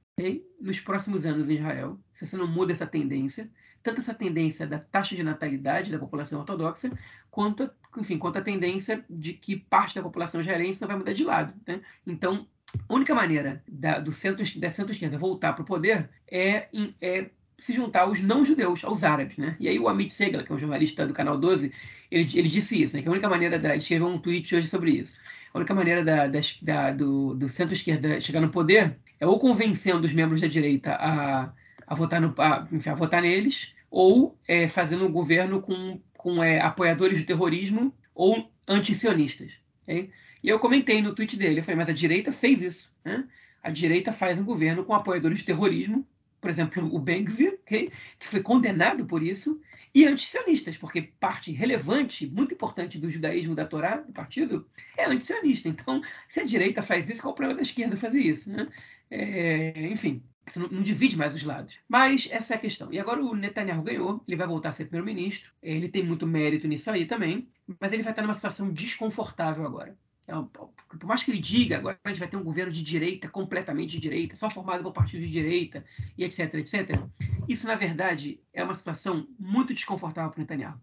[0.58, 3.50] nos próximos anos em Israel, se você não muda essa tendência,
[3.82, 6.90] tanto essa tendência da taxa de natalidade da população ortodoxa,
[7.30, 11.22] quanto, enfim, quanto a tendência de que parte da população israelense não vai mudar de
[11.22, 11.52] lado.
[11.66, 11.82] Né?
[12.06, 12.48] Então,
[12.88, 16.68] a única maneira da, do centro, da centro-esquerda voltar para o poder é,
[17.00, 19.36] é se juntar aos não-judeus, aos árabes.
[19.36, 19.54] Né?
[19.60, 21.70] E aí o Amit Segal, que é um jornalista do Canal 12,
[22.10, 23.02] ele, ele disse isso, né?
[23.02, 23.68] que a única maneira da...
[23.68, 25.20] Ele escreveu um tweet hoje sobre isso.
[25.56, 30.04] A única maneira da, da, da do, do centro-esquerda chegar no poder é ou convencendo
[30.04, 31.50] os membros da direita a,
[31.86, 36.44] a, votar, no, a, enfim, a votar neles, ou é, fazendo um governo com, com
[36.44, 39.54] é, apoiadores do terrorismo ou antisionistas.
[39.84, 40.10] Okay?
[40.44, 42.94] E eu comentei no tweet dele, eu falei, mas a direita fez isso.
[43.02, 43.24] Né?
[43.62, 46.06] A direita faz um governo com apoiadores de terrorismo,
[46.40, 47.88] por exemplo, o Ben-Gvir, okay?
[48.18, 49.60] que foi condenado por isso,
[49.94, 55.68] e antisionistas, porque parte relevante, muito importante do judaísmo da Torá, do partido, é antisionista.
[55.68, 58.50] Então, se a direita faz isso, qual o problema da esquerda fazer isso?
[58.50, 58.66] Né?
[59.10, 61.78] É, enfim, você não, não, divide mais os lados.
[61.88, 62.92] Mas essa é a questão.
[62.92, 66.68] E agora o Netanyahu ganhou, ele vai voltar a ser primeiro-ministro, ele tem muito mérito
[66.68, 67.48] nisso aí também,
[67.80, 69.96] mas ele vai estar numa situação desconfortável agora.
[70.28, 73.28] É por mais que ele diga, agora a gente vai ter um governo de direita,
[73.28, 75.84] completamente de direita, só formado por partidos de direita,
[76.18, 77.00] e etc, etc.
[77.48, 80.80] Isso, na verdade, é uma situação muito desconfortável para o Netanyahu.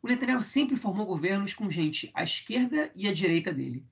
[0.00, 3.84] O Netanyahu sempre formou governos com gente à esquerda e à direita dele,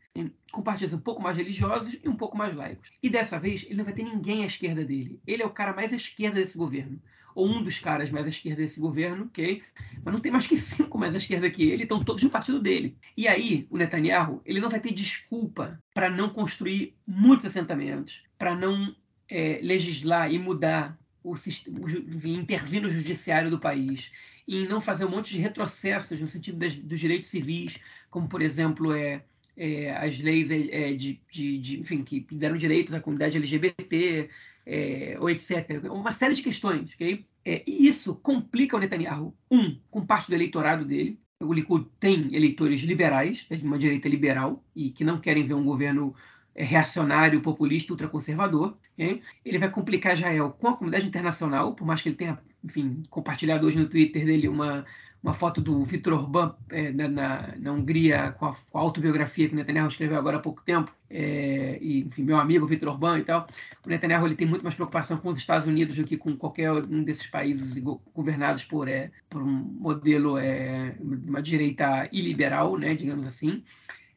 [0.53, 2.93] com partidos um pouco mais religiosos e um pouco mais laicos.
[3.03, 5.21] E dessa vez ele não vai ter ninguém à esquerda dele.
[5.27, 7.01] Ele é o cara mais à esquerda desse governo
[7.37, 9.63] ou um dos caras mais à esquerda desse governo, ok?
[10.03, 12.59] Mas não tem mais que cinco mais à esquerda que ele, estão todos no partido
[12.59, 12.97] dele.
[13.15, 18.57] E aí, o Netanyahu, ele não vai ter desculpa para não construir muitos assentamentos, para
[18.57, 18.97] não
[19.29, 21.77] é, legislar e mudar o sistema,
[22.25, 24.11] intervir no judiciário do país,
[24.49, 27.79] e não fazer um monte de retrocessos no sentido das, dos direitos civis,
[28.09, 29.23] como, por exemplo, é,
[29.59, 34.31] é, as leis é, de, de, de, enfim, que deram direitos à comunidade LGBT,
[34.67, 35.85] é, ou etc.
[35.91, 36.93] Uma série de questões.
[36.95, 37.25] Okay?
[37.45, 41.19] É, e isso complica o Netanyahu, um, com parte do eleitorado dele.
[41.41, 45.55] O Likud tem eleitores liberais, é de uma direita liberal, e que não querem ver
[45.55, 46.15] um governo
[46.55, 48.77] é, reacionário, populista, ultraconservador.
[48.95, 49.23] Okay?
[49.45, 53.67] Ele vai complicar Israel com a comunidade internacional, por mais que ele tenha, enfim, compartilhado
[53.67, 54.85] hoje no Twitter dele uma
[55.23, 59.49] uma foto do Viktor Orbán é, na, na, na, Hungria com a, com a, autobiografia
[59.49, 63.19] que o Netanyahu escreveu agora há pouco tempo, é, e, enfim, meu amigo Viktor Orbán
[63.19, 63.47] e tal.
[63.85, 66.73] O Netanyahu ele tem muito mais preocupação com os Estados Unidos do que com qualquer
[66.73, 67.83] um desses países
[68.15, 73.63] governados por, é, por um modelo, é, uma direita iliberal, né, digamos assim,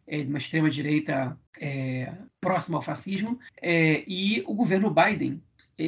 [0.08, 2.12] é, uma extrema-direita é,
[2.42, 5.42] próxima ao fascismo, é, e o governo Biden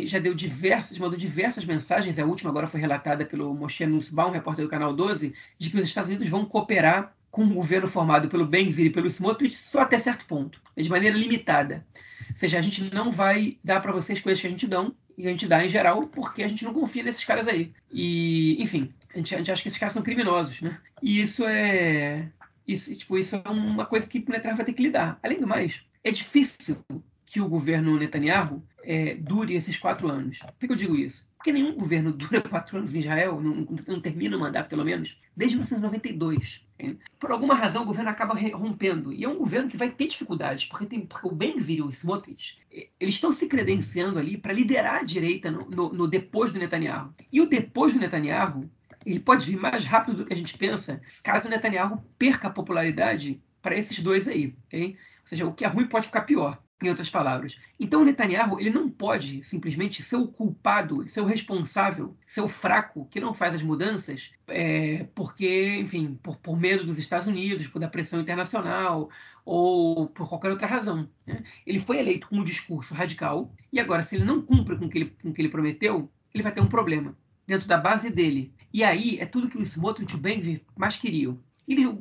[0.05, 4.63] já deu diversas, mandou diversas mensagens, a última agora foi relatada pelo Moshe Nussbaum, repórter
[4.63, 8.45] do Canal 12, de que os Estados Unidos vão cooperar com um governo formado pelo
[8.45, 11.85] Ben-Gvir e pelo Smotrich só até certo ponto, de maneira limitada.
[12.29, 15.27] Ou seja, a gente não vai dar para vocês coisas que a gente dão, e
[15.27, 17.71] a gente dá em geral, porque a gente não confia nesses caras aí.
[17.91, 20.77] E, enfim, a gente, a gente acha que esses caras são criminosos, né?
[21.01, 22.29] E isso é...
[22.67, 25.19] Isso, tipo, isso é uma coisa que o Netanyahu vai ter que lidar.
[25.21, 26.77] Além do mais, é difícil
[27.25, 30.39] que o governo Netanyahu é, dure esses quatro anos.
[30.39, 31.27] Por que eu digo isso?
[31.41, 35.19] Porque nenhum governo dura quatro anos em Israel, não, não termina o mandato, pelo menos,
[35.35, 36.63] desde 1992.
[36.77, 36.99] Hein?
[37.19, 39.11] Por alguma razão, o governo acaba rompendo.
[39.11, 41.89] E é um governo que vai ter dificuldades, porque, tem, porque o Ben-Gvir e o
[41.89, 46.59] Smotrich, eles estão se credenciando ali para liderar a direita no, no, no depois do
[46.59, 47.11] Netanyahu.
[47.33, 48.69] E o depois do Netanyahu,
[49.03, 52.51] ele pode vir mais rápido do que a gente pensa, caso o Netanyahu perca a
[52.51, 54.55] popularidade para esses dois aí.
[54.71, 57.59] Ou seja, o que é ruim pode ficar pior em outras palavras.
[57.79, 63.07] Então Netanyahu ele não pode simplesmente ser o culpado, ser o responsável, ser o fraco
[63.09, 67.79] que não faz as mudanças, é, porque, enfim, por, por, medo dos Estados Unidos, por
[67.79, 69.09] da pressão internacional
[69.45, 71.09] ou por qualquer outra razão.
[71.25, 71.43] Né?
[71.65, 74.89] Ele foi eleito com um discurso radical e agora, se ele não cumpre com o
[74.89, 77.15] que ele, com o que ele prometeu, ele vai ter um problema
[77.45, 78.53] dentro da base dele.
[78.73, 81.39] E aí é tudo que o Smotrich e mais queriam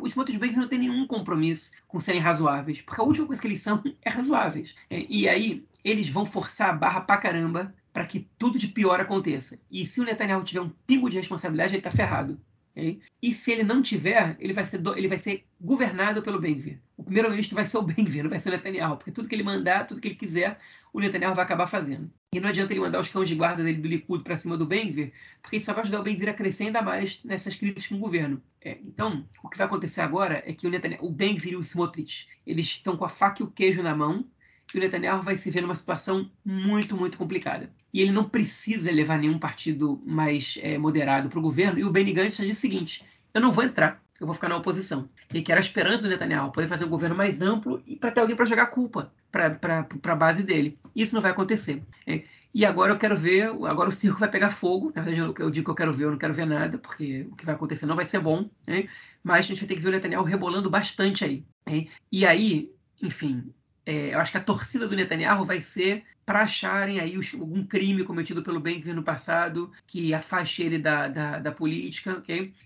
[0.00, 3.62] os motoristas não têm nenhum compromisso com serem razoáveis, porque a última coisa que eles
[3.62, 4.74] são é razoáveis.
[4.88, 9.00] É, e aí eles vão forçar a barra pra caramba para que tudo de pior
[9.00, 9.58] aconteça.
[9.70, 12.40] E se o Netanyahu tiver um pingo de responsabilidade, ele está ferrado.
[12.72, 13.00] Okay?
[13.20, 16.78] E se ele não tiver, ele vai ser, do, ele vai ser governado pelo Ben-Gvir.
[16.96, 19.42] O primeiro-ministro vai ser o Ben-Gvir, não vai ser o Netanyahu, porque tudo que ele
[19.42, 20.58] mandar, tudo que ele quiser,
[20.92, 22.10] o Netanyahu vai acabar fazendo.
[22.32, 24.66] E não adianta ele mandar os cães de guarda dele do Likud para cima do
[24.66, 25.12] Ben-Gvir,
[25.42, 27.98] porque isso só vai ajudar o Ben-Gvir a crescer ainda mais nessas crises com o
[27.98, 28.42] governo.
[28.60, 31.60] É, então, o que vai acontecer agora é que o, Netanyahu, o Ben-Gvir e o
[31.60, 34.24] Smotrich, eles estão com a faca e o queijo na mão,
[34.72, 37.72] e o Netanyahu vai se ver numa situação muito, muito complicada.
[37.92, 41.78] E ele não precisa levar nenhum partido mais é, moderado para o governo.
[41.78, 44.56] E o Benny Gantz diz o seguinte: eu não vou entrar, eu vou ficar na
[44.56, 45.08] oposição.
[45.32, 48.10] E que era a esperança do Netanyahu, poder fazer um governo mais amplo e para
[48.10, 50.78] ter alguém para jogar culpa para a base dele.
[50.94, 51.82] Isso não vai acontecer.
[52.06, 54.92] É, e agora eu quero ver, agora o circo vai pegar fogo.
[54.94, 57.26] Na verdade, eu, eu, digo que eu quero ver, eu não quero ver nada, porque
[57.30, 58.50] o que vai acontecer não vai ser bom.
[58.66, 58.88] Né?
[59.22, 61.44] Mas a gente vai ter que ver o Netanyahu rebolando bastante aí.
[61.66, 61.86] Né?
[62.12, 63.54] E aí, enfim,
[63.86, 68.04] é, eu acho que a torcida do Netanyahu vai ser para acharem aí algum crime
[68.04, 72.22] cometido pelo Ben-Gvir no passado que afaste ele da, da, da, política?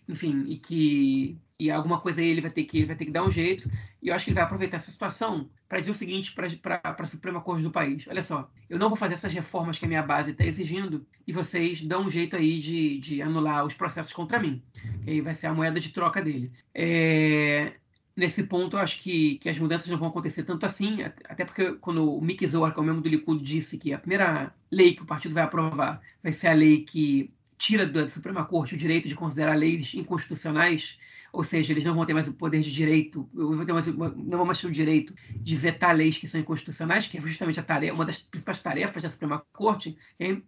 [0.07, 3.25] Enfim, e que e alguma coisa aí ele vai ter que vai ter que dar
[3.25, 3.71] um jeito.
[4.03, 6.49] E eu acho que ele vai aproveitar essa situação para dizer o seguinte para
[6.83, 9.89] a Suprema Corte do país: olha só, eu não vou fazer essas reformas que a
[9.89, 14.13] minha base está exigindo e vocês dão um jeito aí de, de anular os processos
[14.13, 14.63] contra mim.
[15.05, 16.51] Que vai ser a moeda de troca dele.
[16.75, 17.75] É,
[18.17, 21.75] nesse ponto, eu acho que, que as mudanças não vão acontecer tanto assim, até porque
[21.75, 24.95] quando o Mick Zohar, que é o membro do Likud, disse que a primeira lei
[24.95, 28.79] que o partido vai aprovar vai ser a lei que tira da Suprema Corte o
[28.79, 30.99] direito de considerar leis inconstitucionais,
[31.35, 34.67] ou seja, eles não vão ter mais o poder de direito, não vão mais ter
[34.67, 38.19] o direito de vetar leis que são inconstitucionais, que é justamente a tarefa, uma das
[38.19, 39.97] principais tarefas da Suprema Corte.
[40.15, 40.43] Okay?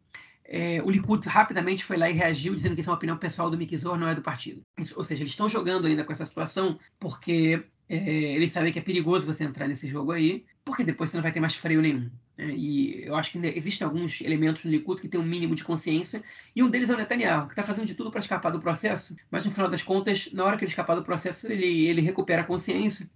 [0.49, 3.51] é, o Likud rapidamente foi lá e reagiu, dizendo que isso é uma opinião pessoal
[3.51, 4.63] do Mikizor, não é do partido.
[4.95, 7.97] Ou seja, eles estão jogando ainda com essa situação porque é,
[8.35, 11.33] eles sabem que é perigoso você entrar nesse jogo aí, porque depois você não vai
[11.33, 12.11] ter mais freio nenhum.
[12.37, 12.55] Né?
[12.55, 16.23] E eu acho que existem alguns elementos no Likud que têm um mínimo de consciência,
[16.55, 19.17] e um deles é o Netanyahu, que está fazendo de tudo para escapar do processo,
[19.31, 22.43] mas no final das contas, na hora que ele escapar do processo, ele, ele recupera
[22.43, 23.09] a consciência.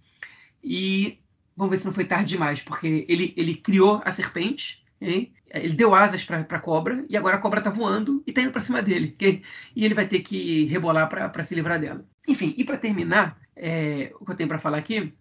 [0.63, 1.19] E
[1.55, 5.33] vamos ver se não foi tarde demais, porque ele, ele criou a serpente, hein?
[5.53, 8.51] ele deu asas para a cobra e agora a cobra está voando e está indo
[8.51, 9.15] para cima dele.
[9.17, 9.43] Que,
[9.75, 12.05] e ele vai ter que rebolar para se livrar dela.
[12.27, 15.13] Enfim, e para terminar, é, o que eu tenho para falar aqui,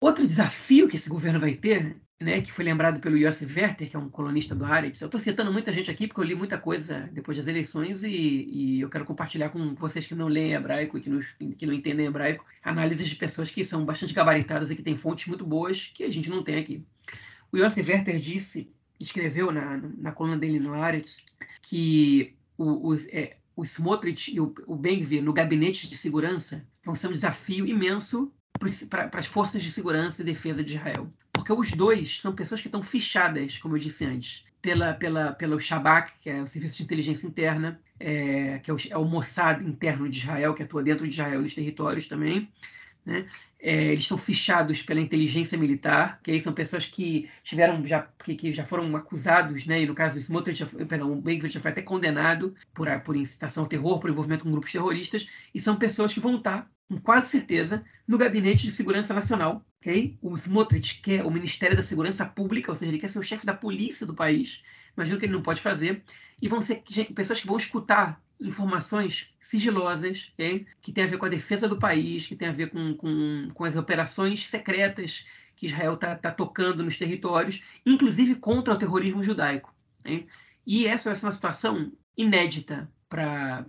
[0.00, 3.96] outro desafio que esse governo vai ter, né, que foi lembrado pelo Yossi Werther, que
[3.96, 5.00] é um colunista do Haaretz.
[5.00, 8.10] Eu estou citando muita gente aqui porque eu li muita coisa depois das eleições e,
[8.10, 11.20] e, eu quero compartilhar com vocês que não leem hebraico e que não,
[11.56, 15.26] que não entendem hebraico análises de pessoas que são bastante gabaritadas e que têm fontes
[15.28, 16.84] muito boas que a gente não tem aqui.
[17.50, 21.24] O Yossi Werther disse escreveu na, na coluna dele no Aretz
[21.62, 26.94] que o, o, é, o Smotrich e o, o Ben-Gvir no gabinete de segurança vão
[26.94, 28.30] ser um desafio imenso
[28.90, 31.10] para as forças de segurança e defesa de Israel.
[31.50, 35.60] Porque os dois são pessoas que estão fichadas, como eu disse antes, pela, pela, pelo
[35.60, 39.60] Shabak, que é o Serviço de Inteligência Interna, é, que é o, é o Mossad
[39.60, 42.48] interno de Israel, que atua dentro de Israel nos territórios também.
[43.04, 43.26] Né?
[43.58, 48.34] É, eles estão fichados pela inteligência militar, que aí são pessoas que tiveram já que,
[48.34, 49.82] que já foram acusados, né?
[49.82, 53.68] E no caso Smotrich, perdão, o Benvir já foi até condenado por, por incitação ao
[53.68, 57.84] terror, por envolvimento com grupos terroristas, e são pessoas que vão estar, com quase certeza,
[58.08, 60.16] no gabinete de segurança nacional, ok?
[60.22, 63.44] O Smotrich quer o Ministério da Segurança Pública, ou seja, ele quer ser o chefe
[63.44, 64.62] da polícia do país.
[64.96, 66.02] Imagino que ele não pode fazer.
[66.40, 66.82] E vão ser
[67.14, 70.66] pessoas que vão escutar informações sigilosas, okay?
[70.80, 73.50] que tem a ver com a defesa do país, que tem a ver com, com,
[73.52, 79.22] com as operações secretas que Israel está tá tocando nos territórios, inclusive contra o terrorismo
[79.22, 79.74] judaico.
[80.00, 80.26] Okay?
[80.66, 83.66] E essa vai ser uma situação inédita para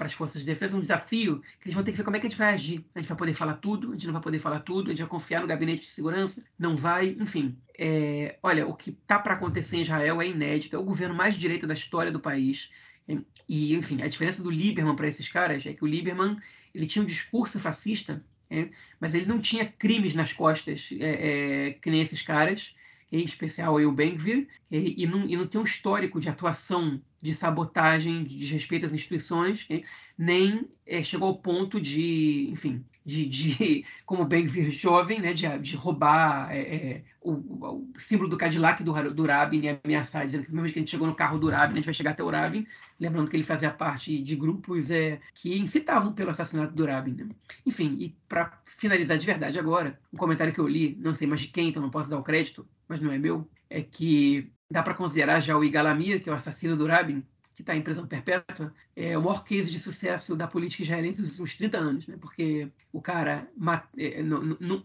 [0.00, 2.20] para as forças de defesa, um desafio que eles vão ter que ver como é
[2.20, 2.82] que a gente vai agir.
[2.94, 5.00] A gente vai poder falar tudo, a gente não vai poder falar tudo, a gente
[5.00, 7.54] vai confiar no gabinete de segurança, não vai, enfim.
[7.78, 11.34] É, olha, o que está para acontecer em Israel é inédito, é o governo mais
[11.34, 12.70] direito da história do país.
[13.48, 16.36] E, enfim, a diferença do Lieberman para esses caras é que o Lieberman
[16.74, 18.68] ele tinha um discurso fascista, é,
[19.00, 22.74] mas ele não tinha crimes nas costas é, é, que nem esses caras,
[23.10, 27.34] em especial o Ben-Gvir, e, e, não, e não tem um histórico de atuação de
[27.34, 29.68] sabotagem, de desrespeito às instituições,
[30.16, 35.46] nem é, chegou ao ponto de, enfim, de, de como bem vir jovem, né, de,
[35.58, 40.44] de roubar é, é, o, o, símbolo do Cadillac do, do Rabin e ameaçar, dizendo
[40.44, 42.22] que mesmo que a gente chegou no carro do Rabin, a gente vai chegar até
[42.22, 42.66] o Rabin,
[42.98, 47.12] lembrando que ele fazia parte de grupos é, que incitavam pelo assassinato do Rabin.
[47.12, 47.28] Né?
[47.66, 51.40] Enfim, e para finalizar de verdade agora, um comentário que eu li, não sei mais
[51.40, 54.82] de quem, então não posso dar o crédito, mas não é meu, é que dá
[54.82, 57.24] para considerar já o Igalamir, que é o assassino do Rabin,
[57.60, 61.30] que está em prisão perpétua, é o maior case de sucesso da política israelense dos
[61.32, 62.16] últimos 30 anos, né?
[62.18, 63.48] porque o cara,
[63.96, 64.22] é,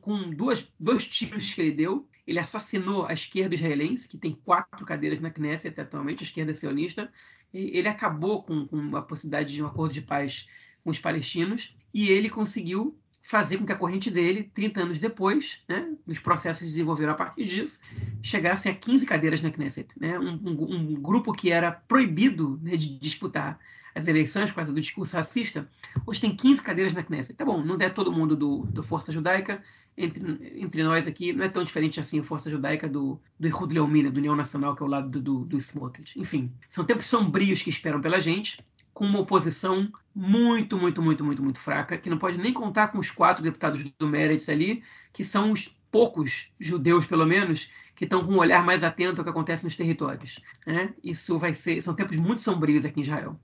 [0.02, 4.86] com duas, dois tiros que ele deu, ele assassinou a esquerda israelense, que tem quatro
[4.86, 7.12] cadeiras na Knesset atualmente, a esquerda sionista,
[7.54, 10.50] ele acabou com, com a possibilidade de um acordo de paz
[10.84, 15.64] com os palestinos, e ele conseguiu fazer com que a corrente dele, 30 anos depois,
[15.68, 17.80] né, os processos que desenvolveram a partir disso,
[18.22, 19.90] chegassem a 15 cadeiras na Knesset.
[20.00, 23.60] Né, um, um, um grupo que era proibido né, de disputar
[23.96, 25.68] as eleições por causa do discurso racista,
[26.06, 27.36] hoje tem 15 cadeiras na Knesset.
[27.36, 29.64] Tá bom, não é todo mundo do, do Força Judaica,
[29.98, 33.74] entre, entre nós aqui, não é tão diferente assim a Força Judaica do, do Ihud
[33.74, 36.20] Leomina, do União Nacional, que é o lado do, do, do Smotrich.
[36.20, 38.58] Enfim, são tempos sombrios que esperam pela gente,
[38.96, 42.98] com uma oposição muito, muito, muito, muito, muito fraca, que não pode nem contar com
[42.98, 44.82] os quatro deputados do Meretz ali,
[45.12, 49.26] que são os poucos judeus, pelo menos, que estão com um olhar mais atento ao
[49.26, 50.36] que acontece nos territórios.
[50.66, 50.94] Né?
[51.04, 53.36] Isso vai ser, são tempos muito sombrios aqui em Israel.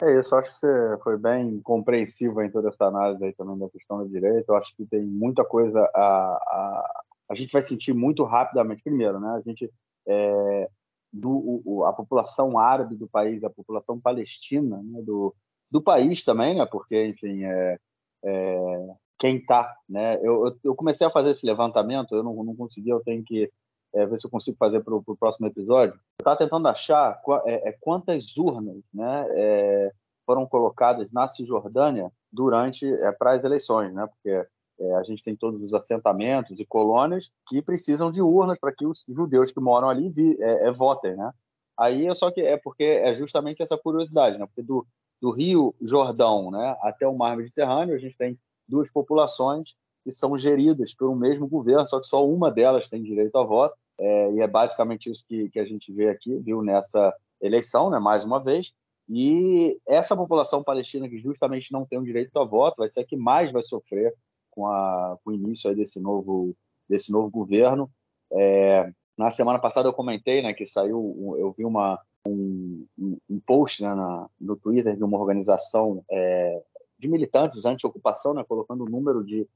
[0.00, 3.68] É isso, acho que você foi bem compreensivo em toda essa análise aí também da
[3.68, 4.52] questão da direita.
[4.52, 8.82] Eu acho que tem muita coisa a, a, a gente vai sentir muito rapidamente.
[8.84, 9.68] Primeiro, né, a gente
[10.06, 10.68] é,
[11.12, 15.34] do, o, a população árabe do país, a população palestina né, do,
[15.70, 17.78] do país também, né, porque, enfim, é,
[18.24, 19.76] é quem está.
[19.88, 23.50] Né, eu, eu comecei a fazer esse levantamento, eu não, não consegui, eu tenho que
[23.94, 25.94] é, ver se eu consigo fazer para o próximo episódio.
[25.94, 29.92] Eu estava tentando achar é, é, quantas urnas né, é,
[30.24, 34.46] foram colocadas na Cisjordânia durante é, para as eleições, né, porque
[34.82, 38.84] é, a gente tem todos os assentamentos e colônias que precisam de urnas para que
[38.84, 41.32] os judeus que moram ali vi, é, é, votem, né?
[41.78, 44.46] Aí é só que é porque é justamente essa curiosidade, né?
[44.46, 44.84] Porque do,
[45.20, 48.36] do Rio Jordão, né, até o Mar Mediterrâneo, a gente tem
[48.68, 53.02] duas populações que são geridas por um mesmo governo, só que só uma delas tem
[53.02, 56.60] direito a voto, é, e é basicamente isso que, que a gente vê aqui, viu
[56.60, 58.72] nessa eleição, né, mais uma vez.
[59.08, 63.04] E essa população palestina que justamente não tem o direito a voto vai ser a
[63.04, 64.12] que mais vai sofrer
[64.52, 66.54] com, a, com o início desse novo
[66.88, 67.90] desse novo governo.
[68.32, 72.86] É, na semana passada eu comentei, né, que saiu, eu vi uma um,
[73.28, 76.62] um post né, na, no Twitter de uma organização é,
[76.98, 79.48] de militantes anti-ocupação, né, colocando o número de,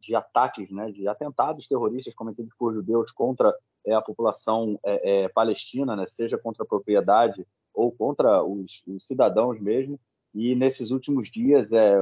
[0.00, 3.54] de ataques, né, de atentados terroristas cometidos por judeus contra
[3.86, 9.06] é, a população é, é, palestina, né, seja contra a propriedade ou contra os, os
[9.06, 9.98] cidadãos mesmo.
[10.34, 11.96] E nesses últimos dias é,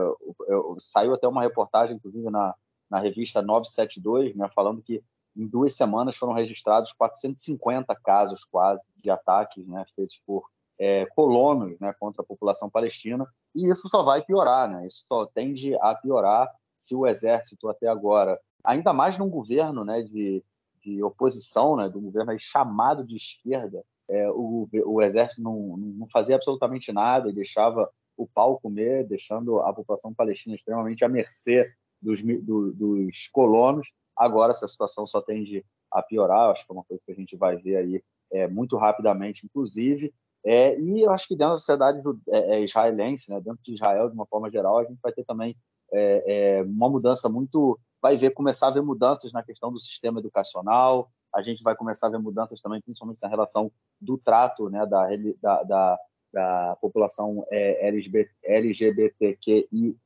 [0.79, 2.55] saiu até uma reportagem, inclusive na,
[2.91, 5.03] na revista 972, né, falando que
[5.37, 10.45] em duas semanas foram registrados 450 casos quase de ataques né, feitos por
[10.79, 13.27] é, colonos né, contra a população palestina.
[13.55, 14.87] E isso só vai piorar, né?
[14.87, 20.03] isso só tende a piorar se o exército até agora, ainda mais num governo né,
[20.03, 20.45] de,
[20.81, 26.37] de oposição, né, do governo chamado de esquerda, é, o, o exército não, não fazia
[26.37, 32.21] absolutamente nada e deixava o pau comer, deixando a população palestina extremamente à mercê dos,
[32.23, 33.89] do, dos colonos.
[34.17, 37.37] Agora essa situação só tende a piorar, acho que é uma coisa que a gente
[37.37, 40.13] vai ver aí é, muito rapidamente, inclusive.
[40.45, 44.09] É, e eu acho que dentro da sociedade é, é, israelense, né, dentro de Israel
[44.09, 45.57] de uma forma geral, a gente vai ter também
[45.93, 50.21] é, é, uma mudança muito, vai ver começar a ver mudanças na questão do sistema
[50.21, 51.11] educacional.
[51.35, 55.09] A gente vai começar a ver mudanças também, principalmente na relação do trato, né, da,
[55.41, 55.99] da, da
[56.39, 59.97] da população é, LGBT, LGBTQI+,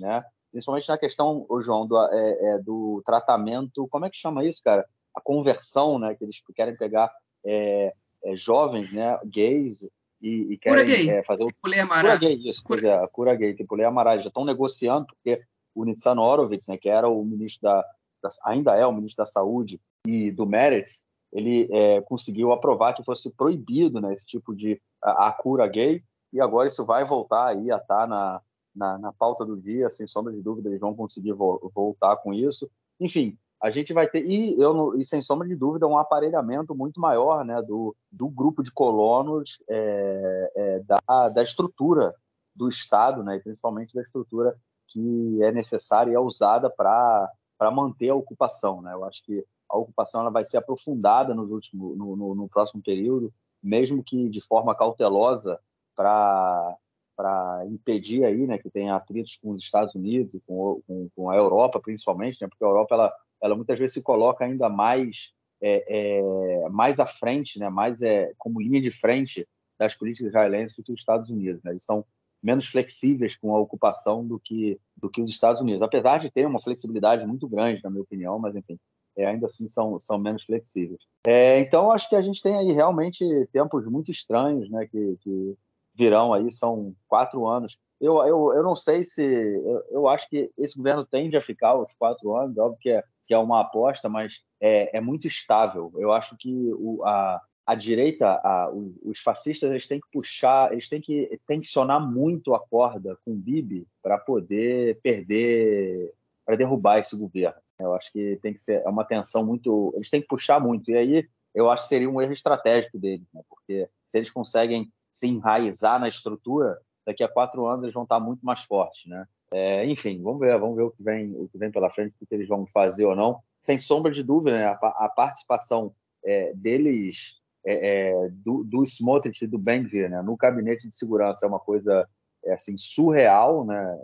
[0.00, 0.24] né?
[0.50, 4.60] principalmente na questão, o João, do, é, é, do tratamento, como é que chama isso,
[4.62, 4.84] cara?
[5.14, 6.16] A conversão, né?
[6.16, 7.12] Que eles querem pegar
[7.44, 7.94] é,
[8.24, 9.18] é jovens, né?
[9.24, 9.82] Gays
[10.20, 11.10] e, e querem gay.
[11.10, 12.88] É, fazer o cura gay, isso, cura...
[12.88, 15.42] É, cura gay, tipo Lei Amaral, já estão negociando porque
[15.74, 16.76] o Nitzan Horowitz, né?
[16.76, 17.84] Que era o ministro da,
[18.22, 23.02] da, ainda é o ministro da Saúde e do Meretz, ele é, conseguiu aprovar que
[23.02, 26.02] fosse proibido né, esse tipo de a, a, cura gay,
[26.32, 28.40] e agora isso vai voltar aí a estar tá na,
[28.74, 32.32] na, na, pauta do dia, sem sombra de dúvida, eles vão conseguir vo voltar com
[32.32, 32.70] isso.
[33.00, 37.00] Enfim, a gente vai ter, e, eu, e sem sombra de dúvida, um aparelhamento muito
[37.00, 42.14] maior né, do, do grupo de colonos é, é, da, da estrutura
[42.54, 44.56] do Estado, né, principalmente da estrutura
[44.88, 47.30] que é necessária e é usada para
[47.72, 48.82] manter a ocupação.
[48.82, 48.92] Né?
[48.92, 53.32] Eu acho que a ocupação ela vai ser aprofundada nos no, no, no próximo período,
[53.62, 55.58] mesmo que de forma cautelosa
[55.96, 56.76] para
[57.14, 61.30] para impedir aí, né, que tenha atritos com os Estados Unidos e com, com, com,
[61.30, 65.34] a Europa, principalmente, né, porque a Europa ela, ela muitas vezes se coloca ainda mais
[65.60, 69.46] é, é, mais à frente, né, mais é, como linha de frente
[69.78, 71.62] das políticas israelenses do que os Estados Unidos.
[71.62, 71.72] Né?
[71.72, 72.04] Eles são
[72.42, 76.46] menos flexíveis com a ocupação do que do que os Estados Unidos, apesar de ter
[76.46, 78.78] uma flexibilidade muito grande, na minha opinião, mas enfim,
[79.16, 81.00] é, ainda assim são, são menos flexíveis.
[81.26, 85.56] É, então, acho que a gente tem aí realmente tempos muito estranhos né, que, que
[85.94, 87.78] virão aí, são quatro anos.
[88.00, 89.22] Eu, eu, eu não sei se.
[89.22, 93.04] Eu, eu acho que esse governo tende a ficar os quatro anos, óbvio que é,
[93.26, 95.92] que é uma aposta, mas é, é muito estável.
[95.96, 98.70] Eu acho que o, a, a direita, a,
[99.02, 103.36] os, fascistas, eles têm que puxar, eles têm que tensionar muito a corda com o
[103.36, 106.12] Bibi para poder perder,
[106.44, 107.60] para derrubar esse governo.
[107.78, 109.92] Eu acho que tem que ser é uma tensão muito.
[109.96, 110.90] Eles têm que puxar muito.
[110.90, 113.42] E aí eu acho que seria um erro estratégico deles, né?
[113.48, 118.20] porque se eles conseguem se enraizar na estrutura, daqui a quatro anos eles vão estar
[118.20, 119.26] muito mais fortes, né?
[119.52, 122.26] É, enfim, vamos ver, vamos ver o que vem, o que vem pela frente, o
[122.26, 123.40] que eles vão fazer ou não.
[123.60, 124.64] Sem sombra de dúvida, né?
[124.64, 130.22] a, a, participação é, deles, é, é do, do Smotrich e do Benvir, né?
[130.22, 132.08] no gabinete de segurança é uma coisa
[132.46, 133.98] é, assim surreal, né?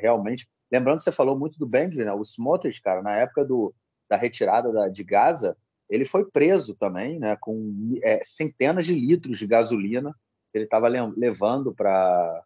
[0.00, 2.12] Realmente Lembrando que você falou muito do Bengvir, né?
[2.12, 3.74] O Smotrich, cara, na época do,
[4.08, 5.56] da retirada da, de Gaza,
[5.88, 7.36] ele foi preso também, né?
[7.40, 10.12] Com é, centenas de litros de gasolina
[10.52, 12.44] que ele estava levando para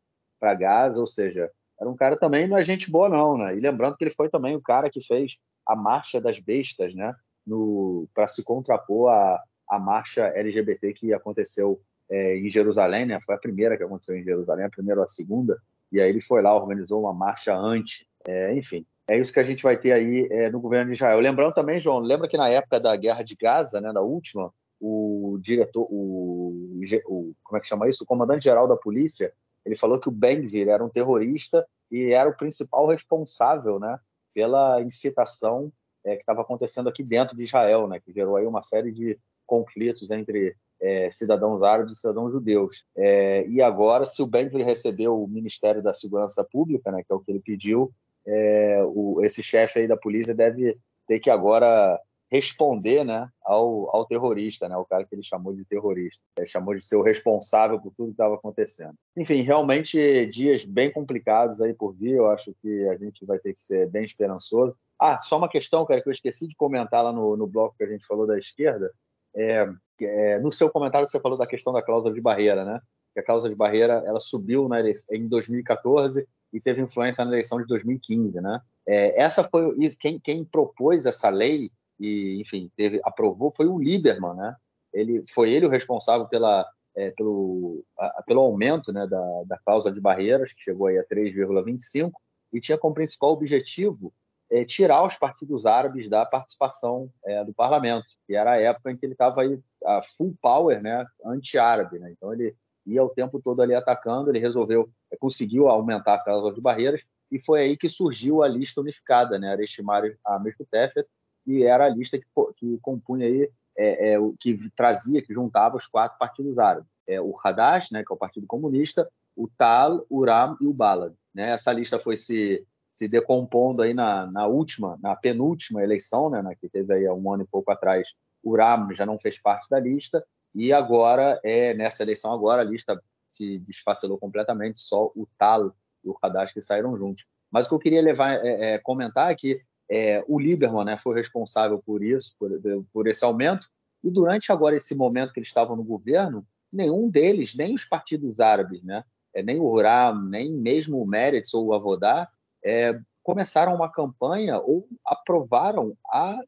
[0.58, 1.50] Gaza, ou seja,
[1.80, 3.56] era um cara também não é gente boa não, né?
[3.56, 7.14] E lembrando que ele foi também o cara que fez a marcha das bestas, né?
[7.46, 13.18] No para se contrapor à, à marcha LGBT que aconteceu é, em Jerusalém, né?
[13.24, 15.58] Foi a primeira que aconteceu em Jerusalém, a primeira ou a segunda.
[15.92, 18.86] E aí ele foi lá, organizou uma marcha anti, é, enfim.
[19.08, 21.18] É isso que a gente vai ter aí é, no governo de Israel.
[21.18, 25.38] Lembrando também, João, lembra que na época da guerra de Gaza, né, da última, o
[25.42, 28.04] diretor, o, o como é que chama isso?
[28.04, 29.32] O comandante-geral da polícia,
[29.64, 33.98] ele falou que o Ben-Gvir era um terrorista e era o principal responsável, né,
[34.32, 35.72] pela incitação
[36.04, 39.18] é, que estava acontecendo aqui dentro de Israel, né, que gerou aí uma série de
[39.44, 42.84] conflitos entre é, cidadãos árabes e cidadãos judeus.
[42.96, 47.14] É, e agora, se o Ben-Gvir recebeu o Ministério da Segurança Pública, né, que é
[47.14, 47.92] o que ele pediu,
[48.26, 51.98] é, o, esse chefe aí da polícia deve ter que agora
[52.30, 56.22] responder né, ao, ao terrorista, né, o cara que ele chamou de terrorista.
[56.38, 58.94] Ele chamou de ser o responsável por tudo que estava acontecendo.
[59.16, 63.52] Enfim, realmente dias bem complicados aí por vir, eu acho que a gente vai ter
[63.52, 64.76] que ser bem esperançoso.
[64.98, 67.82] Ah, só uma questão, cara, que eu esqueci de comentar lá no, no bloco que
[67.82, 68.92] a gente falou da esquerda.
[69.34, 69.68] É,
[70.06, 72.80] é, no seu comentário você falou da questão da cláusula de barreira, né?
[73.12, 74.80] Que a cláusula de barreira ela subiu na,
[75.10, 78.60] em 2014 e teve influência na eleição de 2015, né?
[78.86, 84.34] É, essa foi quem, quem propôs essa lei e, enfim, teve aprovou foi o Lieberman,
[84.34, 84.56] né?
[84.92, 89.94] Ele foi ele o responsável pela é, pelo a, pelo aumento, né, da, da cláusula
[89.94, 92.10] de barreiras que chegou aí a 3,25
[92.52, 94.12] e tinha como principal objetivo
[94.50, 98.96] é, tirar os partidos árabes da participação é, do parlamento, que era a época em
[98.96, 102.10] que ele estava aí a full power, né, anti-árabe, né?
[102.10, 106.52] Então ele ia o tempo todo ali atacando, ele resolveu, é, conseguiu aumentar a cláusula
[106.52, 111.06] de barreiras, e foi aí que surgiu a lista unificada, né, Areshimari Ameshutefet,
[111.44, 112.26] que era a lista que,
[112.56, 113.48] que compunha aí,
[113.78, 116.90] é, é, que trazia, que juntava os quatro partidos árabes.
[117.06, 120.72] É, o Hadash, né, que é o Partido Comunista, o Tal, o Ram e o
[120.72, 121.14] Balad.
[121.34, 121.50] Né?
[121.50, 126.68] Essa lista foi se, se decompondo aí na, na última, na penúltima eleição, né, que
[126.68, 128.08] teve aí um ano e pouco atrás,
[128.42, 130.24] o Ram já não fez parte da lista,
[130.54, 135.72] e agora, é nessa eleição agora, a lista se desfacelou completamente, só o Talo
[136.04, 137.24] e o Haddad saíram juntos.
[137.50, 140.96] Mas o que eu queria levar, é, é, comentar é que é, o Lieberman né,
[140.96, 142.50] foi responsável por isso, por,
[142.92, 143.68] por esse aumento,
[144.02, 148.40] e durante agora esse momento que eles estavam no governo, nenhum deles, nem os partidos
[148.40, 152.28] árabes, né, é, nem o Ram, nem mesmo o Meretz ou o Avodá,
[152.64, 156.38] é, começaram uma campanha ou aprovaram a,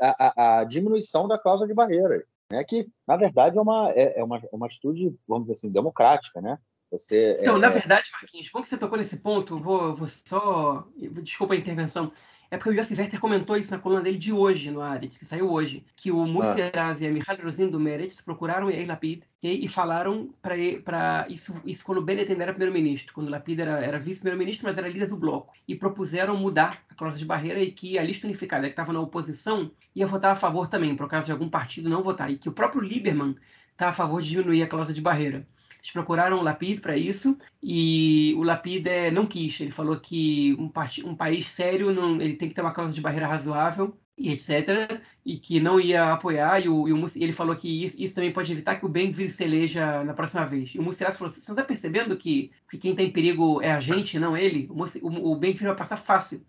[0.00, 2.64] a, a, diminuição da cláusula de barreiras né?
[2.64, 6.40] que, na verdade, é uma, é, é uma, é uma atitude, vamos dizer assim, democrática.
[6.40, 6.58] Né?
[6.90, 7.60] Você, então, é...
[7.60, 10.86] na verdade, Marquinhos, bom que você tocou nesse ponto, vou, vou só.
[11.22, 12.12] Desculpa a intervenção.
[12.52, 15.24] É porque o Yossi Werther comentou isso na coluna dele de hoje, no Ares, que
[15.24, 16.96] saiu hoje, que o Mussi ah.
[16.98, 21.54] e a Mihail Rosin do Meretz procuraram o Yair Lapid e, e falaram para isso,
[21.64, 25.16] isso quando Bennett ainda era primeiro-ministro, quando Lapid era, era vice-primeiro-ministro, mas era líder do
[25.16, 28.92] bloco, e propuseram mudar a cláusula de barreira e que a lista unificada que estava
[28.92, 32.36] na oposição ia votar a favor também, por caso de algum partido não votar, e
[32.36, 33.36] que o próprio Lieberman
[33.70, 35.46] está a favor de diminuir a cláusula de barreira.
[35.82, 39.60] Eles procuraram o Lapid para isso e o Lapid é, não quis.
[39.60, 40.70] Ele falou que um,
[41.08, 45.00] um país sério não, ele tem que ter uma cláusula de barreira razoável e etc.
[45.24, 46.60] E que não ia apoiar.
[46.60, 49.32] E, o, e o, ele falou que isso, isso, também pode evitar que o Ben-Gvir
[49.32, 50.74] se eleja na próxima vez.
[50.74, 53.80] E o Mussiras falou: você está percebendo que, que quem está em perigo é a
[53.80, 54.68] gente, não ele?
[54.70, 56.44] O, o, o Ben-Gvir vai passar fácil.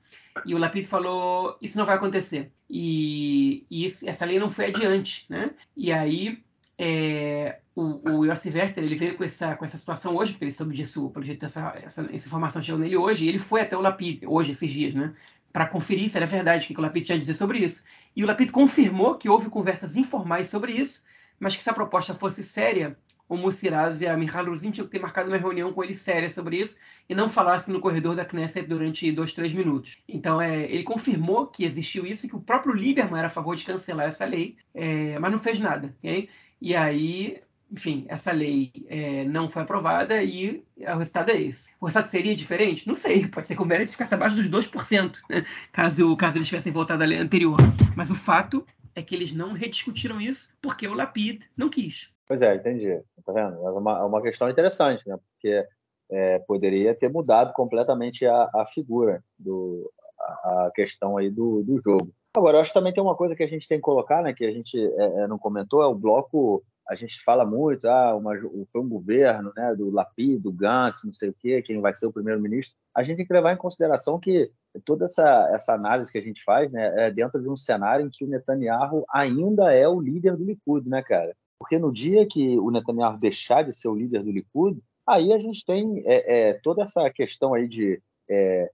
[0.46, 2.52] E o Lapid falou: isso não vai acontecer.
[2.70, 5.52] E, e isso, essa lei não foi adiante, né?
[5.76, 6.44] E aí
[6.84, 10.52] é, o, o Yossi Werther, ele veio com essa, com essa situação hoje, porque ele
[10.52, 13.78] soube disso, pelo jeito essa, essa, essa informação chegou nele hoje, e ele foi até
[13.78, 15.14] o Lapid, hoje, esses dias, né?
[15.54, 17.84] Para conferir se era verdade, o que o Lapid tinha a dizer sobre isso.
[18.16, 21.04] E o Lapid confirmou que houve conversas informais sobre isso,
[21.40, 22.98] mas que se a proposta fosse séria,
[23.30, 26.32] o Musiraz e a Michal Ruzin tinham que ter marcado uma reunião com ele séria
[26.32, 30.00] sobre isso e não falasse no corredor da Knesset durante dois, três minutos.
[30.10, 33.56] Então, é, ele confirmou que existiu isso e que o próprio Lieberman era a favor
[33.56, 35.96] de cancelar essa lei, é, mas não fez nada.
[36.00, 36.28] Okay?
[36.62, 41.72] E aí, enfim, essa lei é, não foi aprovada e o resultado é esse.
[41.80, 42.88] O resultado seria diferente?
[42.88, 43.28] Não sei.
[43.28, 45.44] Pode ser que o Meredith ficasse abaixo dos 2%, né?
[45.72, 47.58] caso, caso eles tivessem votado a lei anterior.
[47.96, 52.12] Mas o fato é que eles não rediscutiram isso porque o Lapid não quis.
[52.28, 53.02] Pois é, entendi.
[53.26, 53.56] Tá vendo?
[53.56, 55.18] É uma, é uma questão interessante, né?
[55.18, 55.66] Porque
[56.12, 61.82] é, poderia ter mudado completamente a, a figura, do, a, a questão aí do, do
[61.82, 62.14] jogo.
[62.36, 64.34] Agora, eu acho que também tem uma coisa que a gente tem que colocar, né,
[64.34, 66.64] que a gente é, é não comentou, é o bloco.
[66.88, 68.34] A gente fala muito, ah, uma,
[68.72, 72.06] foi um governo, né, do Lapid, do Gantz, não sei o quê, quem vai ser
[72.06, 72.76] o primeiro-ministro.
[72.96, 74.50] A gente tem que levar em consideração que
[74.86, 78.10] toda essa, essa análise que a gente faz, né, é dentro de um cenário em
[78.10, 81.36] que o Netanyahu ainda é o líder do Likud, né, cara?
[81.60, 85.38] Porque no dia que o Netanyahu deixar de ser o líder do Likud, aí a
[85.38, 88.72] gente tem é, é, toda essa questão aí de é,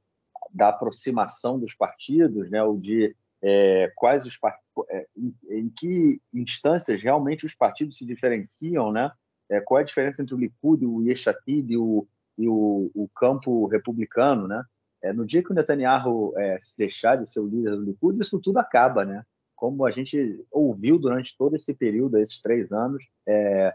[0.53, 4.37] da aproximação dos partidos, né, ou de é, quais os
[4.89, 9.11] é, em, em, que instâncias realmente os partidos se diferenciam, né?
[9.49, 12.07] É, qual é a diferença entre o Likud, o Yeshatid e o,
[12.37, 14.63] e o, o campo republicano, né?
[15.03, 18.19] É, no dia que o Netanyahu é, se deixar de ser o líder do Likud,
[18.19, 19.23] isso tudo acaba, né?
[19.55, 23.73] Como a gente ouviu durante todo esse período, esses três anos, é,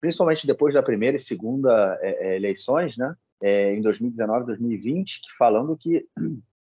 [0.00, 3.14] principalmente depois da primeira e segunda eleições, né?
[3.40, 6.06] Em 2019, 2020, que falando que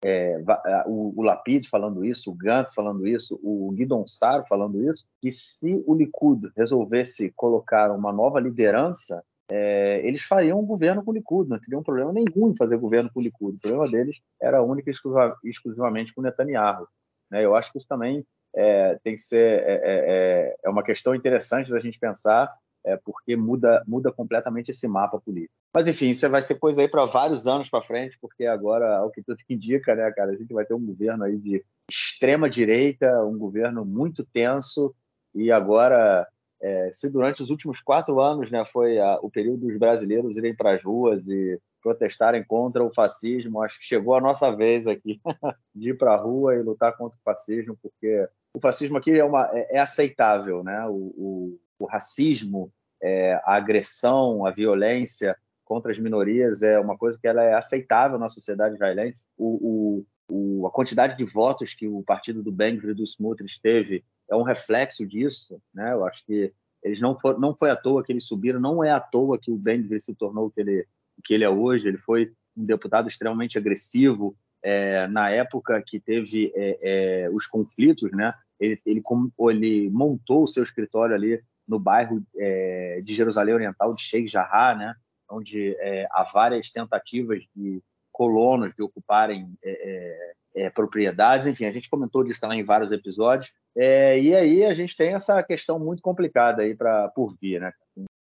[0.07, 0.39] é,
[0.87, 5.33] o, o Lapid falando isso, o Gantz falando isso, o Guidon Saro falando isso, que
[5.33, 11.15] se o Likud resolvesse colocar uma nova liderança, é, eles fariam um governo com o
[11.15, 13.57] Likud, não teriam problema nenhum em fazer governo com o Likud.
[13.57, 16.87] O problema deles era único e exclusivamente com o Netanyahu.
[17.31, 17.43] Né?
[17.43, 21.15] Eu acho que isso também é, tem que ser é, é, é, é uma questão
[21.15, 22.55] interessante da gente pensar
[22.85, 25.55] é, porque muda, muda completamente esse mapa político.
[25.75, 29.11] Mas, enfim, isso vai ser coisa aí para vários anos para frente, porque agora, o
[29.11, 33.25] que tudo indica, né, cara, a gente vai ter um governo aí de extrema direita,
[33.25, 34.95] um governo muito tenso,
[35.35, 36.27] e agora,
[36.61, 40.55] é, se durante os últimos quatro anos né, foi a, o período dos brasileiros irem
[40.55, 45.21] para as ruas e protestarem contra o fascismo, acho que chegou a nossa vez aqui
[45.75, 49.25] de ir para a rua e lutar contra o fascismo, porque o fascismo aqui é,
[49.25, 50.87] uma, é, é aceitável, né?
[50.87, 52.73] O, o, o racismo,
[53.03, 58.19] é, a agressão, a violência contra as minorias é uma coisa que ela é aceitável
[58.19, 59.25] na sociedade israelense.
[59.37, 63.61] O, o, o, a quantidade de votos que o partido do Ben-Gvir e do Smotrich
[63.61, 65.61] teve é um reflexo disso.
[65.73, 65.93] Né?
[65.93, 66.53] Eu acho que
[66.83, 69.51] eles não, for, não foi à toa que eles subiram, não é à toa que
[69.51, 70.87] o Ben-Gvir se tornou o que ele,
[71.25, 71.89] que ele é hoje.
[71.89, 76.79] Ele foi um deputado extremamente agressivo, é, na época que teve é,
[77.25, 78.33] é, os conflitos, né?
[78.59, 79.03] Ele, ele,
[79.51, 84.75] ele, montou o seu escritório ali no bairro é, de Jerusalém Oriental, de Sheikh Jarrah,
[84.75, 84.95] né,
[85.31, 87.83] onde é, há várias tentativas de
[88.13, 91.47] colonos de ocuparem é, é, é propriedades.
[91.47, 93.53] Enfim, a gente comentou disso também em vários episódios.
[93.77, 97.61] É, e aí a gente tem essa questão muito complicada aí para por vir.
[97.61, 97.73] Né?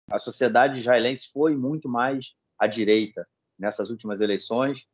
[0.09, 3.27] A sociedade israelense foi muito mais à direita
[3.59, 4.87] nessas últimas eleições.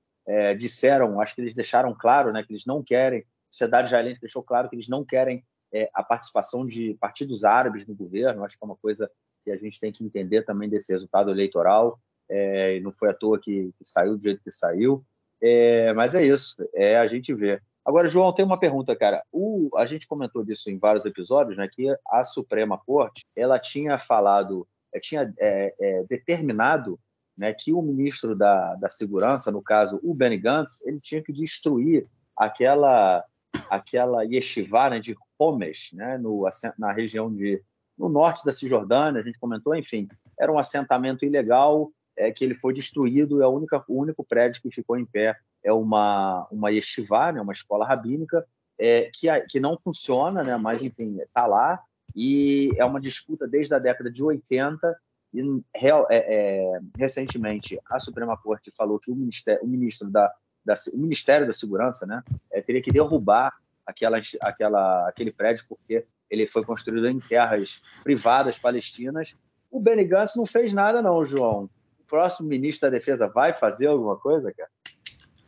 [0.57, 4.43] disseram, acho que eles deixaram claro né, que eles não querem, a sociedade israelense deixou
[4.43, 8.43] claro que eles não querem é, a participação de partidos árabes no governo.
[8.43, 9.09] Acho que é uma coisa
[9.43, 11.99] que a gente tem que entender também desse resultado eleitoral.
[12.29, 15.03] É, não foi à toa que, que, saiu do jeito que saiu.
[15.41, 17.61] É, mas é isso, é a gente vê.
[17.85, 19.23] Agora, João, tem uma pergunta, cara.
[19.31, 21.69] O, a gente comentou disso em vários episódios, né?
[21.71, 26.99] Que a Suprema Corte ela tinha falado, é, tinha é, é, determinado
[27.37, 31.31] né, que o ministro da, da Segurança, no caso o Benny Gantz, ele tinha que
[31.31, 33.23] destruir aquela
[33.69, 37.61] aquela yeshiva né, de Homes, né, no, na região de
[37.97, 40.07] no norte da Cisjordânia, a gente comentou, enfim,
[40.39, 44.97] era um assentamento ilegal é, que ele foi destruído, é o único prédio que ficou
[44.97, 48.45] em pé é uma uma yeshiva, né, uma escola rabínica,
[48.79, 51.81] é, que, que não funciona, né, mas enfim, está lá
[52.15, 54.95] e é uma disputa desde a década de 80
[55.33, 60.31] e real, é, é, recentemente a Suprema Corte falou que o, ministério, o ministro da
[60.67, 63.53] da, o Ministério da Segurança, né, é, teria que derrubar
[63.87, 69.35] aquela, aquela, aquele prédio porque ele foi construído em terras privadas palestinas.
[69.71, 71.69] O Benny Gantz não fez nada, não, João.
[71.99, 74.69] O próximo ministro da Defesa vai fazer alguma coisa, cara?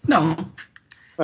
[0.07, 0.35] Não,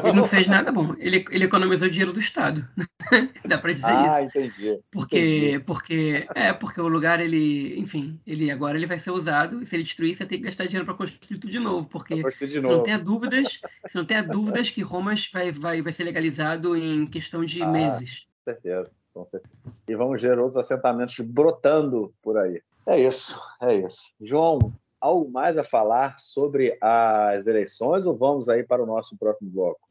[0.04, 0.94] ele não fez nada bom.
[0.98, 2.68] Ele, ele economizou dinheiro do Estado.
[3.46, 4.12] Dá para dizer ah, isso.
[4.12, 4.84] Ah, entendi.
[4.92, 5.60] Porque, entendi.
[5.60, 9.62] porque, é, porque o lugar, ele, enfim, ele agora ele vai ser usado.
[9.62, 11.88] E se ele destruir, você tem que gastar dinheiro para construir tudo de novo.
[11.88, 15.94] Porque de você não tenha dúvidas, você não tenha dúvidas que Roma vai, vai, vai
[15.94, 18.28] ser legalizado em questão de ah, meses.
[18.44, 19.60] Com certeza, com certeza.
[19.88, 22.62] E vamos ver outros assentamentos brotando por aí.
[22.86, 24.14] É isso, é isso.
[24.22, 24.60] João,
[25.00, 29.85] algo mais a falar sobre as eleições ou vamos aí para o nosso próximo bloco?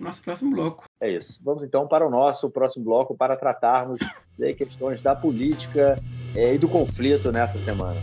[0.00, 0.88] Nosso próximo bloco.
[1.00, 1.40] É isso.
[1.44, 3.98] Vamos então para o nosso próximo bloco para tratarmos
[4.38, 5.96] de questões da política
[6.34, 8.00] é, e do conflito nessa semana.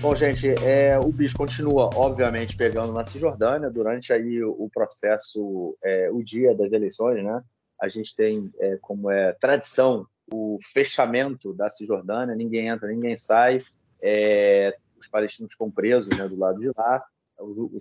[0.00, 6.10] Bom, gente, é, o bicho continua, obviamente, pegando na Cisjordânia durante aí o, processo, é,
[6.10, 7.40] o dia das eleições, né?
[7.80, 13.62] A gente tem, é, como é tradição, o fechamento da Cisjordânia, ninguém entra, ninguém sai,
[14.02, 17.04] é, os palestinos ficam presos né, do lado de lá,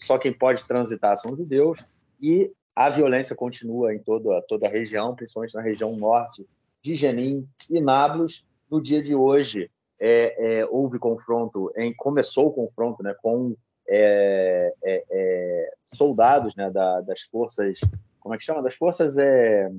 [0.01, 1.83] só quem pode transitar são os judeus,
[2.21, 6.47] e a violência continua em toda, toda a região, principalmente na região norte
[6.81, 8.47] de Jenin e Nablus.
[8.69, 9.69] No dia de hoje,
[9.99, 13.55] é, é, houve confronto, em, começou o confronto né, com
[13.87, 17.79] é, é, é soldados né, da, das forças,
[18.19, 18.63] como é que chama?
[18.63, 19.69] Das forças é,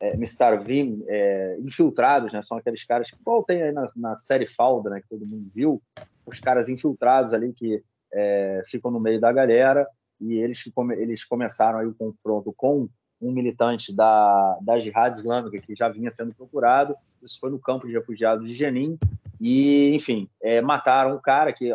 [0.00, 2.40] é, Mistarvim, é, infiltrados, né?
[2.42, 5.00] São aqueles caras que, igual tem aí na, na série Falda, né?
[5.00, 5.82] Que todo mundo viu,
[6.24, 7.82] os caras infiltrados ali que
[8.12, 9.86] é, ficam no meio da galera
[10.20, 10.62] e eles,
[10.98, 12.88] eles começaram aí o confronto com
[13.20, 16.94] um militante da, da Jihad Islâmica que já vinha sendo procurado.
[17.22, 18.98] Isso foi no campo de refugiados de Jenin.
[19.40, 21.72] E, enfim, é, mataram um cara que,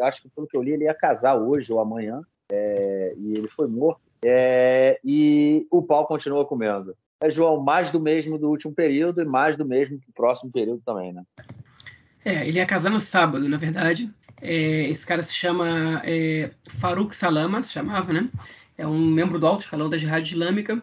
[0.00, 2.22] acho que pelo que eu li, ele ia casar hoje ou amanhã.
[2.50, 4.00] É, e ele foi morto.
[4.24, 6.96] É, e o pau continua comendo.
[7.20, 10.82] É, João, mais do mesmo do último período e mais do mesmo do próximo período
[10.84, 11.22] também, né?
[12.24, 14.12] É, ele ia casar no sábado, na verdade.
[14.42, 18.28] É, esse cara se chama é, Farouk Salama, se chamava, né?
[18.76, 20.82] É um membro do alto escalão da Jihad Islâmica.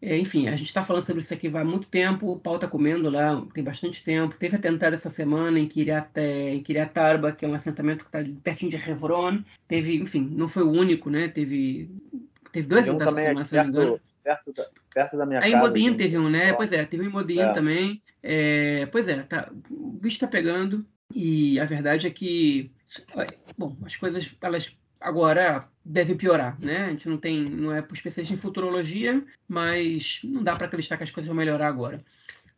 [0.00, 2.68] É, enfim, a gente está falando sobre isso aqui há muito tempo, o pau está
[2.68, 4.36] comendo lá, tem bastante tempo.
[4.36, 8.32] Teve atentado essa semana em Kiryat, em Kiryat Arba, que é um assentamento que está
[8.42, 9.42] pertinho de Hebron.
[9.66, 11.28] Teve, enfim, não foi o único, né?
[11.28, 11.90] Teve,
[12.52, 14.00] teve dois atentados essa semana, se não me engano.
[14.22, 15.52] Perto da, perto da minha casa.
[15.52, 16.52] Aí em Modin teve um, né?
[16.52, 17.52] Pois é, teve um em Modin é.
[17.52, 18.02] também.
[18.22, 20.84] É, pois é, tá, o bicho está pegando.
[21.14, 22.70] E a verdade é que,
[23.56, 26.86] bom, as coisas elas agora devem piorar, né?
[26.86, 31.04] A gente não tem, não é especialista em futurologia, mas não dá para acreditar que
[31.04, 32.04] as coisas vão melhorar agora.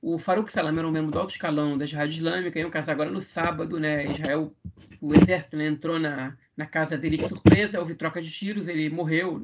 [0.01, 3.11] O Farouk Salam era um membro do alto escalão da Jihad Islâmica, iam casar agora
[3.11, 4.07] no sábado, né?
[4.13, 4.55] Israel,
[5.01, 8.89] o exército né, entrou na, na casa dele de surpresa, houve troca de tiros, ele
[8.91, 9.43] morreu.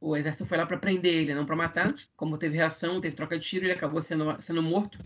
[0.00, 1.94] O exército foi lá para prender ele, não para matar.
[2.14, 4.98] Como teve reação, teve troca de tiro, ele acabou sendo, sendo morto.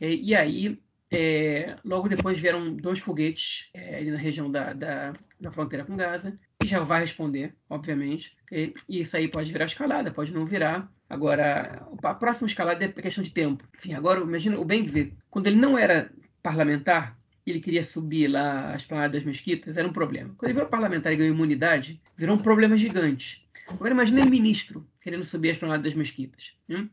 [0.00, 5.50] E aí é, logo depois vieram dois foguetes é, ali na região da, da, da,
[5.50, 8.36] fronteira com Gaza, e já vai responder, obviamente.
[8.50, 10.90] E, isso aí pode virar escalada, pode não virar.
[11.08, 13.64] Agora, a próxima escalada é questão de tempo.
[13.76, 16.10] Enfim, agora, imagina o Ben-Gvir, quando ele não era
[16.42, 17.16] parlamentar,
[17.46, 20.34] ele queria subir lá as planadas das mesquitas, era um problema.
[20.36, 23.46] Quando ele virou parlamentar e ganhou imunidade, virou um problema gigante.
[23.68, 26.52] Agora imagine ele ministro querendo subir as planadas das mesquitas.
[26.66, 26.88] Né?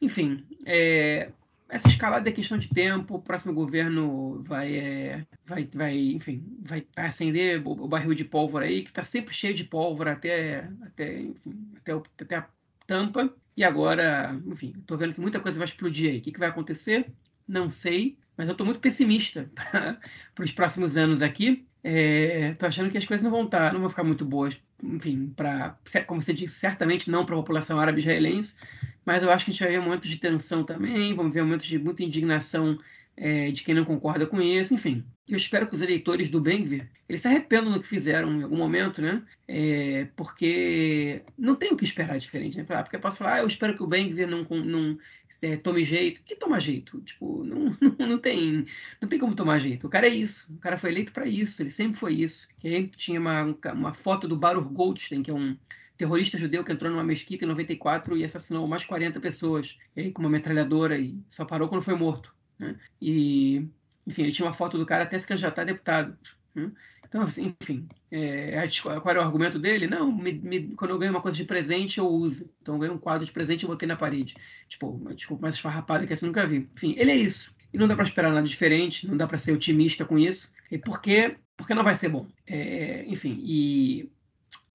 [0.00, 1.30] Enfim, é,
[1.72, 6.86] essa escalada é questão de tempo, o próximo governo vai, é, vai, vai enfim, vai,
[6.94, 11.22] acender o, o, barril de pólvora aí, que está sempre cheio de pólvora até, até,
[11.22, 12.46] enfim, até, o, até a
[12.86, 13.34] tampa.
[13.56, 16.18] E agora, enfim, estou vendo que muita coisa vai explodir aí.
[16.18, 17.10] O que, que vai acontecer?
[17.48, 19.50] Não sei, mas eu estou muito pessimista
[20.34, 21.66] para os próximos anos aqui.
[21.82, 25.32] Estou é, achando que as coisas não vão, tá, não vão ficar muito boas, enfim,
[25.36, 25.76] para,
[26.06, 28.56] como você disse, certamente não para a população árabe israelense,
[29.04, 31.66] mas eu acho que a gente vai ver momentos de tensão também, vamos ver momentos
[31.66, 32.78] de muita indignação
[33.16, 35.04] é, de quem não concorda com isso, enfim.
[35.28, 38.56] Eu espero que os eleitores do Bengvir, eles se arrependam do que fizeram em algum
[38.56, 39.22] momento, né?
[39.46, 42.64] É, porque não tem o que esperar diferente, né?
[42.64, 44.98] Porque eu posso falar, ah, eu espero que o Bengvir não, não
[45.42, 46.22] é, tome jeito.
[46.22, 47.00] Que toma jeito?
[47.00, 48.66] Tipo, não, não, não, tem,
[49.00, 49.86] não tem como tomar jeito.
[49.86, 50.52] O cara é isso.
[50.52, 51.62] O cara foi eleito para isso.
[51.62, 52.48] Ele sempre foi isso.
[52.62, 55.56] E tinha uma, uma foto do Baruch Goldstein, que é um
[55.96, 60.22] terrorista judeu que entrou numa mesquita em 94 e assassinou mais 40 pessoas aí, com
[60.22, 62.34] uma metralhadora e só parou quando foi morto.
[62.62, 62.76] Né?
[63.00, 63.66] E,
[64.06, 66.16] enfim, ele tinha uma foto do cara até se candidatar a deputado.
[66.54, 66.70] Né?
[67.06, 69.86] Então, assim, enfim, é, qual era o argumento dele?
[69.86, 72.48] Não, me, me, quando eu ganho uma coisa de presente, eu uso.
[72.62, 74.34] Então, eu ganhei um quadro de presente e botei na parede.
[74.68, 76.70] Tipo, desculpa, mais esfarrapada que eu nunca vi.
[76.74, 77.54] Enfim, ele é isso.
[77.72, 80.52] E não dá para esperar nada diferente, não dá para ser otimista com isso.
[80.70, 81.36] E por quê?
[81.56, 82.26] Porque não vai ser bom.
[82.46, 84.10] É, enfim, e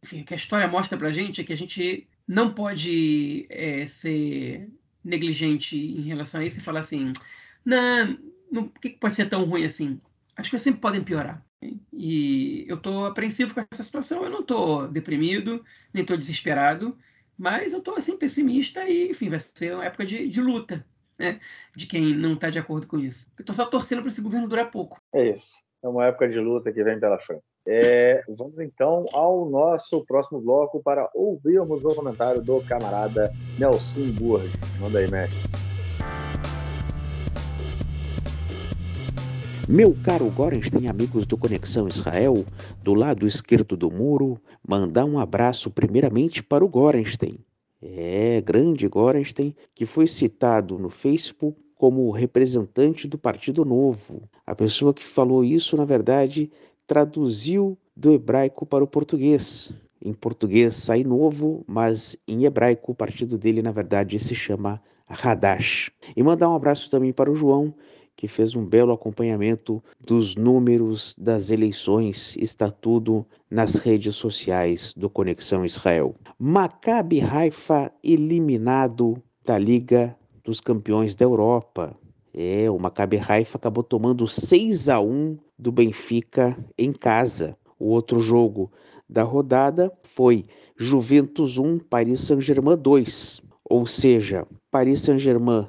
[0.04, 3.48] enfim, o que a história mostra para a gente é que a gente não pode
[3.50, 4.70] é, ser
[5.04, 7.14] negligente em relação a isso e falar assim,
[7.68, 8.18] não,
[8.50, 10.00] não que pode ser tão ruim assim?
[10.38, 11.44] As coisas sempre podem piorar.
[11.92, 14.24] E eu estou apreensivo com essa situação.
[14.24, 15.64] Eu não estou deprimido,
[15.94, 16.98] nem estou desesperado,
[17.38, 20.86] mas eu estou assim pessimista e, enfim, vai ser uma época de, de luta,
[21.20, 21.42] né?
[21.76, 23.30] De quem não está de acordo com isso.
[23.38, 25.02] Eu estou só torcendo para esse governo durar pouco.
[25.14, 25.58] É isso.
[25.84, 27.44] É uma época de luta que vem pela frente.
[27.68, 34.50] É, vamos então ao nosso próximo bloco para ouvirmos o comentário do camarada Nelson Burg.
[34.80, 35.67] Manda aí, mestre.
[39.70, 42.46] Meu caro Gorenstein, amigos do Conexão Israel,
[42.82, 47.38] do lado esquerdo do muro, mandar um abraço primeiramente para o Gorenstein.
[47.82, 54.30] É, grande Gorenstein, que foi citado no Facebook como representante do Partido Novo.
[54.46, 56.50] A pessoa que falou isso, na verdade,
[56.88, 59.70] traduziu do hebraico para o português.
[60.02, 65.92] Em português sai novo, mas em hebraico o partido dele, na verdade, se chama Hadash.
[66.16, 67.74] E mandar um abraço também para o João,
[68.18, 72.36] que fez um belo acompanhamento dos números das eleições.
[72.36, 76.16] Está tudo nas redes sociais do Conexão Israel.
[76.40, 81.96] Maccabi Haifa eliminado da Liga dos Campeões da Europa.
[82.34, 87.56] É, o Maccabi Haifa acabou tomando 6 a 1 do Benfica em casa.
[87.80, 88.72] O outro jogo
[89.08, 90.46] da rodada foi
[90.76, 93.42] Juventus 1, Paris Saint-Germain 2.
[93.70, 95.68] Ou seja, Paris Saint-Germain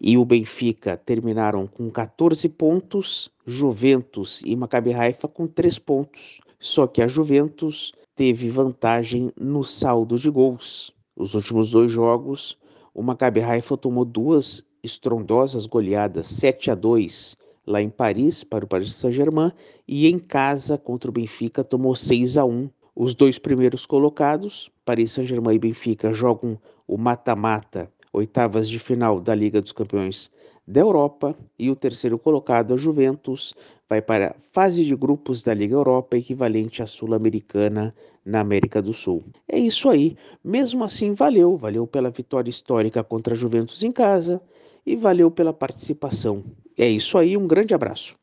[0.00, 6.40] e o Benfica terminaram com 14 pontos, Juventus e Maccabi Haifa com 3 pontos.
[6.60, 10.92] Só que a Juventus teve vantagem no saldo de gols.
[11.16, 12.56] Os últimos dois jogos,
[12.94, 18.68] o Maccabi Haifa tomou duas estrondosas goleadas, 7 a 2 lá em Paris para o
[18.68, 19.52] Paris Saint-Germain
[19.86, 22.70] e em casa contra o Benfica tomou 6 a 1.
[22.96, 29.34] Os dois primeiros colocados, Paris Saint-Germain e Benfica, jogam o mata-mata oitavas de final da
[29.34, 30.30] Liga dos Campeões
[30.66, 33.54] da Europa e o terceiro colocado, a Juventus,
[33.88, 38.92] vai para a fase de grupos da Liga Europa, equivalente à Sul-Americana na América do
[38.92, 39.24] Sul.
[39.48, 40.16] É isso aí.
[40.44, 41.56] Mesmo assim, valeu.
[41.56, 44.42] Valeu pela vitória histórica contra a Juventus em casa
[44.84, 46.44] e valeu pela participação.
[46.76, 47.36] É isso aí.
[47.36, 48.14] Um grande abraço.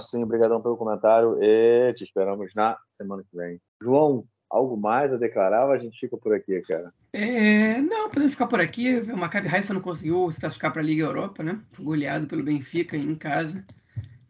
[0.00, 3.60] Sim, obrigadão pelo comentário e te esperamos na semana que vem.
[3.82, 6.92] João, algo mais a declarar ou a gente fica por aqui, cara?
[7.12, 9.00] É, não, podemos ficar por aqui.
[9.10, 11.58] O Maccabi Haifa não conseguiu se classificar para a Liga Europa, né?
[11.72, 13.64] Foi goleado pelo Benfica em casa.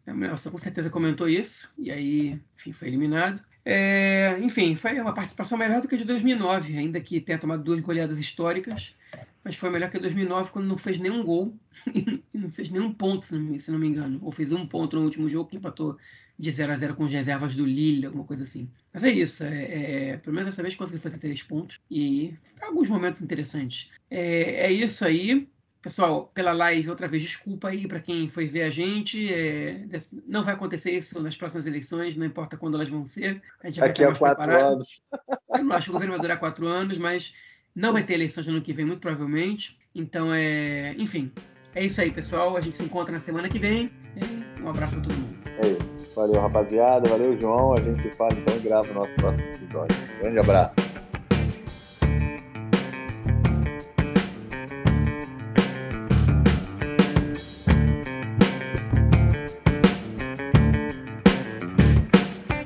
[0.07, 3.41] A Nelson com certeza comentou isso, e aí, enfim, foi eliminado.
[3.65, 7.63] É, enfim, foi uma participação melhor do que a de 2009, ainda que tenha tomado
[7.63, 8.93] duas goleadas históricas,
[9.43, 11.57] mas foi melhor que a 2009 quando não fez nenhum gol
[11.93, 14.19] e não fez nenhum ponto, se não, me engano.
[14.21, 15.97] Ou fez um ponto no último jogo que empatou
[16.37, 18.69] de 0 a 0 com as reservas do Lille, alguma coisa assim.
[18.93, 22.87] Mas é isso, é, é, pelo menos dessa vez consegui fazer três pontos e alguns
[22.87, 23.91] momentos interessantes.
[24.09, 25.47] É, é isso aí.
[25.81, 29.33] Pessoal, pela live, outra vez, desculpa aí para quem foi ver a gente.
[29.33, 29.85] É,
[30.25, 33.41] não vai acontecer isso nas próximas eleições, não importa quando elas vão ser.
[33.61, 34.75] A gente vai Aqui a quatro preparado.
[34.75, 35.03] anos.
[35.49, 37.33] Eu não acho que o governo vai durar quatro anos, mas
[37.75, 39.77] não vai ter eleições no ano que vem, muito provavelmente.
[39.95, 41.31] Então, é, enfim,
[41.75, 42.55] é isso aí, pessoal.
[42.55, 43.91] A gente se encontra na semana que vem.
[44.61, 45.37] Um abraço para todo mundo.
[45.63, 46.11] É isso.
[46.15, 47.09] Valeu, rapaziada.
[47.09, 47.73] Valeu, João.
[47.73, 49.97] A gente se fala então e grava o nosso próximo episódio.
[50.21, 50.92] Grande abraço.